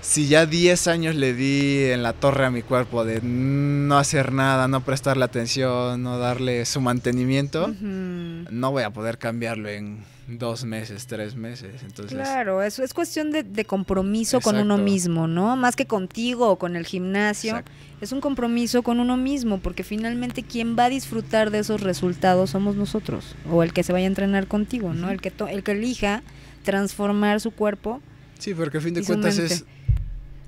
si 0.00 0.28
ya 0.28 0.46
10 0.46 0.86
años 0.86 1.14
le 1.16 1.34
di 1.34 1.84
en 1.90 2.02
la 2.02 2.12
torre 2.12 2.46
a 2.46 2.50
mi 2.50 2.62
cuerpo 2.62 3.04
de 3.04 3.20
no 3.22 3.98
hacer 3.98 4.32
nada, 4.32 4.68
no 4.68 4.82
prestarle 4.84 5.24
atención, 5.24 6.02
no 6.02 6.18
darle 6.18 6.64
su 6.64 6.80
mantenimiento, 6.80 7.74
no 7.80 8.70
voy 8.70 8.82
a 8.84 8.90
poder 8.90 9.18
cambiarlo 9.18 9.68
en 9.68 10.04
dos 10.28 10.64
meses, 10.64 11.06
tres 11.06 11.34
meses. 11.36 11.82
Entonces, 11.84 12.16
Claro, 12.18 12.62
eso 12.62 12.82
es 12.82 12.92
cuestión 12.94 13.30
de, 13.30 13.42
de 13.44 13.64
compromiso 13.64 14.40
con 14.40 14.56
uno 14.56 14.76
mismo, 14.76 15.26
¿no? 15.28 15.54
Más 15.56 15.76
que 15.76 15.86
contigo 15.86 16.48
o 16.50 16.56
con 16.58 16.74
el 16.76 16.84
gimnasio. 16.86 17.50
exacto. 17.50 17.70
Es 18.00 18.12
un 18.12 18.20
compromiso 18.20 18.82
con 18.82 19.00
uno 19.00 19.16
mismo, 19.16 19.58
porque 19.58 19.82
finalmente 19.84 20.42
quien 20.42 20.76
va 20.78 20.84
a 20.86 20.88
disfrutar 20.88 21.50
de 21.50 21.60
esos 21.60 21.80
resultados 21.80 22.50
somos 22.50 22.74
nosotros, 22.76 23.34
o 23.50 23.62
el 23.62 23.72
que 23.72 23.82
se 23.84 23.92
vaya 23.92 24.04
a 24.04 24.08
entrenar 24.08 24.46
contigo, 24.48 24.92
¿no? 24.94 25.10
El 25.10 25.20
que 25.20 25.30
to- 25.30 25.48
el 25.48 25.62
que 25.62 25.72
elija 25.72 26.22
transformar 26.64 27.40
su 27.40 27.52
cuerpo. 27.52 28.02
Sí, 28.38 28.52
porque 28.52 28.78
a 28.78 28.80
fin 28.80 28.94
de 28.94 29.02
cuentas 29.04 29.38
mente. 29.38 29.54
es... 29.54 29.64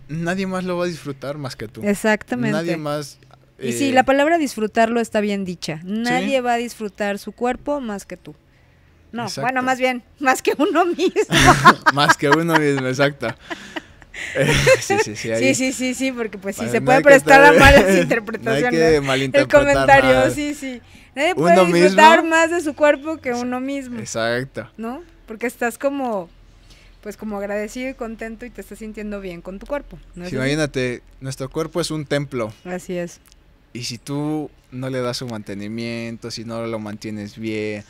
Nadie 0.09 0.47
más 0.47 0.65
lo 0.65 0.77
va 0.77 0.85
a 0.85 0.89
disfrutar 0.89 1.39
más 1.39 1.55
que 1.57 1.69
tú. 1.69 1.83
Exactamente. 1.85 2.53
Nadie 2.57 2.77
más... 2.77 3.19
Y 3.61 3.73
sí, 3.73 3.89
eh, 3.89 3.93
la 3.93 4.05
palabra 4.05 4.39
disfrutarlo 4.39 5.01
está 5.01 5.21
bien 5.21 5.45
dicha. 5.45 5.81
Nadie 5.85 6.41
va 6.41 6.53
a 6.55 6.57
disfrutar 6.57 7.19
su 7.19 7.33
cuerpo 7.33 7.81
más 7.81 8.07
que 8.07 8.17
tú. 8.17 8.35
No, 9.11 9.23
Exacto. 9.25 9.43
bueno, 9.43 9.63
más 9.63 9.79
bien, 9.79 10.03
más 10.21 10.43
que 10.43 10.53
uno 10.59 10.85
mismo. 10.85 11.13
más 11.95 12.17
que 12.17 12.29
uno 12.29 12.57
mismo, 12.59 12.87
exacto. 12.87 13.29
Eh, 14.35 14.53
sí, 14.81 14.97
sí, 15.05 15.15
sí. 15.15 15.31
ahí- 15.31 15.55
sí, 15.55 15.73
sí, 15.73 15.73
sí, 15.73 15.95
sí, 15.95 16.11
porque 16.11 16.39
pues 16.39 16.57
sí 16.57 16.63
Vale, 16.63 16.73
se 16.73 16.81
no 16.81 16.87
puede 16.87 17.03
prestar 17.03 17.45
a 17.45 17.53
malas 17.53 17.85
no 17.89 17.99
interpretaciones. 17.99 18.71
que 18.71 19.39
el 19.39 19.47
comentario, 19.47 20.11
nada. 20.11 20.31
sí, 20.31 20.55
sí. 20.55 20.81
Nadie 21.15 21.37
puede 21.37 21.55
Uno 21.61 21.73
disfrutar 21.73 22.23
mismo. 22.23 22.37
más 22.37 22.51
de 22.51 22.61
su 22.61 22.75
cuerpo 22.75 23.19
que 23.19 23.33
uno 23.33 23.61
mismo, 23.61 23.99
Exacto. 24.01 24.69
¿no? 24.77 25.03
Porque 25.27 25.47
estás 25.47 25.79
como, 25.79 26.29
pues 27.03 27.17
como 27.17 27.37
agradecido 27.39 27.91
y 27.91 27.95
contento 27.95 28.45
y 28.47 28.51
te 28.51 28.61
estás 28.61 28.79
sintiendo 28.79 29.21
bien 29.21 29.41
con 29.43 29.59
tu 29.59 29.67
cuerpo. 29.67 29.99
imagínate, 30.17 31.03
nuestro 31.21 31.49
cuerpo 31.49 31.81
es 31.81 31.91
un 31.91 32.05
templo 32.07 32.53
Así 32.65 32.97
es. 32.97 33.21
y 33.73 33.85
si 33.85 33.99
tú 33.99 34.51
no 34.73 34.91
le 34.91 35.01
das 35.01 35.17
su 35.19 35.27
mantenimiento, 35.27 36.31
si 36.31 36.45
no 36.45 36.67
lo 36.67 36.79
mantienes 36.79 37.39
bien, 37.39 37.85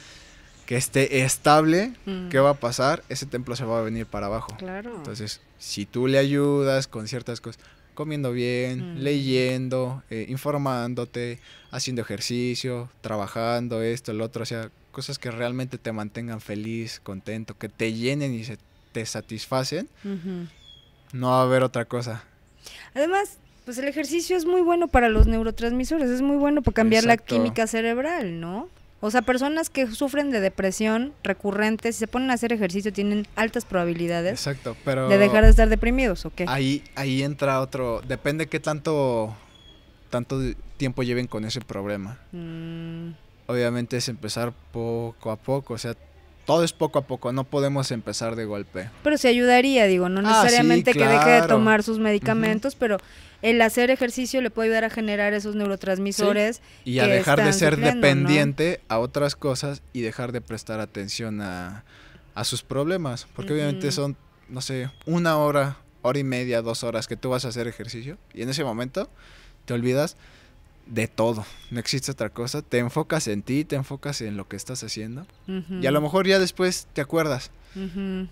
que 0.67 0.77
esté 0.77 1.23
estable, 1.23 1.93
Mm. 2.05 2.29
¿qué 2.29 2.39
va 2.39 2.51
a 2.51 2.55
pasar? 2.55 3.03
Ese 3.09 3.25
templo 3.27 3.57
se 3.57 3.65
va 3.65 3.79
a 3.79 3.83
venir 3.83 4.05
para 4.07 4.27
abajo. 4.27 4.55
Claro. 4.59 4.95
Entonces, 4.97 5.41
si 5.59 5.87
tú 5.87 6.07
le 6.07 6.19
ayudas 6.19 6.87
con 6.87 7.09
ciertas 7.09 7.41
cosas, 7.41 7.61
comiendo 7.95 8.33
bien, 8.33 8.95
Mm. 8.95 8.99
leyendo, 8.99 10.03
eh, 10.11 10.27
informándote, 10.29 11.41
haciendo 11.71 12.03
ejercicio, 12.03 12.91
trabajando 13.01 13.83
esto, 13.83 14.13
el 14.13 14.21
otro, 14.21 14.43
o 14.43 14.47
sea, 14.47 14.71
cosas 14.93 15.19
que 15.19 15.31
realmente 15.31 15.79
te 15.79 15.91
mantengan 15.93 16.41
feliz, 16.41 17.01
contento, 17.03 17.57
que 17.57 17.69
te 17.69 17.93
llenen 17.95 18.35
y 18.35 18.45
se 18.45 18.59
te 18.93 19.05
satisfacen, 19.07 19.89
no 21.13 21.29
va 21.31 21.41
a 21.41 21.43
haber 21.43 21.63
otra 21.63 21.85
cosa. 21.85 22.23
Además, 22.95 23.39
pues 23.65 23.79
el 23.79 23.89
ejercicio 23.89 24.37
es 24.37 24.45
muy 24.45 24.61
bueno 24.61 24.89
para 24.89 25.09
los 25.09 25.27
neurotransmisores, 25.27 26.11
es 26.11 26.23
muy 26.23 26.37
bueno 26.37 26.63
para 26.63 26.75
cambiar 26.75 27.05
Exacto. 27.05 27.35
la 27.35 27.43
química 27.43 27.67
cerebral, 27.67 28.41
¿no? 28.41 28.69
O 29.01 29.11
sea, 29.13 29.23
personas 29.23 29.71
que 29.71 29.87
sufren 29.87 30.31
de 30.31 30.41
depresión 30.41 31.13
recurrente, 31.23 31.93
si 31.93 32.01
se 32.01 32.09
ponen 32.09 32.31
a 32.31 32.35
hacer 32.35 32.53
ejercicio, 32.53 32.93
tienen 32.93 33.29
altas 33.37 33.65
probabilidades 33.65 34.33
Exacto, 34.33 34.77
pero 34.85 35.09
de 35.09 35.19
dejar 35.19 35.45
de 35.45 35.51
estar 35.51 35.69
deprimidos, 35.69 36.25
¿o 36.27 36.31
qué? 36.35 36.47
ahí 36.49 36.83
ahí 36.97 37.23
entra 37.23 37.61
otro, 37.61 38.03
depende 38.09 38.49
qué 38.49 38.59
tanto 38.59 39.37
tanto 40.11 40.41
tiempo 40.79 41.03
lleven 41.03 41.27
con 41.27 41.45
ese 41.45 41.61
problema. 41.61 42.19
Mm, 42.33 43.11
Obviamente 43.47 43.97
es 43.97 44.09
empezar 44.09 44.53
poco 44.73 45.31
a 45.31 45.37
poco, 45.37 45.75
o 45.75 45.79
sea, 45.79 45.95
todo 46.49 46.65
es 46.65 46.73
poco 46.73 46.99
a 46.99 47.03
poco, 47.03 47.31
no 47.31 47.45
podemos 47.45 47.91
empezar 47.91 48.35
de 48.35 48.47
golpe. 48.47 48.89
pero 49.03 49.19
se 49.19 49.29
ayudaría, 49.29 49.85
digo, 49.85 50.09
no 50.09 50.21
Ah, 50.21 50.23
sí, 50.23 50.29
necesariamente 50.45 50.95
que 50.95 51.07
deje 51.07 51.43
de 51.43 51.47
tomar 51.47 51.83
sus 51.83 51.99
medicamentos, 51.99 52.75
pero 52.75 52.97
el 53.43 53.61
hacer 53.61 53.91
ejercicio 53.91 54.41
le 54.41 54.49
puede 54.49 54.69
ayudar 54.71 54.85
a 54.85 54.89
generar 54.89 55.35
esos 55.35 55.57
neurotransmisores. 55.57 56.63
Y 56.87 57.01
a 57.01 57.07
dejar 57.07 57.45
de 57.45 57.53
ser 57.53 57.77
dependiente 57.77 58.81
a 58.89 58.99
otras 58.99 59.37
cosas 59.37 59.83
y 59.93 60.01
dejar 60.01 60.33
de 60.33 60.41
prestar 60.41 60.81
atención 60.81 61.43
a, 61.43 61.85
a 62.35 62.45
sus 62.45 62.63
problemas. 62.63 63.27
Porque 63.37 63.53
obviamente 63.53 63.93
son, 63.93 64.17
no 64.49 64.63
sé, 64.63 64.91
una 65.05 65.37
hora, 65.37 65.77
hora 66.01 66.19
y 66.19 66.25
media, 66.25 66.63
dos 66.63 66.83
horas 66.83 67.09
que 67.09 67.17
tú 67.19 67.29
vas 67.29 67.45
a 67.45 67.49
hacer 67.49 67.69
ejercicio 67.69 68.17
y 68.33 68.41
en 68.41 68.49
ese 68.49 68.65
momento 68.65 69.11
te 69.67 69.75
olvidas 69.75 70.17
de 70.89 71.07
todo. 71.07 71.45
No 71.71 71.79
existe 71.81 72.11
otra 72.11 72.31
cosa. 72.31 72.63
Te 72.63 72.79
enfocas 72.79 73.29
en 73.29 73.43
ti, 73.43 73.65
te 73.65 73.77
enfocas 73.77 74.21
en 74.23 74.37
lo 74.37 74.49
que 74.49 74.57
estás 74.57 74.83
haciendo. 74.83 75.27
Y 75.47 75.87
a 75.87 75.91
lo 75.91 76.01
mejor 76.01 76.27
ya 76.27 76.39
después 76.39 76.87
te 76.93 77.01
acuerdas. 77.01 77.51
Pero, 77.75 78.29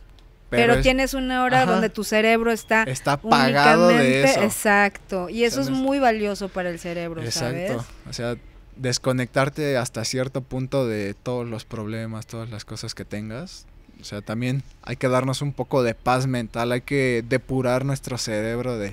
Pero, 0.48 0.74
es- 0.74 0.82
tienes 0.82 1.14
una 1.14 1.42
hora 1.42 1.62
Ajá. 1.62 1.72
donde 1.72 1.88
tu 1.90 2.04
cerebro 2.04 2.52
está 2.52 2.84
está 2.84 3.12
apagado 3.14 3.88
de 3.88 4.24
eso. 4.24 4.42
Exacto. 4.42 5.28
Y 5.28 5.44
eso 5.44 5.62
sea, 5.64 5.72
es- 5.72 5.78
muy 5.78 5.98
valioso 5.98 6.48
para 6.48 6.70
el 6.70 6.78
cerebro, 6.78 7.20
Exacto. 7.22 7.48
¿sabes? 7.48 7.82
O 8.08 8.12
sea, 8.12 8.36
desconectarte 8.76 9.76
hasta 9.76 10.04
cierto 10.04 10.42
punto 10.42 10.86
de 10.86 11.14
todos 11.14 11.48
los 11.48 11.64
problemas, 11.64 12.26
todas 12.26 12.48
las 12.50 12.64
cosas 12.64 12.94
que 12.94 13.04
tengas. 13.04 13.66
O 14.00 14.04
sea, 14.04 14.20
también 14.22 14.62
hay 14.82 14.96
que 14.96 15.08
darnos 15.08 15.42
un 15.42 15.52
poco 15.52 15.82
de 15.82 15.94
paz 15.94 16.26
mental, 16.26 16.70
hay 16.72 16.82
que 16.82 17.24
depurar 17.28 17.84
nuestro 17.84 18.16
cerebro 18.18 18.78
de 18.78 18.92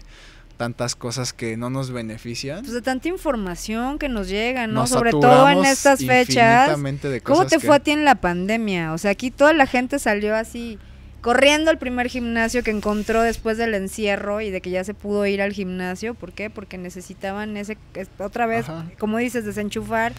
tantas 0.63 0.95
cosas 0.95 1.33
que 1.33 1.57
no 1.57 1.69
nos 1.69 1.91
benefician. 1.91 2.61
Pues 2.61 2.71
de 2.71 2.81
tanta 2.81 3.09
información 3.09 3.99
que 3.99 4.07
nos 4.07 4.29
llega, 4.29 4.65
¿no? 4.65 4.75
Nos 4.81 4.89
Sobre 4.91 5.11
todo 5.11 5.49
en 5.49 5.65
estas 5.65 5.99
fechas. 6.05 6.69
de 6.81 7.19
¿Cómo 7.21 7.39
cosas 7.39 7.51
te 7.51 7.57
que- 7.59 7.67
fue 7.67 7.75
a 7.75 7.79
ti 7.79 7.91
en 7.91 8.05
la 8.05 8.15
pandemia? 8.15 8.93
O 8.93 8.97
sea, 8.97 9.11
aquí 9.11 9.29
toda 9.29 9.51
la 9.51 9.65
gente 9.67 9.99
salió 9.99 10.33
así, 10.37 10.79
corriendo 11.19 11.69
al 11.69 11.77
primer 11.79 12.07
gimnasio 12.07 12.63
que 12.63 12.71
encontró 12.71 13.21
después 13.23 13.57
del 13.57 13.73
encierro 13.73 14.39
y 14.39 14.51
de 14.51 14.61
que 14.61 14.69
ya 14.69 14.85
se 14.85 14.93
pudo 14.93 15.25
ir 15.25 15.41
al 15.41 15.51
gimnasio. 15.51 16.13
¿Por 16.13 16.31
qué? 16.31 16.49
Porque 16.49 16.77
necesitaban 16.77 17.57
ese, 17.57 17.77
es- 17.95 18.07
otra 18.19 18.45
vez, 18.45 18.69
Ajá. 18.69 18.85
como 18.97 19.17
dices, 19.17 19.43
desenchufar 19.43 20.13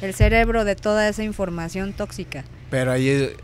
el 0.00 0.14
cerebro 0.14 0.64
de 0.64 0.76
toda 0.76 1.08
esa 1.08 1.24
información 1.24 1.92
tóxica. 1.92 2.44
Pero 2.70 2.92
ahí, 2.92 3.08
eh, 3.08 3.36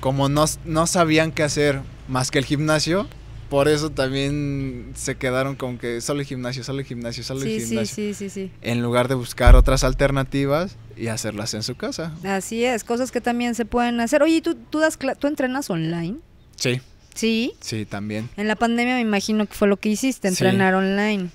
como 0.00 0.28
no, 0.28 0.44
no 0.64 0.88
sabían 0.88 1.30
qué 1.30 1.44
hacer 1.44 1.80
más 2.08 2.32
que 2.32 2.38
el 2.40 2.44
gimnasio, 2.46 3.06
por 3.48 3.68
eso 3.68 3.90
también 3.90 4.92
se 4.94 5.16
quedaron 5.16 5.56
con 5.56 5.78
que 5.78 6.00
solo 6.00 6.20
el 6.20 6.26
gimnasio, 6.26 6.62
solo 6.64 6.80
el 6.80 6.84
gimnasio, 6.86 7.22
solo 7.24 7.40
el 7.42 7.46
Sí, 7.48 7.60
sí, 7.60 7.66
gimnasio. 7.68 7.94
sí, 7.94 8.14
sí, 8.14 8.30
sí. 8.30 8.50
En 8.62 8.82
lugar 8.82 9.08
de 9.08 9.14
buscar 9.14 9.56
otras 9.56 9.84
alternativas 9.84 10.76
y 10.96 11.08
hacerlas 11.08 11.54
en 11.54 11.62
su 11.62 11.76
casa. 11.76 12.12
Así 12.24 12.64
es, 12.64 12.84
cosas 12.84 13.10
que 13.10 13.20
también 13.20 13.54
se 13.54 13.64
pueden 13.64 14.00
hacer. 14.00 14.22
Oye, 14.22 14.36
¿y 14.36 14.40
¿tú, 14.40 14.54
tú, 14.54 14.78
das 14.80 14.98
¿tú 15.18 15.26
entrenas 15.26 15.70
online? 15.70 16.16
Sí. 16.56 16.80
Sí. 17.14 17.52
Sí, 17.60 17.84
también. 17.84 18.28
En 18.36 18.46
la 18.48 18.54
pandemia 18.56 18.94
me 18.94 19.00
imagino 19.00 19.46
que 19.46 19.54
fue 19.54 19.66
lo 19.68 19.76
que 19.78 19.88
hiciste, 19.88 20.28
Sí. 20.28 20.34
entrenar 20.34 20.74
online. 20.74 21.30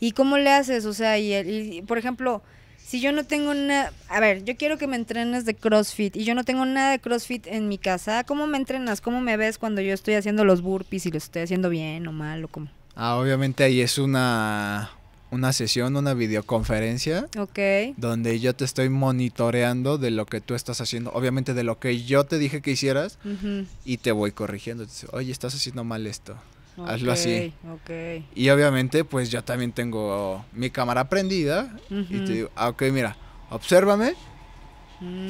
¿Y 0.00 0.12
cómo 0.12 0.36
le 0.36 0.50
haces? 0.50 0.84
O 0.84 0.92
sea, 0.92 1.18
y, 1.18 1.32
el- 1.32 1.48
y, 1.74 1.82
por 1.82 1.96
ejemplo, 1.98 2.42
si 2.86 3.00
yo 3.00 3.10
no 3.12 3.24
tengo 3.24 3.52
nada, 3.52 3.92
a 4.08 4.20
ver, 4.20 4.44
yo 4.44 4.56
quiero 4.56 4.78
que 4.78 4.86
me 4.86 4.94
entrenes 4.96 5.44
de 5.44 5.54
CrossFit 5.54 6.14
y 6.16 6.24
yo 6.24 6.34
no 6.36 6.44
tengo 6.44 6.64
nada 6.64 6.92
de 6.92 7.00
CrossFit 7.00 7.46
en 7.48 7.68
mi 7.68 7.78
casa, 7.78 8.22
¿cómo 8.24 8.46
me 8.46 8.58
entrenas? 8.58 9.00
¿Cómo 9.00 9.20
me 9.20 9.36
ves 9.36 9.58
cuando 9.58 9.80
yo 9.80 9.92
estoy 9.92 10.14
haciendo 10.14 10.44
los 10.44 10.62
burpees 10.62 11.06
y 11.06 11.10
los 11.10 11.24
estoy 11.24 11.42
haciendo 11.42 11.68
bien 11.68 12.06
o 12.06 12.12
mal 12.12 12.44
o 12.44 12.48
cómo? 12.48 12.68
Ah, 12.94 13.16
obviamente 13.16 13.64
ahí 13.64 13.80
es 13.80 13.98
una, 13.98 14.90
una 15.30 15.52
sesión, 15.52 15.96
una 15.96 16.14
videoconferencia 16.14 17.26
Ok. 17.36 17.58
donde 17.96 18.38
yo 18.40 18.54
te 18.54 18.64
estoy 18.64 18.88
monitoreando 18.88 19.98
de 19.98 20.10
lo 20.12 20.24
que 20.26 20.40
tú 20.40 20.54
estás 20.54 20.80
haciendo, 20.80 21.10
obviamente 21.12 21.54
de 21.54 21.64
lo 21.64 21.78
que 21.80 22.04
yo 22.04 22.24
te 22.24 22.38
dije 22.38 22.62
que 22.62 22.70
hicieras 22.70 23.18
ujú, 23.24 23.66
y 23.84 23.96
te 23.98 24.12
voy 24.12 24.30
corrigiendo. 24.30 24.86
Oye, 25.12 25.32
estás 25.32 25.54
haciendo 25.54 25.82
mal 25.84 26.06
esto. 26.06 26.36
Hazlo 26.84 27.12
así. 27.12 27.52
Ok. 27.72 28.24
Y 28.34 28.50
obviamente 28.50 29.04
pues 29.04 29.30
yo 29.30 29.42
también 29.44 29.72
tengo 29.72 30.44
mi 30.52 30.70
cámara 30.70 31.08
prendida 31.08 31.74
y 31.90 32.18
te 32.24 32.32
digo, 32.32 32.50
ah, 32.56 32.68
ok, 32.68 32.82
mira, 32.92 33.16
obsérvame 33.50 34.14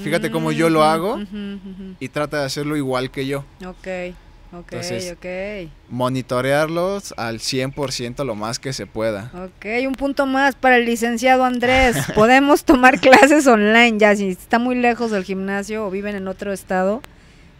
Fíjate 0.02 0.30
cómo 0.30 0.52
yo 0.52 0.70
lo 0.70 0.84
hago. 0.84 1.18
y 1.98 2.08
trata 2.08 2.40
de 2.40 2.46
hacerlo 2.46 2.76
igual 2.76 3.10
que 3.10 3.26
yo. 3.26 3.40
Ok, 3.64 3.88
ok, 4.52 4.72
Entonces- 4.72 5.12
ok. 5.16 5.70
Monitorearlos 5.90 7.14
al 7.16 7.40
100% 7.40 8.24
lo 8.24 8.34
más 8.36 8.58
que 8.60 8.72
se 8.72 8.86
pueda. 8.86 9.32
Ok, 9.34 9.66
un 9.88 9.94
punto 9.94 10.24
más 10.26 10.54
para 10.54 10.76
el 10.76 10.84
licenciado 10.86 11.44
Andrés. 11.44 11.96
Podemos 12.14 12.64
tomar 12.64 13.00
clases 13.00 13.46
online 13.48 13.98
ya, 13.98 14.14
si 14.14 14.28
está 14.28 14.58
muy 14.58 14.76
lejos 14.76 15.10
del 15.10 15.24
gimnasio 15.24 15.86
o 15.86 15.90
viven 15.90 16.14
en 16.16 16.28
otro 16.28 16.52
estado, 16.52 17.02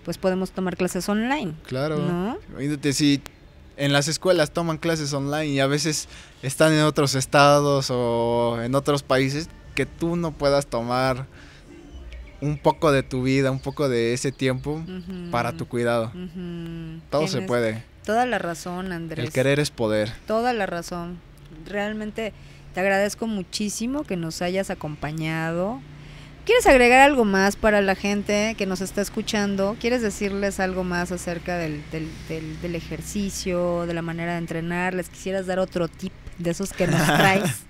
pues 0.05 0.17
podemos 0.19 0.53
tomar 0.53 0.77
clases 0.77 1.09
online. 1.09 1.55
Claro. 1.67 1.99
¿No? 1.99 2.39
Si 2.93 3.21
en 3.77 3.93
las 3.93 4.09
escuelas 4.09 4.51
toman 4.51 4.79
clases 4.79 5.13
online 5.13 5.47
y 5.47 5.61
a 5.61 5.67
veces 5.67 6.09
están 6.43 6.73
en 6.73 6.83
otros 6.83 7.15
estados 7.15 7.89
o 7.91 8.59
en 8.63 8.75
otros 8.75 9.03
países 9.03 9.49
que 9.75 9.87
tú 9.87 10.17
no 10.17 10.33
puedas 10.33 10.67
tomar 10.67 11.27
un 12.41 12.59
poco 12.59 12.93
de 12.93 13.03
tu 13.03 13.23
vida, 13.23 13.51
un 13.51 13.61
poco 13.61 13.89
de 13.89 14.13
ese 14.13 14.33
tiempo 14.33 14.83
para 15.31 15.53
tu 15.53 15.67
cuidado. 15.67 16.13
Todo 17.11 17.29
se 17.29 17.43
puede. 17.43 17.85
Toda 18.05 18.25
la 18.27 18.39
razón, 18.39 18.93
Andrés. 18.93 19.27
El 19.27 19.33
querer 19.33 19.59
es 19.59 19.71
poder. 19.71 20.13
Toda 20.27 20.53
la 20.53 20.67
razón. 20.67 21.19
Realmente 21.67 22.33
te 22.75 22.81
agradezco 22.81 23.27
muchísimo 23.27 24.05
que 24.05 24.17
nos 24.17 24.43
hayas 24.43 24.71
acompañado. 24.71 25.81
¿Quieres 26.47 26.67
agregar 26.69 27.01
algo 27.01 27.25
más 27.25 27.57
para 27.57 27.81
la 27.83 27.95
gente 27.97 28.55
que 28.57 28.67
nos 28.67 28.81
está 28.81 29.03
escuchando? 29.03 29.77
¿Quieres 29.81 30.01
decirles 30.01 30.61
algo 30.61 30.85
más 30.85 31.11
acerca 31.11 31.59
del, 31.59 31.83
del, 31.91 32.09
del- 32.29 32.61
del 32.63 32.75
ejercicio, 32.77 33.85
de 33.87 33.93
la 33.95 34.01
manera 34.03 34.33
de 34.33 34.39
entrenar? 34.39 34.95
¿Les 34.95 35.09
quisieras 35.09 35.47
dar 35.47 35.59
otro 35.59 35.89
tip 35.89 36.13
de 36.39 36.51
esos 36.51 36.73
que 36.73 36.87
nos 36.87 37.05
traes? 37.07 37.63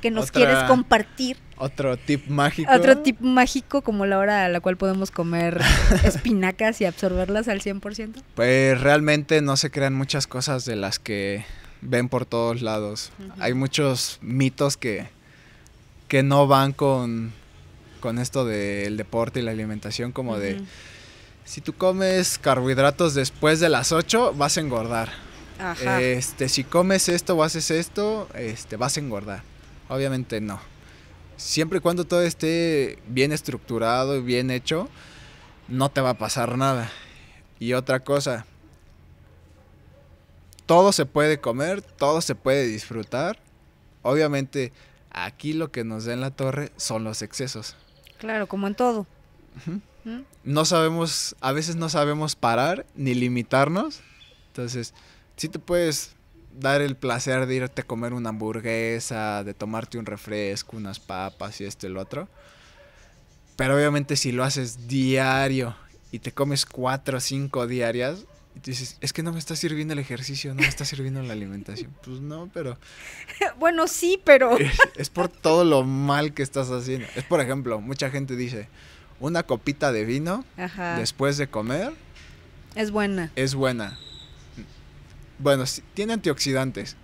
que 0.00 0.10
nos 0.10 0.30
Otra- 0.30 0.34
quieres 0.34 0.62
compartir. 0.64 1.36
Otro 1.56 1.96
tip 1.96 2.26
mágico. 2.28 2.72
Otro 2.72 2.98
tip 2.98 3.20
mágico 3.20 3.82
como 3.82 4.04
la 4.06 4.18
hora 4.18 4.44
a 4.44 4.48
la 4.48 4.60
cual 4.60 4.76
podemos 4.76 5.10
comer 5.12 5.60
espinacas 6.04 6.80
y 6.80 6.84
absorberlas 6.86 7.46
al 7.48 7.60
100%. 7.60 8.14
Pues 8.34 8.80
realmente 8.80 9.40
no 9.42 9.56
se 9.56 9.70
crean 9.70 9.94
muchas 9.94 10.26
cosas 10.26 10.64
de 10.64 10.74
las 10.76 10.98
que 10.98 11.44
ven 11.82 12.08
por 12.08 12.24
todos 12.26 12.62
lados. 12.62 13.12
Hay 13.38 13.54
muchos 13.54 14.18
mitos 14.22 14.76
que, 14.76 15.06
que 16.08 16.24
no 16.24 16.48
van 16.48 16.72
con, 16.72 17.32
con 18.02 18.18
esto 18.18 18.44
del 18.44 18.98
deporte 18.98 19.40
y 19.40 19.42
la 19.42 19.52
alimentación, 19.52 20.12
como 20.12 20.38
de 20.38 20.60
si 21.44 21.62
tú 21.62 21.72
comes 21.72 22.38
carbohidratos 22.38 23.14
después 23.14 23.60
de 23.60 23.70
las 23.70 23.92
8 23.92 24.34
vas 24.36 24.58
a 24.58 24.60
engordar. 24.60 25.10
Ajá. 25.58 26.02
Este, 26.02 26.48
si 26.48 26.64
comes 26.64 27.08
esto 27.08 27.36
o 27.36 27.42
haces 27.42 27.70
esto, 27.70 28.28
este, 28.34 28.76
vas 28.76 28.96
a 28.96 29.00
engordar. 29.00 29.42
Obviamente 29.88 30.40
no. 30.40 30.60
Siempre 31.36 31.78
y 31.78 31.80
cuando 31.80 32.04
todo 32.04 32.22
esté 32.22 32.98
bien 33.08 33.32
estructurado 33.32 34.16
y 34.16 34.22
bien 34.22 34.50
hecho, 34.50 34.88
no 35.68 35.90
te 35.90 36.00
va 36.00 36.10
a 36.10 36.18
pasar 36.18 36.58
nada. 36.58 36.90
Y 37.58 37.74
otra 37.74 38.00
cosa, 38.00 38.44
todo 40.66 40.92
se 40.92 41.06
puede 41.06 41.40
comer, 41.40 41.82
todo 41.82 42.20
se 42.20 42.34
puede 42.34 42.66
disfrutar. 42.66 43.38
Obviamente, 44.02 44.72
aquí 45.10 45.52
lo 45.52 45.70
que 45.70 45.84
nos 45.84 46.04
da 46.04 46.12
en 46.12 46.20
la 46.20 46.30
torre 46.30 46.72
son 46.76 47.04
los 47.04 47.22
excesos. 47.22 47.76
Claro, 48.22 48.46
como 48.46 48.68
en 48.68 48.76
todo. 48.76 49.04
¿Mm? 50.04 50.20
No 50.44 50.64
sabemos, 50.64 51.34
a 51.40 51.50
veces 51.50 51.74
no 51.74 51.88
sabemos 51.88 52.36
parar 52.36 52.86
ni 52.94 53.14
limitarnos. 53.14 54.00
Entonces, 54.46 54.94
sí 55.36 55.48
te 55.48 55.58
puedes 55.58 56.14
dar 56.56 56.82
el 56.82 56.94
placer 56.94 57.46
de 57.46 57.56
irte 57.56 57.82
a 57.82 57.84
comer 57.84 58.12
una 58.12 58.28
hamburguesa, 58.28 59.42
de 59.42 59.54
tomarte 59.54 59.98
un 59.98 60.06
refresco, 60.06 60.76
unas 60.76 61.00
papas 61.00 61.60
y 61.60 61.64
esto 61.64 61.88
y 61.88 61.90
lo 61.90 62.00
otro. 62.00 62.28
Pero 63.56 63.74
obviamente 63.74 64.14
si 64.14 64.30
lo 64.30 64.44
haces 64.44 64.86
diario 64.86 65.74
y 66.12 66.20
te 66.20 66.30
comes 66.30 66.64
cuatro 66.64 67.18
o 67.18 67.20
cinco 67.20 67.66
diarias, 67.66 68.24
y 68.54 68.60
tú 68.60 68.70
dices, 68.70 68.96
es 69.00 69.12
que 69.12 69.22
no 69.22 69.32
me 69.32 69.38
está 69.38 69.56
sirviendo 69.56 69.92
el 69.94 69.98
ejercicio, 69.98 70.54
no 70.54 70.60
me 70.60 70.68
está 70.68 70.84
sirviendo 70.84 71.22
la 71.22 71.32
alimentación. 71.32 71.90
Pues 72.04 72.20
no, 72.20 72.50
pero 72.52 72.78
Bueno, 73.58 73.86
sí, 73.88 74.20
pero... 74.24 74.58
es, 74.58 74.78
es 74.96 75.10
por 75.10 75.28
todo 75.28 75.64
lo 75.64 75.84
mal 75.84 76.34
que 76.34 76.42
estás 76.42 76.70
haciendo. 76.70 77.06
Es 77.16 77.24
por 77.24 77.40
ejemplo, 77.40 77.80
mucha 77.80 78.10
gente 78.10 78.36
dice, 78.36 78.68
una 79.20 79.42
copita 79.44 79.92
de 79.92 80.04
vino 80.04 80.44
Ajá. 80.56 80.96
después 80.98 81.36
de 81.38 81.46
comer 81.48 81.92
Es 82.74 82.90
buena. 82.90 83.30
es 83.36 83.54
buena. 83.54 83.98
Bueno, 85.38 85.66
sí, 85.66 85.82
tiene 85.94 86.12
antioxidantes, 86.12 86.96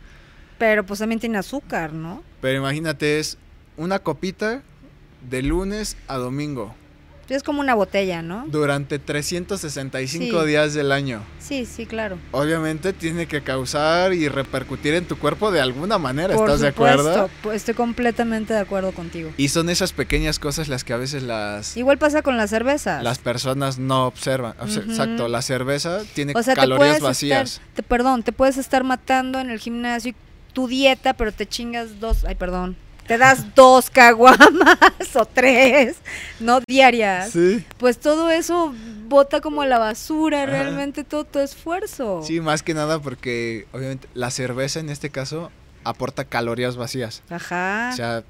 Pero 0.59 0.85
pues 0.87 1.01
también 1.01 1.19
tiene 1.21 1.39
azúcar, 1.39 1.93
¿no? 1.93 2.23
pero 2.41 2.59
imagínate, 2.59 3.19
es 3.19 3.37
una 3.77 3.99
copita 3.99 4.63
de 5.29 5.43
lunes 5.43 5.97
a 6.07 6.17
domingo 6.19 6.75
Es 7.29 7.43
como 7.43 7.61
una 7.61 7.75
botella, 7.75 8.23
¿no? 8.23 8.45
durante 8.49 8.99
365 8.99 10.41
Sí. 10.43 10.47
días 10.47 10.75
del 10.75 10.93
año. 10.93 11.23
Sí, 11.39 11.67
sí, 11.67 11.87
claro. 11.87 12.19
Obviamente 12.33 12.93
tiene 12.93 13.27
que 13.27 13.43
causar 13.43 14.13
y 14.15 14.29
repercutir 14.29 14.95
en 14.95 15.05
tu 15.05 15.19
cuerpo 15.19 15.51
de 15.51 15.61
alguna 15.61 15.99
manera, 15.99 16.35
Por 16.35 16.47
¿estás 16.49 16.61
de 16.61 16.69
acuerdo? 16.69 17.29
pues, 17.43 17.57
Estoy 17.57 17.75
completamente 17.75 18.55
de 18.55 18.61
acuerdo 18.61 18.93
contigo. 18.93 19.31
Y 19.37 19.49
son 19.49 19.69
esas 19.71 19.93
pequeñas 19.93 20.39
cosas 20.39 20.69
las 20.69 20.85
que 20.85 20.93
a 20.93 20.97
veces 20.97 21.23
las, 21.23 21.77
Igual 21.77 21.99
pasa 21.99 22.23
con 22.23 22.37
las 22.37 22.51
cervezas. 22.51 23.03
las 23.03 23.19
personas 23.19 23.79
no 23.79 24.07
observan. 24.07 24.55
Exacto, 24.63 25.29
la 25.29 25.43
cerveza 25.43 26.01
tiene 26.15 26.33
o 26.35 26.43
sea, 26.43 26.55
calorías 26.55 27.01
vacías. 27.01 27.53
estar, 27.55 27.67
te, 27.75 27.83
perdón, 27.83 28.23
te 28.23 28.33
puedes 28.33 28.57
estar 28.57 28.85
matando 28.85 29.39
en 29.41 29.51
el 29.51 29.59
gimnasio 29.59 30.13
y 30.13 30.15
tu 30.55 30.67
dieta, 30.67 31.15
pero 31.15 31.33
te 31.33 31.47
chingas 31.47 32.01
dos, 32.01 32.25
ay, 32.25 32.35
perdón, 32.35 32.77
te 33.09 33.19
das 33.19 33.55
dos 33.55 33.91
caguamas 33.91 34.79
o 35.15 35.25
tres, 35.25 35.97
no 36.39 36.61
diarias. 36.69 37.31
Sí. 37.31 37.65
Pues 37.79 37.99
todo 37.99 38.31
eso 38.31 38.73
bota 39.09 39.41
como 39.41 39.63
a 39.63 39.67
la 39.67 39.79
basura, 39.79 40.43
Ajá. 40.43 40.53
realmente 40.53 41.03
todo 41.03 41.25
tu 41.25 41.39
esfuerzo. 41.39 42.23
Sí, 42.23 42.41
más 42.41 42.63
que 42.63 42.75
nada 42.75 43.01
porque 43.01 43.67
obviamente 43.73 44.07
la 44.15 44.31
cerveza 44.31 44.79
en 44.79 44.91
este 44.91 45.11
caso 45.11 45.51
aporta 45.85 46.25
calorías 46.25 46.77
vacías. 46.77 47.23
Ajá. 47.31 47.91
O 47.93 47.97
sea, 47.97 48.25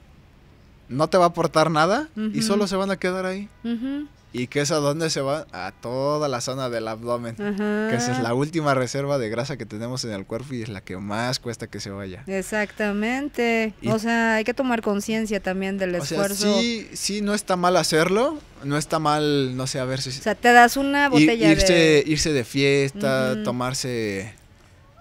no 0.89 1.09
te 1.09 1.19
va 1.19 1.25
a 1.25 1.29
aportar 1.29 1.71
nada 1.71 2.09
y 2.33 2.43
solo 2.43 2.67
se 2.67 2.77
van 2.77 2.91
a 2.91 2.97
quedar 2.97 3.27
ahí. 3.27 3.49
Ujú, 3.65 4.07
¿Y 4.33 4.47
qué 4.49 4.61
es 4.61 4.71
a 4.71 4.77
dónde 4.77 5.09
se 5.09 5.23
va? 5.23 5.47
A 5.53 5.73
toda 5.81 6.29
la 6.29 6.41
zona 6.43 6.69
del 6.69 6.87
abdomen. 6.87 7.35
ajá. 7.41 7.89
Que 7.91 7.97
esa 7.97 8.13
es 8.13 8.19
la 8.23 8.35
última 8.35 8.75
reserva 8.75 9.17
de 9.19 9.31
grasa 9.31 9.57
que 9.57 9.65
tenemos 9.65 10.05
en 10.05 10.11
el 10.13 10.27
cuerpo 10.27 10.53
y 10.55 10.63
es 10.63 10.69
la 10.69 10.83
que 10.83 10.97
más 10.99 11.39
cuesta 11.39 11.67
que 11.67 11.81
se 11.81 11.89
vaya. 11.91 12.25
Exactamente. 12.27 13.73
Y- 13.81 13.89
o 13.89 13.99
sea, 13.99 14.35
hay 14.37 14.45
que 14.45 14.55
tomar 14.55 14.83
conciencia 14.83 15.41
también 15.41 15.79
del 15.79 15.95
O 15.95 16.05
sea, 16.05 16.19
esfuerzo. 16.19 16.59
sí, 16.61 16.89
sí, 16.93 17.21
no 17.23 17.35
está 17.35 17.57
mal 17.57 17.77
hacerlo. 17.77 18.39
No 18.65 18.77
está 18.77 18.99
mal, 18.99 19.57
no 19.57 19.67
sé, 19.67 19.79
a 19.79 19.85
ver 19.85 20.03
si... 20.03 20.11
O 20.11 20.13
sea, 20.13 20.35
te 20.35 20.53
das 20.53 20.77
una 20.77 21.09
botella 21.09 21.51
irse, 21.51 21.73
de... 21.73 22.05
irse 22.07 22.33
de 22.33 22.45
fiesta, 22.45 23.43
tomarse 23.45 24.35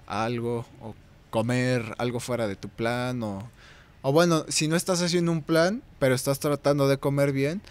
algo 0.05 0.65
o 0.81 0.95
comer 1.31 1.95
algo 1.97 2.19
fuera 2.19 2.47
de 2.47 2.55
tu 2.55 2.69
plan 2.69 3.21
o, 3.23 3.49
o 4.03 4.11
bueno, 4.11 4.45
si 4.47 4.67
no 4.67 4.75
estás 4.75 5.01
haciendo 5.01 5.31
un 5.31 5.41
plan, 5.41 5.81
pero 5.99 6.13
estás 6.15 6.39
tratando 6.39 6.87
de 6.87 6.97
comer 6.97 7.31
bien, 7.31 7.61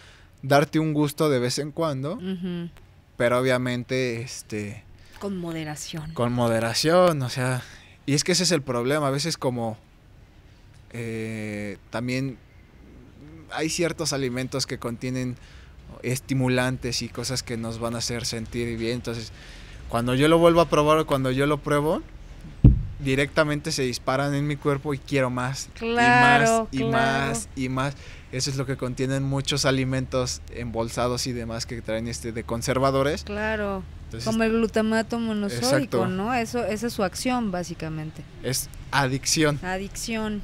darte 0.43 0.79
un 0.79 0.93
gusto 0.93 1.29
de 1.29 1.39
vez 1.39 1.59
en 1.59 1.73
cuando, 1.73 2.19
pero 3.17 3.39
obviamente 3.39 4.23
este 4.23 4.85
Con 5.19 5.37
moderación. 5.39 6.13
con 6.13 6.33
moderación, 6.33 7.23
o 7.23 7.29
sea, 7.29 7.63
y 8.05 8.15
es 8.15 8.25
que 8.25 8.33
ese 8.33 8.45
es 8.45 8.53
el 8.53 8.63
problema, 8.63 9.09
a 9.09 9.11
veces 9.11 9.37
como 9.37 9.77
eh, 10.91 11.79
también 11.91 12.39
hay 13.53 13.69
ciertos 13.69 14.13
alimentos 14.13 14.67
que 14.67 14.79
contienen 14.79 15.37
estimulantes 16.03 17.03
y 17.03 17.09
cosas 17.09 17.43
que 17.43 17.57
nos 17.57 17.79
van 17.79 17.95
a 17.95 17.99
hacer 17.99 18.25
sentir 18.27 18.77
bien, 18.79 18.95
entonces 18.95 19.33
cuando 19.89 20.15
yo 20.15 20.29
lo 20.29 20.39
vuelvo 20.39 20.61
a 20.61 20.69
probar 20.69 20.99
o 20.99 21.07
cuando 21.07 21.31
yo 21.31 21.47
lo 21.47 21.59
pruebo, 21.59 22.03
directamente 23.07 23.73
se 23.73 23.83
disparan 23.83 24.35
en 24.35 24.47
mi 24.47 24.57
cuerpo 24.57 24.93
y 24.93 24.99
quiero 24.99 25.31
más. 25.31 25.69
Claro, 25.75 26.69
y 26.73 26.79
más, 26.79 26.79
y 26.79 26.79
claro. 26.79 26.93
más, 26.93 27.49
y 27.57 27.69
más. 27.69 27.95
Eso 28.33 28.51
es 28.51 28.57
lo 28.57 28.67
que 28.67 28.77
contienen 28.77 29.23
muchos 29.23 29.65
alimentos 29.65 30.43
embolsados 30.55 31.27
y 31.27 31.33
demás 31.33 31.65
que 31.65 31.81
traen 31.81 32.09
este 32.09 32.33
de 32.33 32.45
conservadores. 32.45 33.23
Claro. 33.25 33.83
Entonces, 34.07 34.27
Como 34.29 34.43
el 34.43 34.53
glutamato 34.53 35.19
monosódico, 35.19 35.67
Exacto. 35.77 36.07
¿no? 36.09 36.35
Eso, 36.35 36.65
esa 36.65 36.89
es 36.89 36.93
su 36.93 37.03
acción, 37.05 37.51
básicamente. 37.51 38.23
es 38.43 38.69
adicción. 38.91 39.59
Adicción. 39.65 40.43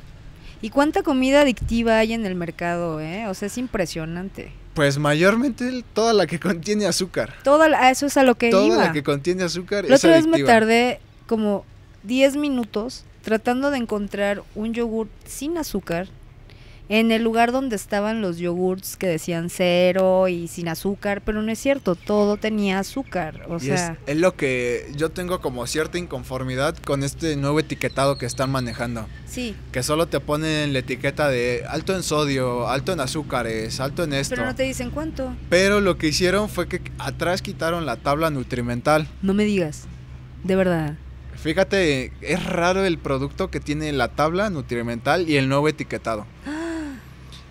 ¿Y 0.62 0.70
cuánta 0.70 1.02
comida 1.02 1.40
adictiva 1.42 1.98
hay 1.98 2.12
en 2.12 2.24
el 2.24 2.36
mercado, 2.36 3.00
eh? 3.00 3.26
O 3.26 3.34
sea, 3.34 3.46
es 3.46 3.58
impresionante. 3.58 4.52
Pues 4.74 4.96
mayormente 4.98 5.84
toda 5.92 6.12
la 6.12 6.26
que 6.26 6.38
contiene 6.40 6.86
azúcar. 6.86 7.34
Toda 7.42 7.68
la- 7.68 7.90
eso 7.90 8.06
es 8.06 8.16
a 8.16 8.22
lo 8.22 8.36
que 8.36 8.50
Toda 8.50 8.66
iba. 8.66 8.76
la 8.76 8.92
que 8.92 9.02
contiene 9.02 9.42
azúcar 9.42 9.84
La 9.86 9.96
es 9.96 10.04
otra 10.04 10.16
vez 10.16 10.26
me 10.28 10.42
tardé 10.44 11.00
como 11.26 11.64
10 12.02 12.36
minutos 12.36 13.04
tratando 13.22 13.70
de 13.70 13.78
encontrar 13.78 14.42
un 14.54 14.74
yogur 14.74 15.08
sin 15.24 15.56
azúcar 15.58 16.08
en 16.88 17.10
el 17.10 17.22
lugar 17.22 17.52
donde 17.52 17.76
estaban 17.76 18.20
los 18.20 18.36
yogurts 18.38 18.96
que 18.98 19.06
decían 19.06 19.48
cero 19.48 20.28
y 20.28 20.48
sin 20.48 20.68
azúcar, 20.68 21.22
pero 21.24 21.40
no 21.40 21.50
es 21.50 21.58
cierto, 21.58 21.94
todo 21.94 22.36
tenía 22.36 22.78
azúcar, 22.78 23.46
o 23.48 23.54
Y 23.54 23.56
es, 23.56 23.62
sea, 23.80 23.98
es 24.06 24.16
lo 24.16 24.36
que 24.36 24.92
yo 24.94 25.10
tengo 25.10 25.40
como 25.40 25.66
cierta 25.66 25.96
inconformidad 25.96 26.76
con 26.76 27.02
este 27.02 27.36
nuevo 27.36 27.60
etiquetado 27.60 28.18
que 28.18 28.26
están 28.26 28.50
manejando. 28.50 29.06
sí, 29.26 29.56
Que 29.70 29.82
solo 29.82 30.06
te 30.08 30.20
ponen 30.20 30.72
la 30.74 30.80
etiqueta 30.80 31.28
de 31.28 31.64
alto 31.66 31.94
en 31.94 32.02
sodio, 32.02 32.68
alto 32.68 32.92
en 32.92 33.00
azúcares, 33.00 33.80
alto 33.80 34.04
en 34.04 34.12
esto. 34.12 34.34
pero 34.34 34.46
no 34.46 34.54
te 34.54 34.64
dicen 34.64 34.90
cuánto. 34.90 35.34
Pero 35.48 35.80
lo 35.80 35.96
que 35.96 36.08
hicieron 36.08 36.50
fue 36.50 36.68
que 36.68 36.82
atrás 36.98 37.40
quitaron 37.40 37.86
la 37.86 37.96
tabla 37.96 38.28
nutrimental. 38.28 39.08
No 39.22 39.32
me 39.32 39.44
digas, 39.44 39.84
de 40.44 40.56
verdad. 40.56 40.94
Fíjate, 41.42 42.12
es 42.20 42.44
raro 42.44 42.84
el 42.84 42.98
producto 42.98 43.50
que 43.50 43.58
tiene 43.58 43.90
la 43.90 44.08
tabla 44.08 44.48
nutrimental 44.48 45.28
y 45.28 45.36
el 45.36 45.48
nuevo 45.48 45.68
etiquetado. 45.68 46.24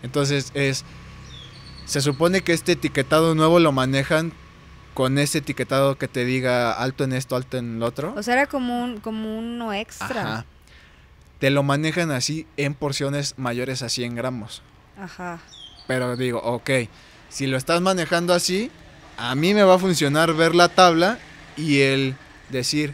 Entonces 0.01 0.51
es... 0.53 0.85
Se 1.85 1.99
supone 1.99 2.39
que 2.39 2.53
este 2.53 2.71
etiquetado 2.73 3.35
nuevo 3.35 3.59
lo 3.59 3.73
manejan 3.73 4.31
con 4.93 5.17
ese 5.17 5.39
etiquetado 5.39 5.97
que 5.97 6.07
te 6.07 6.23
diga 6.23 6.71
alto 6.71 7.03
en 7.03 7.11
esto, 7.11 7.35
alto 7.35 7.57
en 7.57 7.79
lo 7.79 7.85
otro. 7.85 8.13
O 8.15 8.23
sea, 8.23 8.35
era 8.35 8.47
como 8.47 8.81
un 8.81 9.01
como 9.01 9.37
uno 9.37 9.73
extra. 9.73 10.21
Ajá. 10.21 10.45
Te 11.39 11.49
lo 11.49 11.63
manejan 11.63 12.11
así 12.11 12.47
en 12.55 12.75
porciones 12.75 13.33
mayores 13.37 13.81
a 13.81 13.89
100 13.89 14.15
gramos. 14.15 14.61
Ajá. 14.97 15.39
Pero 15.87 16.15
digo, 16.15 16.39
ok, 16.41 16.69
si 17.27 17.47
lo 17.47 17.57
estás 17.57 17.81
manejando 17.81 18.33
así, 18.33 18.71
a 19.17 19.35
mí 19.35 19.53
me 19.53 19.63
va 19.63 19.75
a 19.75 19.79
funcionar 19.79 20.33
ver 20.33 20.55
la 20.55 20.69
tabla 20.69 21.19
y 21.57 21.79
el 21.79 22.15
decir, 22.49 22.93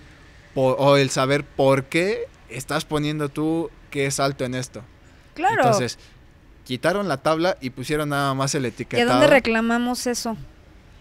o 0.65 0.97
el 0.97 1.09
saber 1.09 1.43
por 1.43 1.85
qué 1.85 2.27
estás 2.49 2.85
poniendo 2.85 3.29
tú 3.29 3.69
que 3.91 4.05
es 4.05 4.19
alto 4.19 4.45
en 4.45 4.55
esto. 4.55 4.81
Claro. 5.33 5.63
Entonces, 5.63 5.99
quitaron 6.63 7.07
la 7.07 7.17
tabla 7.17 7.57
y 7.61 7.69
pusieron 7.69 8.09
nada 8.09 8.33
más 8.33 8.53
el 8.55 8.63
¿Y 8.63 8.65
a 8.65 8.69
etiquetado. 8.69 9.09
dónde 9.11 9.27
reclamamos 9.27 10.07
eso? 10.07 10.35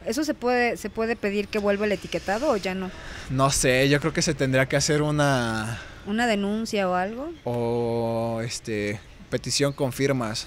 ¿Eso 0.05 0.23
se 0.23 0.35
puede, 0.35 0.77
se 0.77 0.91
puede 0.91 1.17
pedir 1.17 1.49
que 1.49 1.59
vuelva 1.59 1.87
el 1.87 1.93
etiquetado 1.93 2.51
o 2.51 2.57
ya 2.57 2.75
no? 2.75 2.91
No 3.31 3.51
sé, 3.51 3.89
yo 3.89 3.99
creo 4.01 4.13
que 4.13 4.23
se 4.23 4.35
tendría 4.35 4.67
que 4.67 4.77
hacer 4.77 5.03
una 5.03 5.81
¿Una 6.07 6.29
denuncia 6.29 6.89
o 6.89 6.95
algo? 6.95 7.33
o 7.45 8.41
este 8.45 9.01
petición 9.31 9.73
con 9.73 9.93
firmas. 9.93 10.47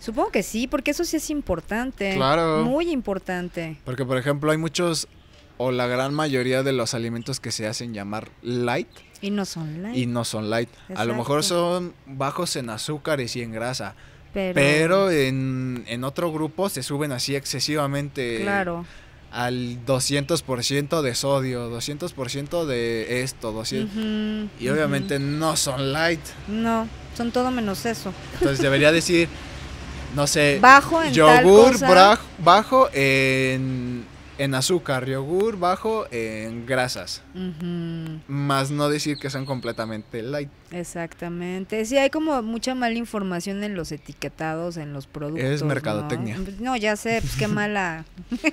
Supongo 0.00 0.30
que 0.30 0.42
sí, 0.42 0.66
porque 0.66 0.92
eso 0.92 1.04
sí 1.04 1.16
es 1.16 1.28
importante. 1.28 2.14
Claro. 2.14 2.64
Muy 2.64 2.90
importante. 2.90 3.78
Porque 3.84 4.04
por 4.04 4.16
ejemplo, 4.16 4.50
hay 4.50 4.58
muchos 4.58 5.08
o 5.58 5.70
la 5.70 5.86
gran 5.86 6.12
mayoría 6.14 6.62
de 6.62 6.72
los 6.72 6.94
alimentos 6.94 7.40
que 7.40 7.52
se 7.52 7.66
hacen 7.66 7.94
llamar 7.94 8.28
light 8.42 8.88
Y 9.20 9.30
no 9.30 9.44
son 9.44 9.82
light. 9.82 9.96
y 9.96 10.06
no 10.06 10.24
son 10.24 10.50
light. 10.50 10.68
A 10.96 11.04
lo 11.04 11.14
mejor 11.14 11.44
son 11.44 11.94
bajos 12.06 12.56
en 12.56 12.70
azúcares 12.70 13.36
y 13.36 13.42
en 13.42 13.52
grasa, 13.52 13.94
pero, 14.32 14.54
pero 14.54 15.10
en, 15.10 15.84
en 15.86 16.04
otro 16.04 16.32
grupo 16.32 16.68
se 16.68 16.82
suben 16.82 17.12
así 17.12 17.36
excesivamente 17.36 18.40
claro. 18.42 18.84
al 19.30 19.78
200% 19.86 21.02
de 21.02 21.14
sodio, 21.14 21.70
200% 21.70 22.64
de 22.66 23.22
esto, 23.22 23.52
200 23.52 23.90
Ujú, 23.96 24.48
y 24.58 24.68
obviamente 24.68 25.18
no 25.20 25.56
son 25.56 25.92
light. 25.92 26.20
No, 26.48 26.88
son 27.16 27.30
todo 27.30 27.50
menos 27.52 27.86
eso. 27.86 28.12
Entonces 28.34 28.58
debería 28.58 28.90
decir 28.90 29.28
no 30.16 30.26
sé, 30.28 30.58
Bajo 30.60 31.00
en 31.02 31.12
tal 31.12 31.42
yogur 31.44 31.72
cosa. 31.72 31.88
bra- 31.88 32.18
bajo 32.38 32.88
en 32.92 34.04
en 34.38 34.54
azúcar, 34.54 35.06
yogur 35.06 35.58
bajo 35.58 36.06
en 36.10 36.66
grasas, 36.66 37.22
más 38.26 38.70
no 38.70 38.88
decir 38.88 39.16
que 39.18 39.30
son 39.30 39.46
completamente 39.46 40.22
light. 40.22 40.50
Exactamente. 40.70 41.84
Sí, 41.84 41.96
hay 41.98 42.10
como 42.10 42.42
mucha 42.42 42.74
mala 42.74 42.96
información 42.96 43.62
en 43.62 43.74
los 43.74 43.92
etiquetados, 43.92 44.76
en 44.76 44.92
los 44.92 45.06
productos. 45.06 45.44
Es 45.44 45.62
mercadotecnia. 45.62 46.38
No, 46.60 46.76
ya 46.76 46.96
sé, 46.96 47.20
pues 47.20 47.36
qué 47.36 47.48
mala. 47.48 48.04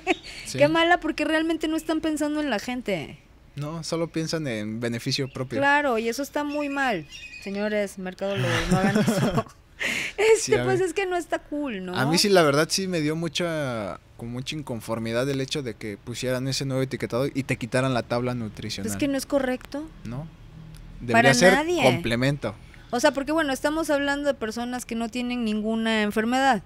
Sí. 0.46 0.58
Qué 0.58 0.68
mala 0.68 1.00
porque 1.00 1.24
realmente 1.24 1.66
no 1.68 1.76
están 1.76 2.00
pensando 2.00 2.40
en 2.40 2.50
la 2.50 2.58
gente. 2.58 3.18
No, 3.56 3.82
solo 3.84 4.08
piensan 4.08 4.46
en 4.46 4.80
beneficio 4.80 5.28
propio. 5.32 5.58
Claro, 5.58 5.98
y 5.98 6.08
eso 6.08 6.22
está 6.22 6.44
muy 6.44 6.68
mal. 6.68 7.06
Señores, 7.42 7.98
mercadólogos, 7.98 8.50
no 8.70 8.78
hagan 8.78 8.98
eso. 8.98 9.44
Este, 10.16 10.52
Sí, 10.52 10.54
pues 10.64 10.80
es 10.80 10.92
que 10.94 11.06
no 11.06 11.16
está 11.16 11.40
cool, 11.40 11.84
¿no? 11.84 11.96
A 11.98 12.06
mí 12.06 12.16
sí, 12.16 12.28
la 12.28 12.42
verdad, 12.42 12.68
sí 12.70 12.86
me 12.86 13.00
dio 13.00 13.16
mucha, 13.16 13.98
con 14.22 14.30
mucha 14.30 14.54
inconformidad 14.54 15.28
el 15.28 15.40
hecho 15.40 15.64
de 15.64 15.74
que 15.74 15.96
pusieran 15.96 16.46
ese 16.46 16.64
nuevo 16.64 16.80
etiquetado 16.80 17.26
y 17.26 17.42
te 17.42 17.56
quitaran 17.56 17.92
la 17.92 18.04
tabla 18.04 18.36
nutricional. 18.36 18.88
Es 18.88 18.96
que 18.96 19.08
no 19.08 19.18
es 19.18 19.26
correcto. 19.26 19.82
¿No? 20.04 20.28
Para 21.00 21.30
Debería 21.32 21.34
ser 21.34 21.54
nadie. 21.54 21.82
complemento. 21.82 22.54
O 22.90 23.00
sea, 23.00 23.10
porque 23.10 23.32
bueno, 23.32 23.52
estamos 23.52 23.90
hablando 23.90 24.28
de 24.28 24.34
personas 24.34 24.84
que 24.86 24.94
no 24.94 25.08
tienen 25.08 25.44
ninguna 25.44 26.02
enfermedad. 26.02 26.62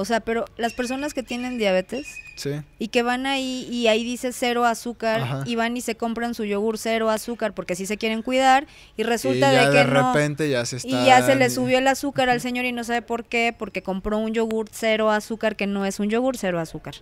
O 0.00 0.04
sea, 0.04 0.20
pero 0.20 0.44
las 0.56 0.74
personas 0.74 1.12
que 1.12 1.24
tienen 1.24 1.58
diabetes 1.58 2.06
Sí. 2.36 2.50
y 2.78 2.86
que 2.86 3.02
van 3.02 3.26
ahí 3.26 3.66
y 3.68 3.88
ahí 3.88 4.04
dice 4.04 4.32
cero 4.32 4.64
azúcar 4.64 5.22
Ajá. 5.22 5.42
y 5.44 5.56
van 5.56 5.76
y 5.76 5.80
se 5.80 5.96
compran 5.96 6.34
su 6.34 6.44
yogur 6.44 6.78
cero 6.78 7.10
azúcar 7.10 7.52
porque 7.52 7.72
así 7.72 7.84
se 7.84 7.96
quieren 7.96 8.22
cuidar 8.22 8.68
y 8.96 9.02
resulta 9.02 9.50
y 9.52 9.56
ya 9.56 9.66
de 9.66 9.72
que 9.72 9.78
de 9.78 9.84
no. 9.92 10.12
repente 10.14 10.48
ya 10.48 10.64
se 10.64 10.76
Y 10.76 10.78
está. 10.92 11.04
ya 11.04 11.26
se 11.26 11.34
le 11.34 11.50
subió 11.50 11.78
el 11.78 11.88
azúcar 11.88 12.28
al 12.30 12.40
señor 12.40 12.64
y 12.64 12.70
no 12.70 12.84
sabe 12.84 13.02
por 13.02 13.24
qué, 13.24 13.52
porque 13.58 13.82
compró 13.82 14.18
un 14.18 14.32
yogur 14.32 14.66
cero 14.70 15.10
azúcar 15.10 15.56
que 15.56 15.66
no 15.66 15.84
es 15.84 15.98
un 15.98 16.08
yogur 16.10 16.36
cero 16.36 16.60
azúcar. 16.60 16.94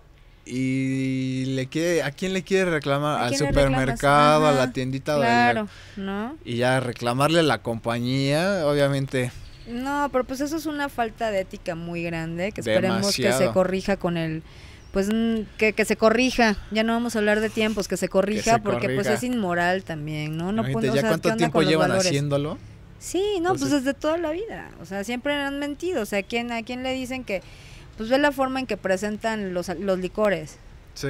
Y 0.46 1.44
le 1.54 1.66
quiere, 1.66 2.02
¿a 2.02 2.12
quién 2.12 2.32
le 2.32 2.42
quiere 2.42 2.70
reclamar? 2.70 3.20
¿A 3.20 3.26
Al 3.26 3.36
supermercado, 3.36 4.46
a 4.46 4.52
la 4.52 4.72
tiendita. 4.72 5.14
de 5.16 5.20
la- 5.20 5.26
Claro, 5.26 5.68
¿no? 5.96 6.36
Y 6.46 6.56
ya 6.56 6.80
reclamarle 6.80 7.40
a 7.40 7.42
la 7.42 7.58
compañía, 7.62 8.66
obviamente. 8.66 9.32
No, 9.68 10.08
pero 10.12 10.24
pues 10.24 10.40
eso 10.40 10.56
es 10.56 10.66
una 10.66 10.88
falta 10.88 11.30
de 11.30 11.40
ética 11.40 11.74
muy 11.74 12.02
grande, 12.02 12.52
que 12.52 12.60
esperemos 12.60 13.14
que 13.16 13.32
se 13.32 13.48
corrija 13.52 13.96
con 13.96 14.16
el 14.16 14.42
pues 14.92 15.08
que, 15.58 15.74
que 15.74 15.84
se 15.84 15.96
corrija, 15.96 16.56
ya 16.70 16.82
no 16.82 16.94
vamos 16.94 17.16
a 17.16 17.18
hablar 17.18 17.40
de 17.40 17.50
tiempos, 17.50 17.86
que 17.86 17.98
se 17.98 18.08
corrija 18.08 18.54
se 18.54 18.60
porque 18.60 18.88
pues 18.88 19.06
es 19.08 19.22
inmoral 19.24 19.84
también, 19.84 20.38
¿no? 20.38 20.52
No 20.52 20.62
puede- 20.72 20.88
o 20.90 20.94
ya 20.94 21.00
sea, 21.02 21.10
¿qué 21.10 21.20
cuánto 21.20 21.36
tiempo 21.36 21.60
llevan 21.62 21.88
valores? 21.90 22.06
haciéndolo. 22.06 22.56
Sí, 22.98 23.20
no, 23.42 23.50
pues 23.50 23.62
Entonces- 23.62 23.84
desde 23.84 23.92
toda 23.98 24.16
la 24.16 24.30
vida, 24.30 24.70
o 24.80 24.86
sea, 24.86 25.04
siempre 25.04 25.34
han 25.34 25.58
mentido, 25.58 26.02
o 26.02 26.06
sea, 26.06 26.20
¿a 26.20 26.22
quién, 26.22 26.50
a 26.50 26.62
quién 26.62 26.82
le 26.82 26.94
dicen 26.94 27.24
que 27.24 27.42
pues 27.98 28.08
ve 28.08 28.16
la 28.18 28.32
forma 28.32 28.58
en 28.60 28.66
que 28.66 28.76
presentan 28.78 29.52
los, 29.52 29.68
los 29.80 29.98
licores, 29.98 30.56
Sí. 30.94 31.08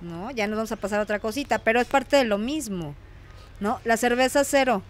¿no? 0.00 0.30
Ya 0.32 0.46
nos 0.46 0.56
vamos 0.56 0.72
a 0.72 0.76
pasar 0.76 1.00
a 1.00 1.02
otra 1.04 1.18
cosita, 1.20 1.58
pero 1.58 1.80
es 1.80 1.86
parte 1.86 2.16
de 2.16 2.24
lo 2.24 2.38
mismo, 2.38 2.94
¿no? 3.60 3.80
La 3.84 3.96
cerveza 3.96 4.42
cero. 4.44 4.82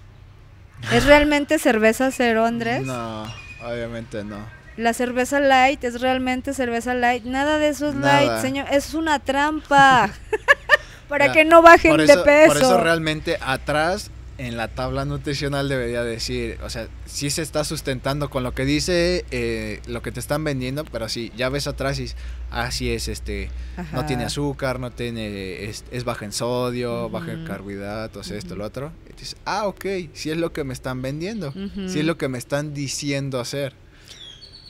¿Es 0.93 1.05
realmente 1.05 1.59
cerveza 1.59 2.11
cero, 2.11 2.47
Andrés? 2.47 2.83
No, 2.85 3.24
obviamente 3.64 4.24
no. 4.24 4.39
La 4.76 4.93
cerveza 4.93 5.41
light 5.41 5.83
es 5.83 6.01
realmente 6.01 6.55
cerveza 6.55 6.95
light. 6.95 7.24
Nada 7.24 7.59
de 7.59 7.68
eso 7.68 7.89
es 7.89 7.95
Nada. 7.97 8.22
light, 8.22 8.41
señor. 8.43 8.66
Es 8.70 8.95
una 8.95 9.18
trampa. 9.18 10.11
Para 11.09 11.26
Ya, 11.26 11.33
que 11.33 11.45
no 11.45 11.62
bajen 11.62 11.97
de 11.97 12.05
eso, 12.05 12.22
peso. 12.24 12.47
Por 12.49 12.57
eso 12.59 12.81
realmente 12.81 13.39
atrás 13.41 14.11
en 14.39 14.57
la 14.57 14.68
tabla 14.68 15.05
nutricional 15.05 15.68
debería 15.68 16.05
decir, 16.05 16.59
o 16.62 16.70
sea, 16.70 16.89
sí 17.07 17.28
se 17.28 17.43
está 17.43 17.64
sustentando 17.64 18.30
con 18.30 18.45
lo 18.45 18.55
que 18.55 18.64
dice, 18.64 19.24
eh, 19.32 19.80
lo 19.89 20.01
que 20.01 20.12
te 20.12 20.20
están 20.20 20.45
vendiendo, 20.45 20.84
pero 20.84 21.09
sí, 21.09 21.32
ya 21.36 21.49
ves 21.49 21.66
atrás 21.66 21.99
y 21.99 22.09
así 22.51 22.91
es, 22.91 23.09
este, 23.09 23.51
no 23.93 24.07
tiene 24.07 24.24
azúcar, 24.24 24.78
no 24.78 24.93
tiene, 24.93 25.64
es, 25.64 25.84
es 25.91 26.05
baja 26.05 26.24
en 26.24 26.32
sodio, 26.32 27.11
baja 27.11 27.32
en 27.32 27.45
carbohidratos, 27.45 28.30
esto, 28.30 28.55
lo 28.55 28.64
otro. 28.64 28.93
Y 29.11 29.12
dices, 29.14 29.36
ah, 29.45 29.66
ok, 29.66 29.84
sí 30.14 30.30
es 30.30 30.36
lo 30.36 30.53
que 30.53 30.62
me 30.62 30.72
están 30.72 31.03
vendiendo, 31.03 31.49
Ujú. 31.49 31.89
sí 31.89 31.99
es 31.99 32.05
lo 32.07 32.16
que 32.16 32.28
me 32.28 32.39
están 32.39 32.72
diciendo 32.74 33.41
hacer. 33.41 33.74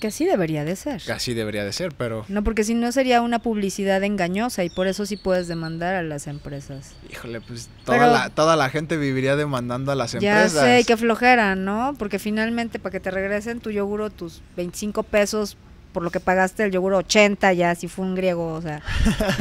Que 0.01 0.07
así 0.09 0.24
debería 0.24 0.64
de 0.64 0.76
ser. 0.76 1.03
Que 1.03 1.11
así 1.12 1.34
debería 1.34 1.64
de 1.64 1.72
ser, 1.72 1.92
pero, 1.96 2.24
No, 2.28 2.44
porque 2.44 2.62
si 2.62 2.74
no 2.74 2.92
sería 2.92 3.20
una 3.20 3.40
publicidad 3.40 4.03
engañosa 4.05 4.62
y 4.62 4.70
por 4.70 4.86
eso 4.86 5.07
sí 5.07 5.16
puedes 5.16 5.49
demandar 5.49 5.94
a 5.96 6.03
las 6.03 6.26
empresas. 6.28 6.92
híjole, 7.11 7.40
pues 7.40 7.68
toda, 7.84 7.99
Pero- 7.99 8.12
la, 8.12 8.30
toda 8.30 8.55
la 8.57 8.70
gente 8.70 8.96
viviría 8.96 9.34
demandando 9.34 9.90
a 9.90 9.94
las 9.96 10.12
Ya 10.12 10.18
empresas. 10.44 10.62
sé, 10.64 10.80
y 10.80 10.84
qué 10.84 10.96
flojera, 10.96 11.57
¿no? 11.57 11.94
Porque 11.99 12.18
finalmente 12.18 12.78
para 12.78 12.92
que 12.92 13.01
te 13.01 13.11
regresen 13.11 13.61
tu 13.61 13.70
yoguro 13.70 14.11
tus 14.11 14.40
25 14.57 15.03
pesos 15.03 15.57
por 15.92 16.03
lo 16.03 16.11
que 16.11 16.20
pagaste 16.20 16.62
el 16.64 16.70
yogur 16.70 16.92
80 16.94 17.53
ya 17.55 17.74
si 17.74 17.88
fue 17.88 18.05
un 18.05 18.14
griego, 18.14 18.53
o 18.53 18.62
sea, 18.62 18.82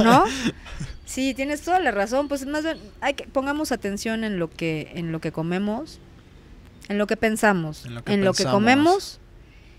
¿no? 0.04 0.24
Sí, 1.06 1.34
tienes 1.34 1.62
toda 1.62 1.80
la 1.80 1.92
razón. 1.92 2.28
Pues 2.28 2.46
más 2.46 2.64
bien, 2.64 2.78
hay 3.00 3.14
que, 3.14 3.26
pongamos 3.28 3.72
atención 3.72 4.24
en 4.26 4.40
lo 4.40 4.50
que, 4.50 4.92
en 4.96 5.12
lo 5.14 5.22
que 5.22 5.32
comemos, 5.32 6.00
en 6.90 6.98
lo 6.98 7.08
que 7.08 7.16
pensamos, 7.16 7.86
En 7.86 7.96
lo 7.96 8.04
que 8.04 8.14
en 8.14 8.26
lo 8.26 8.34
que 8.34 8.44
comemos 8.44 9.20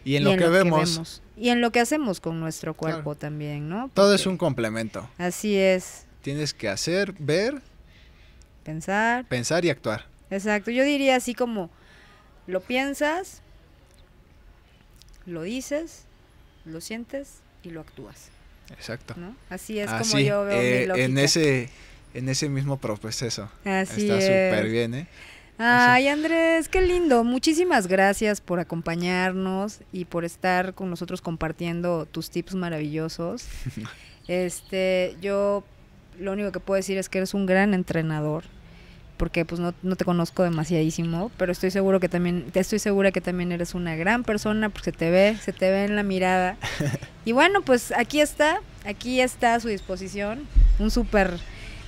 Y 0.09 0.17
en 0.17 0.25
lo, 0.25 0.35
que, 0.39 0.49
vemos, 0.49 1.21
y 1.37 1.51
en 1.51 1.61
lo 1.61 1.71
que 1.71 1.81
hacemos 1.81 2.19
con 2.19 2.41
nuestro 2.41 2.73
cuerpo 2.73 3.15
también, 3.15 3.69
¿no? 3.69 3.91
todo 3.93 4.15
es 4.15 4.25
un 4.25 4.39
complemento. 4.39 5.07
Así 5.19 5.55
es, 5.55 6.07
Tienes 6.23 6.55
que 6.55 6.71
hacer, 6.71 7.13
ver, 7.19 7.61
pensar. 8.65 9.27
pensar 9.27 9.67
y 9.67 9.71
actuar. 9.71 10.07
Exacto, 10.31 10.71
yo 10.71 10.83
diría 10.83 11.17
así 11.17 11.35
como 11.35 11.69
lo 12.47 12.63
piensas, 12.63 13.43
lo 15.27 15.43
dices, 15.43 16.05
lo 16.65 16.81
sientes 16.81 17.41
y 17.63 17.69
lo 17.69 17.83
actúas, 17.83 18.31
Exacto. 18.71 19.13
¿no? 19.19 19.37
Así 19.51 19.79
es 19.79 19.91
como 19.91 20.21
yo 20.21 20.47
veo 20.47 20.59
eh, 20.59 20.89
mi 20.91 21.01
en 21.03 21.19
ese 21.19 21.69
en 22.15 22.31
ese 22.31 22.49
mismo 22.49 22.79
proceso. 22.79 23.51
Así 23.67 24.09
Está 24.09 24.19
es. 24.19 24.25
súper 24.25 24.71
bien, 24.71 24.95
¿eh? 24.95 25.07
Ay, 25.61 26.07
Andrés, 26.07 26.69
qué 26.69 26.81
lindo. 26.81 27.25
Muchísimas 27.25 27.89
gracias 27.89 28.41
por 28.41 28.61
acompañarnos 28.61 29.81
y 29.93 30.05
por 30.05 30.25
estar 30.25 30.73
con 30.75 30.89
nosotros 30.89 31.21
compartiendo 31.21 32.07
tus 32.07 32.31
tips 32.31 32.55
maravillosos. 32.55 33.45
Este, 34.29 35.17
yo 35.23 35.65
lo 36.21 36.33
único 36.33 36.53
que 36.53 36.61
puedo 36.61 36.77
decir 36.77 36.99
es 36.99 37.09
que 37.09 37.17
eres 37.17 37.33
un 37.33 37.47
gran 37.47 37.73
entrenador, 37.73 38.45
porque 39.17 39.47
pues 39.47 39.59
no, 39.59 39.73
no 39.83 39.97
te 39.97 40.05
conozco 40.05 40.43
demasiadísimo, 40.43 41.31
pero 41.39 41.51
estoy 41.51 41.71
seguro 41.71 41.99
que 41.99 42.11
también, 42.11 42.51
te 42.53 42.61
estoy 42.61 42.79
segura 42.79 43.11
que 43.11 43.23
también 43.23 43.53
eres 43.53 43.75
una 43.75 43.97
gran 43.97 44.25
persona, 44.25 44.69
porque 44.69 44.91
se 44.91 44.93
te 44.93 45.11
ve, 45.11 45.39
se 45.43 45.55
te 45.55 45.71
ve 45.71 45.87
en 45.87 45.97
la 45.97 46.03
mirada. 46.03 46.59
Y 47.25 47.33
bueno, 47.33 47.63
pues 47.63 47.91
aquí 47.93 48.21
está, 48.21 48.61
aquí 48.85 49.23
está 49.23 49.55
a 49.55 49.61
su 49.61 49.69
disposición, 49.69 50.47
un 50.79 50.91
súper 50.91 51.39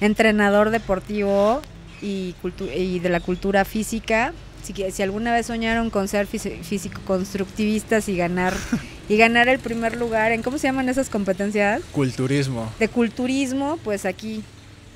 entrenador 0.00 0.70
deportivo 0.70 1.60
y, 2.02 2.34
y 2.76 2.98
de 2.98 3.08
la 3.08 3.20
cultura 3.20 3.64
física. 3.64 4.32
Si, 4.62 4.74
si 4.92 5.02
alguna 5.02 5.32
vez 5.32 5.46
soñaron 5.46 5.88
con 5.90 6.06
ser 6.08 6.26
fisi- 6.28 6.62
físico-constructivistas 6.62 8.08
y 8.08 8.16
ganar 8.16 8.54
y 9.08 9.16
ganar 9.16 9.48
el 9.48 9.58
primer 9.58 9.96
lugar 9.96 10.32
en 10.32 10.42
cómo 10.42 10.58
se 10.58 10.66
llaman 10.68 10.88
esas 10.88 11.08
competencias 11.08 11.80
Culturismo. 11.92 12.70
de 12.78 12.88
culturismo, 12.88 13.78
pues 13.82 14.04
aquí 14.04 14.42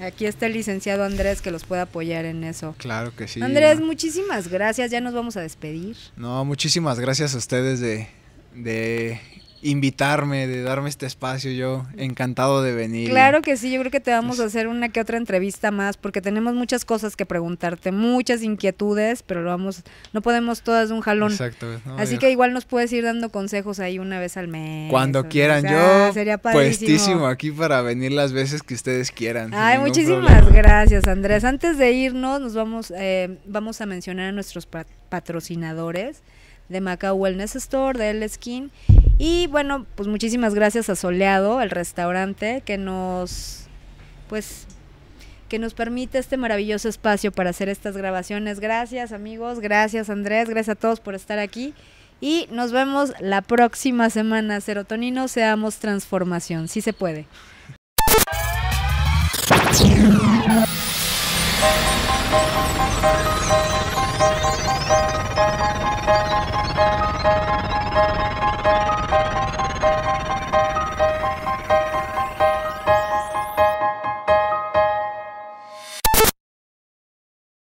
aquí 0.00 0.26
está 0.26 0.46
el 0.46 0.52
licenciado 0.52 1.04
Andrés 1.04 1.40
que 1.40 1.50
los 1.50 1.64
puede 1.64 1.82
apoyar 1.82 2.24
en 2.26 2.44
eso. 2.44 2.74
Claro 2.78 3.14
que 3.16 3.26
sí. 3.28 3.40
Andrés, 3.42 3.80
muchísimas 3.80 4.48
gracias. 4.48 4.90
Ya 4.90 5.00
nos 5.00 5.14
vamos 5.14 5.36
a 5.36 5.40
despedir. 5.40 5.96
No, 6.16 6.44
muchísimas 6.44 7.00
gracias 7.00 7.34
a 7.34 7.38
ustedes 7.38 7.80
de, 7.80 8.08
de 8.54 9.20
invitarme, 9.64 10.46
de 10.46 10.62
darme 10.62 10.88
este 10.88 11.06
espacio. 11.06 11.50
Yo 11.50 11.86
encantado 11.96 12.62
de 12.62 12.72
venir. 12.74 13.10
Claro 13.10 13.42
que 13.42 13.56
sí, 13.56 13.72
yo 13.72 13.80
creo 13.80 13.90
que 13.90 14.00
te 14.00 14.10
vamos 14.12 14.38
a 14.38 14.42
Pues- 14.44 14.54
hacer 14.54 14.68
una 14.68 14.90
que 14.90 15.00
otra 15.00 15.16
entrevista 15.16 15.70
más 15.70 15.96
porque 15.96 16.20
tenemos 16.20 16.54
muchas 16.54 16.84
cosas 16.84 17.16
que 17.16 17.26
preguntarte, 17.26 17.90
muchas 17.90 18.42
inquietudes, 18.42 19.22
pero 19.22 19.42
lo 19.42 19.50
vamos, 19.50 19.82
no 20.12 20.20
podemos 20.22 20.62
todas 20.62 20.90
de 20.90 20.94
un 20.94 21.00
jalón. 21.00 21.32
Exacto. 21.32 21.66
no, 21.86 21.96
Así 21.98 22.18
que 22.18 22.30
igual 22.30 22.52
nos 22.52 22.64
puedes 22.66 22.92
ir 22.92 23.04
dando 23.04 23.30
consejos 23.30 23.80
ahí 23.80 23.98
una 23.98 24.20
vez 24.20 24.36
al 24.36 24.48
mes. 24.48 24.90
Cuando 24.90 25.20
o 25.20 25.28
quieran, 25.28 25.64
yo 25.64 26.12
sería 26.12 26.38
padrísimo. 26.38 26.86
puestísimo 26.88 27.26
aquí 27.26 27.50
para 27.50 27.80
venir 27.80 28.12
las 28.12 28.32
veces 28.32 28.62
que 28.62 28.74
ustedes 28.74 29.10
quieran. 29.10 29.52
Ay, 29.54 29.78
muchísimas 29.78 30.42
problema. 30.42 30.56
gracias, 30.56 31.08
Andrés. 31.08 31.42
Antes 31.44 31.78
de 31.78 31.90
irnos, 31.92 32.40
nos 32.40 32.54
vamos, 32.54 32.92
eh, 32.96 33.38
vamos 33.46 33.80
a 33.80 33.86
mencionar 33.86 34.28
a 34.28 34.32
nuestros 34.32 34.66
pa- 34.66 34.84
patrocinadores 35.08 36.22
de 36.68 36.80
Macao 36.80 37.14
Wellness 37.14 37.56
Store, 37.56 37.98
de 37.98 38.10
El 38.10 38.28
Skin. 38.28 38.70
Y 39.18 39.46
bueno, 39.48 39.86
pues 39.94 40.08
muchísimas 40.08 40.54
gracias 40.54 40.88
a 40.90 40.96
Soleado, 40.96 41.60
el 41.60 41.70
restaurante, 41.70 42.62
que 42.64 42.78
nos, 42.78 43.66
pues, 44.28 44.66
que 45.48 45.58
nos 45.58 45.74
permite 45.74 46.18
este 46.18 46.36
maravilloso 46.36 46.88
espacio 46.88 47.30
para 47.30 47.50
hacer 47.50 47.68
estas 47.68 47.96
grabaciones. 47.96 48.60
Gracias, 48.60 49.12
amigos. 49.12 49.60
Gracias, 49.60 50.10
Andrés. 50.10 50.48
Gracias 50.48 50.76
a 50.76 50.80
todos 50.80 51.00
por 51.00 51.14
estar 51.14 51.38
aquí. 51.38 51.74
Y 52.20 52.48
nos 52.50 52.72
vemos 52.72 53.12
la 53.20 53.42
próxima 53.42 54.10
semana. 54.10 54.60
Serotonino, 54.60 55.28
seamos 55.28 55.76
transformación. 55.76 56.68
Sí 56.68 56.80
se 56.80 56.92
puede. 56.92 57.26